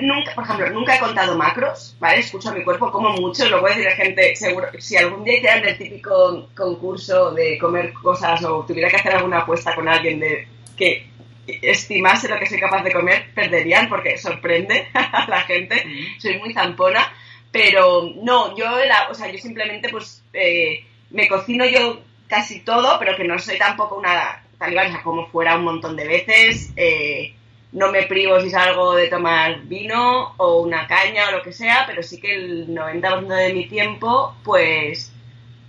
nunca, 0.00 0.34
por 0.34 0.44
ejemplo, 0.44 0.70
nunca 0.70 0.96
he 0.96 1.00
contado 1.00 1.36
macros, 1.38 1.96
¿vale? 2.00 2.20
Escucho 2.20 2.50
a 2.50 2.54
mi 2.54 2.64
cuerpo, 2.64 2.90
como 2.90 3.10
mucho, 3.12 3.48
lo 3.48 3.60
voy 3.60 3.72
a 3.72 3.74
decir 3.76 3.88
a 3.88 3.96
gente, 3.96 4.36
seguro, 4.36 4.68
si 4.78 4.96
algún 4.96 5.24
día 5.24 5.38
hicieran 5.38 5.64
el 5.64 5.78
típico 5.78 6.48
concurso 6.56 7.30
de 7.32 7.56
comer 7.58 7.92
cosas 7.92 8.44
o 8.44 8.64
tuviera 8.66 8.88
que 8.88 8.96
hacer 8.96 9.14
alguna 9.14 9.38
apuesta 9.38 9.74
con 9.74 9.88
alguien 9.88 10.20
de 10.20 10.48
que 10.76 11.08
estimase 11.46 12.28
lo 12.28 12.38
que 12.38 12.46
soy 12.46 12.60
capaz 12.60 12.82
de 12.82 12.92
comer, 12.92 13.32
perderían 13.34 13.88
porque 13.88 14.18
sorprende 14.18 14.88
a 14.94 15.26
la 15.28 15.42
gente, 15.42 15.84
soy 16.18 16.38
muy 16.38 16.52
zampona, 16.52 17.12
pero 17.50 18.10
no, 18.22 18.56
yo, 18.56 18.66
o 19.10 19.14
sea, 19.14 19.30
yo 19.30 19.38
simplemente 19.38 19.88
pues 19.88 20.22
eh, 20.32 20.84
me 21.10 21.26
cocino 21.26 21.64
yo 21.64 22.00
casi 22.28 22.60
todo, 22.60 22.98
pero 22.98 23.16
que 23.16 23.24
no 23.24 23.38
soy 23.38 23.58
tampoco 23.58 23.96
una 23.96 24.42
sea, 24.58 25.02
como 25.02 25.26
fuera 25.26 25.56
un 25.56 25.64
montón 25.64 25.96
de 25.96 26.06
veces. 26.06 26.72
Eh, 26.76 27.34
no 27.72 27.92
me 27.92 28.04
privo 28.04 28.40
si 28.40 28.50
salgo 28.50 28.94
de 28.94 29.08
tomar 29.08 29.60
vino 29.62 30.34
o 30.38 30.62
una 30.62 30.86
caña 30.86 31.28
o 31.28 31.32
lo 31.32 31.42
que 31.42 31.52
sea, 31.52 31.84
pero 31.86 32.02
sí 32.02 32.18
que 32.20 32.34
el 32.34 32.68
90% 32.68 33.26
de 33.26 33.54
mi 33.54 33.66
tiempo, 33.68 34.34
pues, 34.44 35.12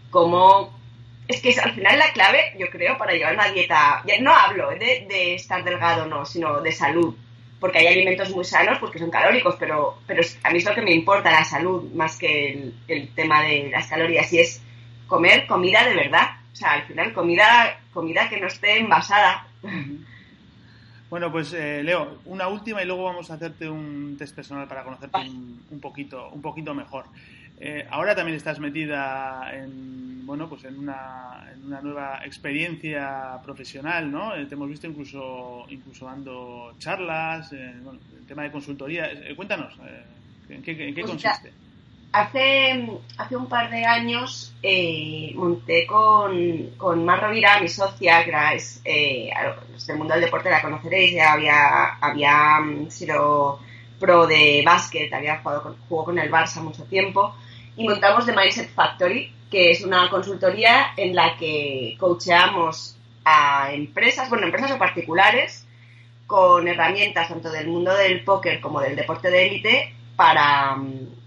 como... 0.09 0.77
Es 1.27 1.41
que 1.41 1.49
es 1.49 1.59
al 1.59 1.75
final 1.75 1.99
la 1.99 2.11
clave, 2.11 2.55
yo 2.57 2.67
creo, 2.71 2.97
para 2.97 3.13
llevar 3.13 3.35
una 3.35 3.51
dieta... 3.51 4.03
No 4.21 4.33
hablo 4.33 4.71
de, 4.71 5.05
de 5.07 5.35
estar 5.35 5.63
delgado, 5.63 6.07
no, 6.07 6.25
sino 6.25 6.61
de 6.61 6.71
salud. 6.71 7.15
porque 7.59 7.79
hay 7.79 7.87
alimentos 7.87 8.29
muy 8.31 8.45
sanos 8.45 8.79
porque 8.79 8.97
son 8.97 9.11
calóricos, 9.11 9.55
pero, 9.59 9.99
pero 10.07 10.23
a 10.43 10.49
mí 10.49 10.57
es 10.57 10.65
lo 10.65 10.73
que 10.73 10.81
me 10.81 10.93
importa, 10.93 11.29
la 11.29 11.43
salud, 11.43 11.91
más 11.93 12.17
que 12.17 12.71
el, 12.87 13.09
tema 13.13 13.43
de 13.43 13.69
las 13.69 13.87
calorías, 13.87 14.31
y 14.33 14.39
es 14.39 14.61
comer 15.07 15.45
comida 15.45 15.83
de 15.83 15.93
verdad. 15.93 16.38
O 16.51 16.55
sea, 16.55 16.73
al 16.73 16.83
final 16.83 17.13
comida, 17.13 17.79
comida 17.93 18.29
que 18.29 18.39
no 18.39 18.47
esté 18.47 18.79
envasada. 18.79 19.47
Bueno, 21.09 21.31
pues 21.31 21.53
eh, 21.53 21.81
Leo, 21.83 22.19
una 22.25 22.47
última 22.47 22.83
y 22.83 22.85
luego 22.85 23.05
vamos 23.05 23.31
a 23.31 23.33
hacerte 23.33 23.67
un 23.67 24.15
test 24.17 24.35
personal 24.35 24.67
para 24.67 24.83
conocerte 24.83 25.17
un, 25.17 25.79
poquito, 25.81 26.29
un 26.29 26.41
poquito 26.41 26.75
mejor. 26.75 27.05
Eh, 27.59 27.87
ahora 27.89 28.15
también 28.15 28.37
estás 28.37 28.59
metida 28.59 29.49
en, 29.51 30.25
bueno, 30.25 30.47
pues 30.47 30.65
en 30.65 30.77
una, 30.77 31.49
en 31.51 31.65
una 31.65 31.81
nueva 31.81 32.21
experiencia 32.23 33.39
profesional, 33.43 34.11
¿no? 34.11 34.35
Eh, 34.35 34.45
te 34.45 34.53
hemos 34.53 34.69
visto 34.69 34.85
incluso, 34.85 35.65
incluso 35.69 36.05
dando 36.05 36.75
charlas, 36.77 37.49
bueno, 37.81 37.99
el 38.15 38.25
tema 38.27 38.43
de 38.43 38.51
consultoría. 38.51 39.09
cuéntanos, 39.35 39.73
¿en 40.47 40.61
qué, 40.61 40.71
en 40.89 40.93
qué 40.93 41.01
pues 41.01 41.11
consiste? 41.11 41.51
Hace, 42.11 42.89
hace 43.17 43.35
un 43.35 43.47
par 43.47 43.69
de 43.69 43.85
años 43.85 44.55
eh, 44.63 45.31
monté 45.35 45.85
con, 45.85 46.71
con 46.75 47.05
Mar 47.05 47.21
Rovira, 47.21 47.59
mi 47.61 47.67
socia, 47.67 48.23
que 48.23 48.29
era, 48.31 48.53
es, 48.53 48.81
eh, 48.83 49.29
del 49.85 49.97
mundo 49.97 50.15
del 50.15 50.23
deporte 50.23 50.49
la 50.49 50.61
conoceréis, 50.61 51.13
ya 51.13 51.33
había, 51.33 51.97
había 52.01 52.59
mm, 52.61 52.89
sido 52.89 53.59
pro 53.99 54.25
de 54.25 54.63
básquet, 54.65 55.13
había 55.13 55.37
jugado 55.39 55.61
con, 55.61 55.77
jugó 55.87 56.05
con 56.05 56.17
el 56.17 56.31
Barça 56.31 56.61
mucho 56.61 56.83
tiempo, 56.85 57.35
y 57.77 57.87
montamos 57.87 58.25
The 58.25 58.35
Mindset 58.35 58.69
Factory, 58.73 59.31
que 59.51 59.69
es 59.69 59.83
una 59.83 60.09
consultoría 60.09 60.93
en 60.97 61.15
la 61.15 61.37
que 61.37 61.95
coacheamos 61.99 62.97
a 63.23 63.71
empresas, 63.71 64.29
bueno, 64.29 64.45
empresas 64.45 64.71
o 64.71 64.79
particulares, 64.79 65.67
con 66.25 66.67
herramientas 66.67 67.29
tanto 67.29 67.51
del 67.51 67.67
mundo 67.67 67.93
del 67.93 68.23
póker 68.23 68.61
como 68.61 68.81
del 68.81 68.95
deporte 68.95 69.29
de 69.29 69.47
élite 69.47 69.95
para 70.15 70.75
mm, 70.75 71.18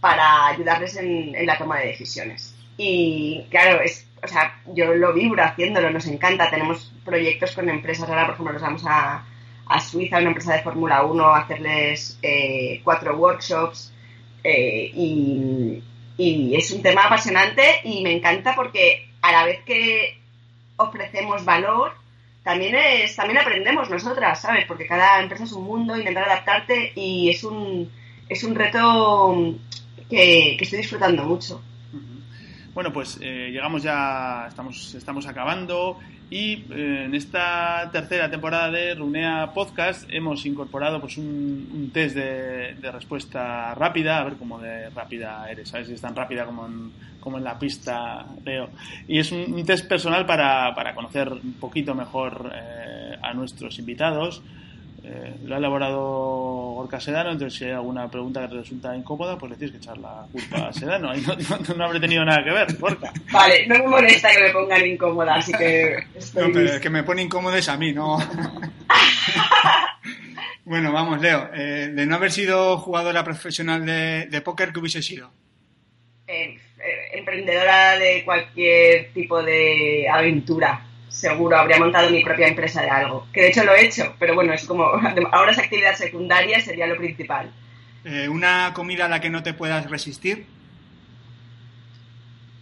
para 0.00 0.46
ayudarles 0.46 0.96
en, 0.96 1.34
la 1.46 1.58
toma 1.58 1.78
de 1.78 1.88
decisiones. 1.88 2.54
Y 2.76 3.46
claro, 3.50 3.80
es, 3.82 4.06
o 4.22 4.28
sea, 4.28 4.60
yo 4.66 4.94
lo 4.94 5.12
vibro 5.12 5.42
haciéndolo, 5.42 5.90
nos 5.90 6.06
encanta. 6.06 6.50
Tenemos 6.50 6.92
proyectos 7.04 7.54
con 7.54 7.68
empresas, 7.68 8.08
ahora 8.08 8.26
por 8.26 8.34
ejemplo 8.34 8.52
nos 8.52 8.62
vamos 8.62 8.84
a, 8.86 9.24
a 9.66 9.80
Suiza, 9.80 10.18
una 10.18 10.28
empresa 10.28 10.54
de 10.54 10.62
Fórmula 10.62 11.04
1, 11.04 11.24
a 11.24 11.38
hacerles 11.40 12.18
eh, 12.22 12.80
cuatro 12.84 13.16
workshops. 13.16 13.92
Eh, 14.44 14.92
y, 14.94 15.82
y 16.16 16.54
es 16.56 16.70
un 16.70 16.82
tema 16.82 17.02
apasionante 17.02 17.62
y 17.84 18.02
me 18.02 18.12
encanta 18.12 18.54
porque 18.54 19.08
a 19.20 19.32
la 19.32 19.44
vez 19.44 19.60
que 19.64 20.18
ofrecemos 20.76 21.44
valor, 21.44 21.92
también 22.42 22.74
es, 22.74 23.14
también 23.14 23.38
aprendemos 23.38 23.90
nosotras, 23.90 24.40
¿sabes? 24.40 24.64
Porque 24.66 24.86
cada 24.86 25.20
empresa 25.20 25.44
es 25.44 25.52
un 25.52 25.64
mundo, 25.64 25.96
intentar 25.96 26.24
adaptarte 26.24 26.92
y 26.94 27.28
es 27.28 27.44
un, 27.44 27.90
es 28.28 28.42
un 28.42 28.54
reto 28.54 29.54
que, 30.08 30.56
estoy 30.58 30.78
disfrutando 30.78 31.24
mucho. 31.24 31.62
Bueno, 32.74 32.92
pues 32.92 33.18
eh, 33.20 33.50
llegamos 33.50 33.82
ya, 33.82 34.46
estamos, 34.48 34.94
estamos 34.94 35.26
acabando 35.26 35.98
y 36.30 36.64
eh, 36.70 37.04
en 37.06 37.14
esta 37.14 37.88
tercera 37.90 38.30
temporada 38.30 38.70
de 38.70 38.94
Runea 38.94 39.50
Podcast 39.54 40.06
hemos 40.10 40.44
incorporado 40.44 41.00
pues 41.00 41.16
un, 41.16 41.90
test 41.92 42.14
de, 42.14 42.90
respuesta 42.92 43.74
rápida, 43.74 44.18
a 44.18 44.24
ver 44.24 44.34
cómo 44.34 44.58
de 44.58 44.90
rápida 44.90 45.50
eres, 45.50 45.72
a 45.72 45.78
ver 45.78 45.86
si 45.86 45.94
es 45.94 46.00
tan 46.00 46.14
rápida 46.14 46.44
como 46.44 46.66
en, 46.66 46.92
como 47.18 47.38
en 47.38 47.44
la 47.44 47.58
pista, 47.58 48.26
Leo. 48.44 48.68
Y 49.08 49.18
es 49.18 49.32
un, 49.32 49.64
test 49.64 49.88
personal 49.88 50.26
para, 50.26 50.74
para, 50.74 50.94
conocer 50.94 51.32
un 51.32 51.54
poquito 51.54 51.94
mejor 51.94 52.52
eh, 52.54 53.16
a 53.22 53.32
nuestros 53.32 53.78
invitados. 53.78 54.42
Eh, 55.10 55.34
lo 55.44 55.54
ha 55.54 55.58
elaborado 55.58 56.00
Gorka 56.74 57.00
Sedano, 57.00 57.32
entonces 57.32 57.58
si 57.58 57.64
hay 57.64 57.70
alguna 57.70 58.10
pregunta 58.10 58.42
que 58.42 58.48
te 58.48 58.54
resulta 58.56 58.94
incómoda, 58.94 59.38
pues 59.38 59.52
le 59.52 59.56
tienes 59.56 59.72
que 59.72 59.78
echar 59.78 59.96
la 59.96 60.26
culpa 60.30 60.68
a 60.68 60.72
Sedano. 60.72 61.16
Y 61.16 61.20
no, 61.22 61.34
no, 61.76 61.84
habré 61.84 61.98
tenido 61.98 62.26
nada 62.26 62.44
que 62.44 62.50
ver, 62.50 62.76
Gorka. 62.76 63.10
Vale, 63.32 63.66
no 63.66 63.78
me 63.78 63.86
molesta 63.86 64.30
que 64.30 64.42
me 64.42 64.50
pongan 64.50 64.86
incómoda, 64.86 65.36
así 65.36 65.50
que... 65.52 65.96
No, 66.34 66.52
pero 66.52 66.74
el 66.74 66.80
que 66.80 66.90
me 66.90 67.04
pone 67.04 67.22
incómodo 67.22 67.56
es 67.56 67.70
a 67.70 67.78
mí, 67.78 67.94
¿no? 67.94 68.18
bueno, 70.66 70.92
vamos, 70.92 71.22
Leo. 71.22 71.48
Eh, 71.54 71.90
de 71.94 72.04
no 72.04 72.16
haber 72.16 72.30
sido 72.30 72.76
jugadora 72.76 73.24
profesional 73.24 73.86
de, 73.86 74.26
de 74.26 74.40
póker, 74.42 74.74
¿qué 74.74 74.80
hubiese 74.80 75.00
sido? 75.00 75.30
Eh, 76.26 76.58
emprendedora 77.14 77.98
de 77.98 78.22
cualquier 78.26 79.10
tipo 79.14 79.42
de 79.42 80.06
aventura 80.12 80.87
seguro 81.08 81.56
habría 81.56 81.78
montado 81.78 82.10
mi 82.10 82.22
propia 82.22 82.48
empresa 82.48 82.82
de 82.82 82.90
algo. 82.90 83.26
Que 83.32 83.42
de 83.42 83.48
hecho 83.48 83.64
lo 83.64 83.74
he 83.74 83.86
hecho, 83.86 84.14
pero 84.18 84.34
bueno, 84.34 84.52
es 84.52 84.64
como 84.64 84.84
ahora 85.32 85.52
es 85.52 85.58
actividad 85.58 85.94
secundaria, 85.94 86.60
sería 86.60 86.86
lo 86.86 86.96
principal. 86.96 87.50
Eh, 88.04 88.28
¿Una 88.28 88.72
comida 88.74 89.06
a 89.06 89.08
la 89.08 89.20
que 89.20 89.30
no 89.30 89.42
te 89.42 89.54
puedas 89.54 89.90
resistir? 89.90 90.46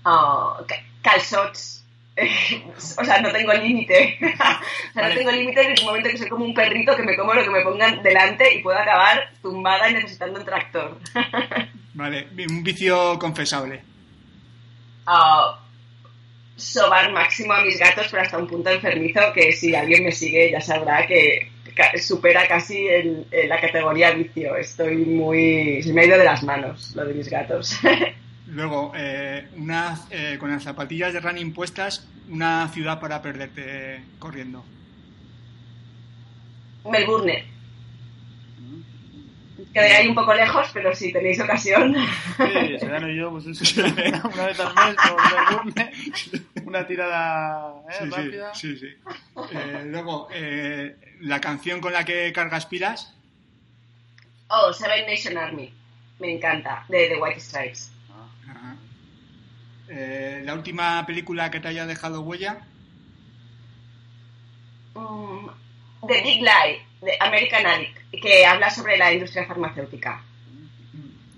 Oh, 0.04 0.58
calzots. 1.02 1.84
o 2.98 3.04
sea, 3.04 3.20
no 3.20 3.30
tengo 3.30 3.52
límite. 3.52 4.18
o 4.90 4.92
sea, 4.94 5.08
no 5.08 5.14
tengo 5.14 5.30
límite 5.30 5.62
en 5.62 5.72
el 5.72 5.84
momento 5.84 6.08
que 6.08 6.18
soy 6.18 6.28
como 6.28 6.44
un 6.44 6.54
perrito 6.54 6.96
que 6.96 7.02
me 7.02 7.16
como 7.16 7.34
lo 7.34 7.42
que 7.42 7.50
me 7.50 7.60
pongan 7.60 8.02
delante 8.02 8.54
y 8.54 8.62
puedo 8.62 8.78
acabar 8.78 9.30
tumbada 9.42 9.90
y 9.90 9.94
necesitando 9.94 10.40
un 10.40 10.46
tractor. 10.46 10.98
vale, 11.94 12.28
un 12.48 12.62
vicio 12.62 13.18
confesable. 13.18 13.82
Oh, 15.06 15.56
sobar 16.56 17.12
máximo 17.12 17.52
a 17.52 17.62
mis 17.62 17.78
gatos, 17.78 18.08
pero 18.10 18.22
hasta 18.22 18.38
un 18.38 18.46
punto 18.46 18.70
enfermizo 18.70 19.20
que 19.34 19.52
si 19.52 19.74
alguien 19.74 20.04
me 20.04 20.12
sigue 20.12 20.50
ya 20.50 20.60
sabrá 20.60 21.06
que 21.06 21.50
supera 21.98 22.48
casi 22.48 22.86
la 23.46 23.60
categoría 23.60 24.12
vicio. 24.12 24.56
Estoy 24.56 24.96
muy... 24.96 25.82
Se 25.82 25.92
me 25.92 26.02
ha 26.02 26.06
ido 26.06 26.18
de 26.18 26.24
las 26.24 26.42
manos 26.42 26.94
lo 26.96 27.04
de 27.04 27.14
mis 27.14 27.28
gatos. 27.28 27.78
Luego, 28.46 28.92
eh, 28.96 29.48
una, 29.56 30.00
eh, 30.10 30.36
con 30.38 30.50
las 30.50 30.62
zapatillas 30.62 31.12
de 31.12 31.20
running 31.20 31.52
puestas, 31.52 32.08
una 32.30 32.68
ciudad 32.68 33.00
para 33.00 33.20
perderte 33.20 34.02
corriendo. 34.18 34.64
Melbourne 36.84 37.55
quedaría 39.76 39.98
ahí 39.98 40.08
un 40.08 40.14
poco 40.14 40.32
lejos, 40.32 40.68
pero 40.72 40.94
si 40.94 41.12
tenéis 41.12 41.38
ocasión. 41.38 41.94
Sí, 42.38 42.78
Sedano 42.78 43.10
y 43.10 43.16
yo, 43.16 43.30
pues 43.30 43.46
una 43.76 44.46
vez 44.46 44.60
al 44.60 44.74
mes, 44.74 44.96
por 46.54 46.64
una 46.64 46.86
tirada 46.86 47.74
¿eh? 47.90 48.06
rápida. 48.06 48.54
Sí, 48.54 48.76
sí. 48.78 48.86
Eh, 49.52 49.82
luego, 49.84 50.28
eh, 50.32 50.96
la 51.20 51.40
canción 51.40 51.80
con 51.80 51.92
la 51.92 52.04
que 52.04 52.32
cargas 52.32 52.64
pilas. 52.66 53.14
Oh, 54.48 54.72
Seven 54.72 55.06
Nation 55.06 55.36
Army. 55.36 55.72
Me 56.18 56.32
encanta, 56.32 56.84
de 56.88 57.08
The 57.08 57.16
White 57.16 57.40
Stripes. 57.40 57.92
Eh, 59.88 60.40
¿La 60.44 60.54
última 60.54 61.04
película 61.06 61.50
que 61.50 61.60
te 61.60 61.68
haya 61.68 61.86
dejado 61.86 62.22
huella? 62.22 62.66
Mm, 64.94 65.48
The 66.08 66.22
Big 66.22 66.40
Lie, 66.40 66.82
de 67.02 67.16
American 67.20 67.66
Addict 67.66 67.95
que 68.10 68.46
habla 68.46 68.70
sobre 68.70 68.96
la 68.96 69.12
industria 69.12 69.46
farmacéutica. 69.46 70.22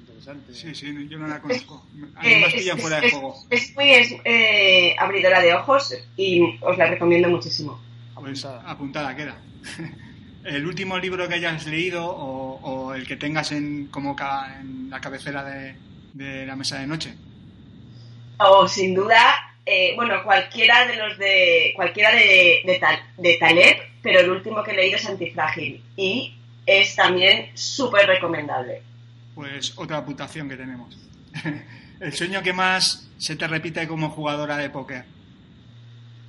Interesante. 0.00 0.54
Sí, 0.54 0.74
sí, 0.74 1.08
yo 1.08 1.18
no 1.18 1.28
la 1.28 1.40
conozco. 1.40 1.86
Además, 2.16 2.54
es, 2.54 2.80
fuera 2.80 3.00
de 3.00 3.10
juego. 3.10 3.34
Es, 3.50 3.74
muy 3.74 3.90
eh, 4.24 4.96
abridora 4.98 5.40
de 5.40 5.54
ojos 5.54 5.94
y 6.16 6.58
os 6.60 6.76
la 6.76 6.86
recomiendo 6.86 7.28
muchísimo. 7.28 7.80
Pues 8.14 8.44
apuntada 8.44 9.14
queda. 9.14 9.38
¿El 10.44 10.66
último 10.66 10.98
libro 10.98 11.28
que 11.28 11.34
hayas 11.34 11.66
leído 11.66 12.06
o, 12.06 12.94
el 12.94 13.06
que 13.06 13.16
tengas 13.16 13.52
en, 13.52 13.88
como 13.88 14.16
en 14.60 14.88
la 14.88 15.00
cabecera 15.00 15.44
de, 15.44 16.46
la 16.46 16.56
mesa 16.56 16.78
de 16.78 16.86
noche? 16.86 17.14
Oh, 18.38 18.66
sin 18.66 18.94
duda, 18.94 19.56
eh, 19.66 19.92
bueno, 19.96 20.22
cualquiera 20.24 20.86
de 20.86 20.96
los 20.96 21.18
de 21.18 21.72
cualquiera 21.76 22.12
de, 22.12 22.62
de, 22.64 22.80
de 23.18 23.36
Taleb, 23.38 23.78
pero 24.02 24.20
el 24.20 24.30
último 24.30 24.62
que 24.62 24.70
he 24.70 24.76
leído 24.76 24.96
es 24.96 25.06
Antifrágil. 25.06 25.82
Y 25.96 26.37
es 26.68 26.94
también 26.94 27.50
súper 27.54 28.06
recomendable. 28.06 28.82
Pues 29.34 29.72
otra 29.76 29.96
apuntación 29.96 30.50
que 30.50 30.56
tenemos. 30.56 30.98
el 32.00 32.12
sueño 32.12 32.42
que 32.42 32.52
más 32.52 33.08
se 33.16 33.36
te 33.36 33.48
repite 33.48 33.88
como 33.88 34.10
jugadora 34.10 34.58
de 34.58 34.68
póker. 34.68 35.04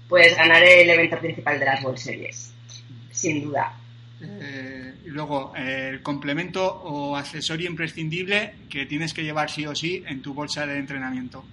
Pues 0.08 0.36
ganar 0.38 0.64
el 0.64 0.90
evento 0.90 1.20
principal 1.20 1.60
de 1.60 1.66
las 1.66 1.84
World 1.84 2.00
Series, 2.00 2.54
sin 3.12 3.44
duda. 3.44 3.74
Eh, 4.22 4.94
y 5.06 5.10
luego, 5.10 5.54
el 5.56 6.02
complemento 6.02 6.66
o 6.66 7.18
accesorio 7.18 7.70
imprescindible 7.70 8.54
que 8.70 8.86
tienes 8.86 9.14
que 9.14 9.24
llevar 9.24 9.50
sí 9.50 9.66
o 9.68 9.76
sí 9.76 10.04
en 10.08 10.22
tu 10.22 10.34
bolsa 10.34 10.66
de 10.66 10.80
entrenamiento. 10.80 11.44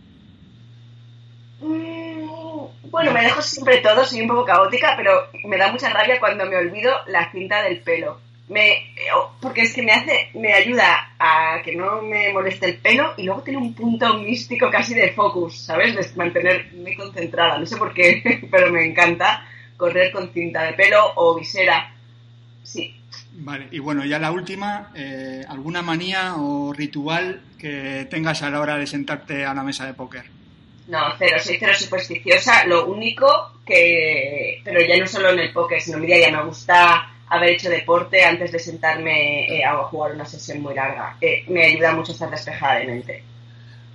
Mm, 1.60 2.90
bueno, 2.90 3.12
me 3.12 3.22
dejo 3.22 3.42
siempre 3.42 3.78
todo, 3.78 4.04
soy 4.04 4.20
un 4.20 4.28
poco 4.28 4.44
caótica, 4.44 4.94
pero 4.96 5.28
me 5.44 5.58
da 5.58 5.72
mucha 5.72 5.90
rabia 5.90 6.20
cuando 6.20 6.46
me 6.46 6.56
olvido 6.56 6.92
la 7.08 7.30
cinta 7.32 7.62
del 7.62 7.80
pelo 7.80 8.25
me 8.48 8.94
porque 9.40 9.62
es 9.62 9.74
que 9.74 9.82
me 9.82 9.92
hace 9.92 10.30
me 10.34 10.52
ayuda 10.52 11.14
a 11.18 11.60
que 11.64 11.74
no 11.74 12.02
me 12.02 12.32
moleste 12.32 12.66
el 12.66 12.78
pelo 12.78 13.14
y 13.16 13.24
luego 13.24 13.42
tiene 13.42 13.58
un 13.58 13.74
punto 13.74 14.14
místico 14.18 14.70
casi 14.70 14.94
de 14.94 15.12
focus 15.12 15.58
sabes 15.62 15.96
de 15.96 16.06
mantenerme 16.16 16.96
concentrada 16.96 17.58
no 17.58 17.66
sé 17.66 17.76
por 17.76 17.92
qué 17.92 18.46
pero 18.50 18.70
me 18.70 18.86
encanta 18.86 19.46
correr 19.76 20.12
con 20.12 20.32
cinta 20.32 20.62
de 20.62 20.74
pelo 20.74 21.12
o 21.16 21.38
visera 21.38 21.92
sí 22.62 22.92
Vale, 23.38 23.68
y 23.70 23.80
bueno, 23.80 24.02
ya 24.06 24.18
la 24.18 24.30
última, 24.32 24.90
eh, 24.94 25.44
¿alguna 25.46 25.82
manía 25.82 26.36
o 26.36 26.72
ritual 26.72 27.42
que 27.58 28.06
tengas 28.08 28.42
a 28.42 28.48
la 28.48 28.60
hora 28.60 28.78
de 28.78 28.86
sentarte 28.86 29.44
a 29.44 29.52
una 29.52 29.62
mesa 29.62 29.84
de 29.84 29.92
póker? 29.92 30.24
No, 30.88 31.00
cero, 31.18 31.36
soy 31.38 31.56
cero 31.58 31.72
supersticiosa. 31.74 32.64
Lo 32.66 32.86
único 32.86 33.60
que, 33.66 34.62
pero 34.64 34.80
ya 34.80 34.96
no 34.96 35.06
solo 35.06 35.30
en 35.30 35.40
el 35.40 35.52
póker, 35.52 35.82
sino 35.82 35.98
mi 35.98 36.06
día 36.06 36.30
ya 36.30 36.36
me 36.36 36.44
gusta 36.44 37.15
haber 37.28 37.50
hecho 37.50 37.70
deporte 37.70 38.24
antes 38.24 38.52
de 38.52 38.58
sentarme 38.58 39.46
eh, 39.46 39.64
a 39.64 39.76
jugar 39.84 40.12
una 40.12 40.24
sesión 40.24 40.62
muy 40.62 40.74
larga. 40.74 41.16
Eh, 41.20 41.44
me 41.48 41.64
ayuda 41.64 41.92
mucho 41.92 42.12
a 42.12 42.14
estar 42.14 42.30
despejada 42.30 42.80
de 42.80 42.86
mente. 42.86 43.22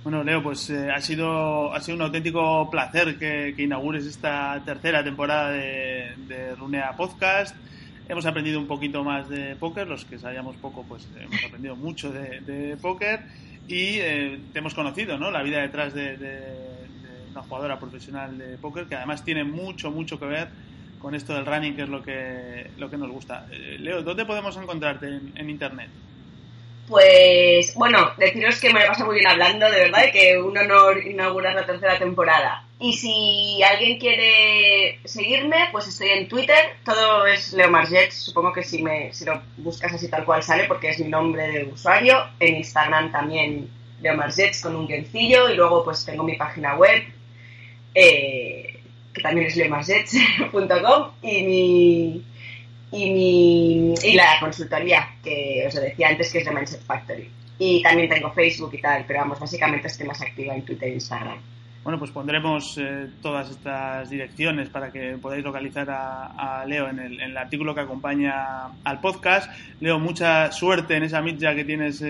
Bueno, 0.02 0.24
Leo, 0.24 0.42
pues 0.42 0.68
eh, 0.70 0.90
ha, 0.90 1.00
sido, 1.00 1.72
ha 1.72 1.80
sido 1.80 1.96
un 1.96 2.02
auténtico 2.02 2.68
placer 2.70 3.18
que, 3.18 3.54
inaugures 3.56 4.04
esta 4.04 4.60
tercera 4.64 5.04
temporada 5.04 5.50
de, 5.52 6.12
de, 6.26 6.54
Runea 6.56 6.92
Podcast. 6.96 7.54
Hemos 8.08 8.26
aprendido 8.26 8.58
un 8.58 8.66
poquito 8.66 9.04
más 9.04 9.28
de 9.28 9.54
póker, 9.56 9.86
los 9.86 10.04
que 10.04 10.18
sabíamos 10.18 10.56
poco, 10.56 10.84
pues 10.88 11.08
hemos 11.18 11.44
aprendido 11.44 11.76
mucho 11.76 12.10
de, 12.10 12.40
de 12.40 12.76
póker 12.76 13.20
y 13.68 13.98
te 14.52 14.58
hemos 14.58 14.74
conocido, 14.74 15.16
¿no? 15.18 15.30
La 15.30 15.42
vida 15.42 15.60
detrás 15.60 15.94
de, 15.94 16.18
una 17.30 17.42
jugadora 17.42 17.78
profesional 17.78 18.36
de 18.36 18.58
póker 18.58 18.86
que 18.86 18.96
además 18.96 19.24
tiene 19.24 19.44
mucho, 19.44 19.90
mucho 19.90 20.18
que 20.18 20.26
ver 20.26 20.48
con 21.02 21.14
esto 21.14 21.34
del 21.34 21.44
running, 21.44 21.74
que 21.74 21.82
es 21.82 21.88
lo 21.88 22.02
que, 22.02 22.70
lo 22.78 22.88
que 22.88 22.96
nos 22.96 23.10
gusta. 23.10 23.46
Eh, 23.50 23.76
Leo, 23.80 24.02
¿dónde 24.02 24.24
podemos 24.24 24.56
encontrarte 24.56 25.06
en, 25.34 25.50
Internet? 25.50 25.90
Pues 26.88 27.74
bueno, 27.74 28.12
deciros 28.16 28.60
que 28.60 28.72
me 28.72 28.80
lo 28.80 28.86
paso 28.88 29.04
muy 29.04 29.16
bien 29.16 29.26
hablando, 29.26 29.68
de 29.68 29.80
verdad, 29.80 30.04
y 30.08 30.12
que 30.12 30.38
un 30.38 30.56
honor 30.56 31.04
inaugurar 31.04 31.54
la 31.54 31.66
tercera 31.66 31.98
temporada. 31.98 32.64
Y 32.78 32.92
si 32.94 33.62
alguien 33.62 33.98
quiere 33.98 34.98
seguirme, 35.04 35.68
pues 35.70 35.88
estoy 35.88 36.08
en 36.08 36.28
Twitter, 36.28 36.76
todo 36.84 37.26
es 37.26 37.52
Leo 37.52 37.70
Margets, 37.70 38.14
supongo 38.14 38.52
que 38.52 38.62
si, 38.62 38.82
me, 38.82 39.12
si 39.12 39.24
lo 39.24 39.40
buscas 39.58 39.92
así 39.92 40.08
tal 40.08 40.24
cual 40.24 40.42
sale, 40.42 40.64
porque 40.64 40.90
es 40.90 40.98
mi 40.98 41.08
nombre 41.08 41.48
de 41.48 41.64
usuario. 41.64 42.16
En 42.40 42.56
Instagram 42.56 43.12
también 43.12 43.68
Leo 44.00 44.16
Margets 44.16 44.60
con 44.62 44.76
un 44.76 44.86
guioncillo, 44.86 45.48
y 45.48 45.56
luego 45.56 45.84
pues 45.84 46.04
tengo 46.04 46.24
mi 46.24 46.36
página 46.36 46.74
web, 46.76 47.02
eh, 47.94 48.51
que 49.12 49.20
también 49.20 49.46
es 49.46 49.56
leomarsets.com 49.56 51.10
y 51.22 51.42
mi, 51.42 52.24
y 52.92 53.10
mi 53.10 53.94
y 54.02 54.14
la 54.14 54.38
consultoría 54.40 55.16
que 55.22 55.64
os 55.66 55.74
decía 55.74 56.08
antes 56.08 56.32
que 56.32 56.38
es 56.38 56.44
de 56.44 56.50
Mindset 56.50 56.82
Factory. 56.82 57.30
Y 57.58 57.82
también 57.82 58.08
tengo 58.08 58.32
Facebook 58.32 58.74
y 58.74 58.80
tal, 58.80 59.04
pero 59.06 59.20
vamos, 59.20 59.38
básicamente 59.38 59.86
estoy 59.86 60.06
más 60.06 60.20
activa 60.20 60.54
en 60.54 60.64
Twitter 60.64 60.88
e 60.88 60.94
Instagram. 60.94 61.38
Bueno, 61.84 61.98
pues 61.98 62.12
pondremos 62.12 62.78
eh, 62.78 63.08
todas 63.20 63.50
estas 63.50 64.08
direcciones 64.08 64.68
para 64.68 64.92
que 64.92 65.18
podáis 65.20 65.42
localizar 65.42 65.88
a, 65.90 66.64
Leo 66.64 66.88
en 66.88 67.00
el, 67.00 67.36
artículo 67.36 67.74
que 67.74 67.80
acompaña 67.80 68.66
al 68.84 69.00
podcast. 69.00 69.50
Leo, 69.80 69.98
mucha 69.98 70.52
suerte 70.52 70.96
en 70.96 71.02
esa 71.02 71.20
mitja 71.22 71.56
que 71.56 71.64
tienes 71.64 72.00
eh, 72.02 72.06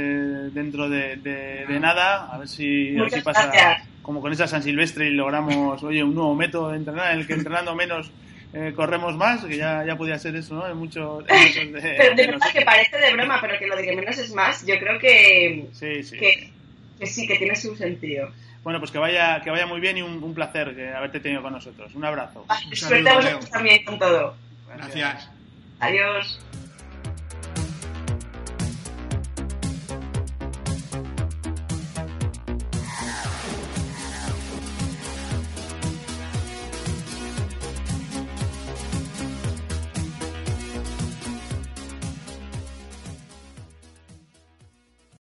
dentro 0.52 0.90
de, 0.90 1.64
nada. 1.80 2.30
A 2.30 2.38
ver 2.38 2.48
si, 2.48 2.94
pasa 3.24 3.82
como 4.02 4.20
con 4.20 4.32
esa 4.32 4.46
San 4.46 4.62
Silvestre 4.62 5.08
y 5.08 5.12
logramos, 5.12 5.82
oye, 5.82 6.02
un 6.02 6.14
nuevo 6.14 6.34
método 6.34 6.70
de 6.70 6.78
entrenar 6.78 7.12
en 7.12 7.20
el 7.20 7.26
que 7.26 7.34
entrenando 7.34 7.74
menos 7.74 8.10
eh, 8.52 8.72
corremos 8.76 9.16
más, 9.16 9.44
que 9.44 9.56
ya, 9.56 9.84
ya 9.84 9.96
podía 9.96 10.18
ser 10.18 10.36
eso, 10.36 10.54
¿no? 10.54 10.68
En 10.68 10.76
muchos, 10.78 11.24
de, 11.24 11.94
pero 11.96 12.14
de, 12.14 12.26
verdad 12.26 12.52
que 12.52 12.62
parece 12.62 12.98
de 12.98 13.12
broma, 13.12 13.38
pero 13.40 13.58
que 13.58 13.66
lo 13.66 13.76
de 13.76 13.84
que 13.84 13.96
menos 13.96 14.18
es 14.18 14.34
más, 14.34 14.66
yo 14.66 14.78
creo 14.78 14.98
que 14.98 15.68
sí, 15.72 16.02
sí. 16.02 16.18
Que, 16.18 17.06
sí, 17.06 17.26
que 17.26 17.38
tiene 17.38 17.56
su 17.56 17.74
sentido. 17.76 18.30
Bueno, 18.62 18.78
pues 18.78 18.90
que 18.90 18.98
vaya, 18.98 19.40
que 19.40 19.50
vaya 19.50 19.66
muy 19.66 19.80
bien 19.80 19.98
y 19.98 20.02
un, 20.02 20.34
placer 20.34 20.74
que 20.76 20.88
haberte 20.88 21.18
tenido 21.18 21.42
con 21.42 21.52
nosotros. 21.52 21.92
Un 21.94 22.04
abrazo. 22.04 22.46
suerte 22.74 23.08
a 23.08 23.16
vosotros 23.16 23.50
también 23.50 23.84
con 23.84 23.98
todo. 23.98 24.36
Gracias. 24.76 25.28
Adiós. 25.80 26.38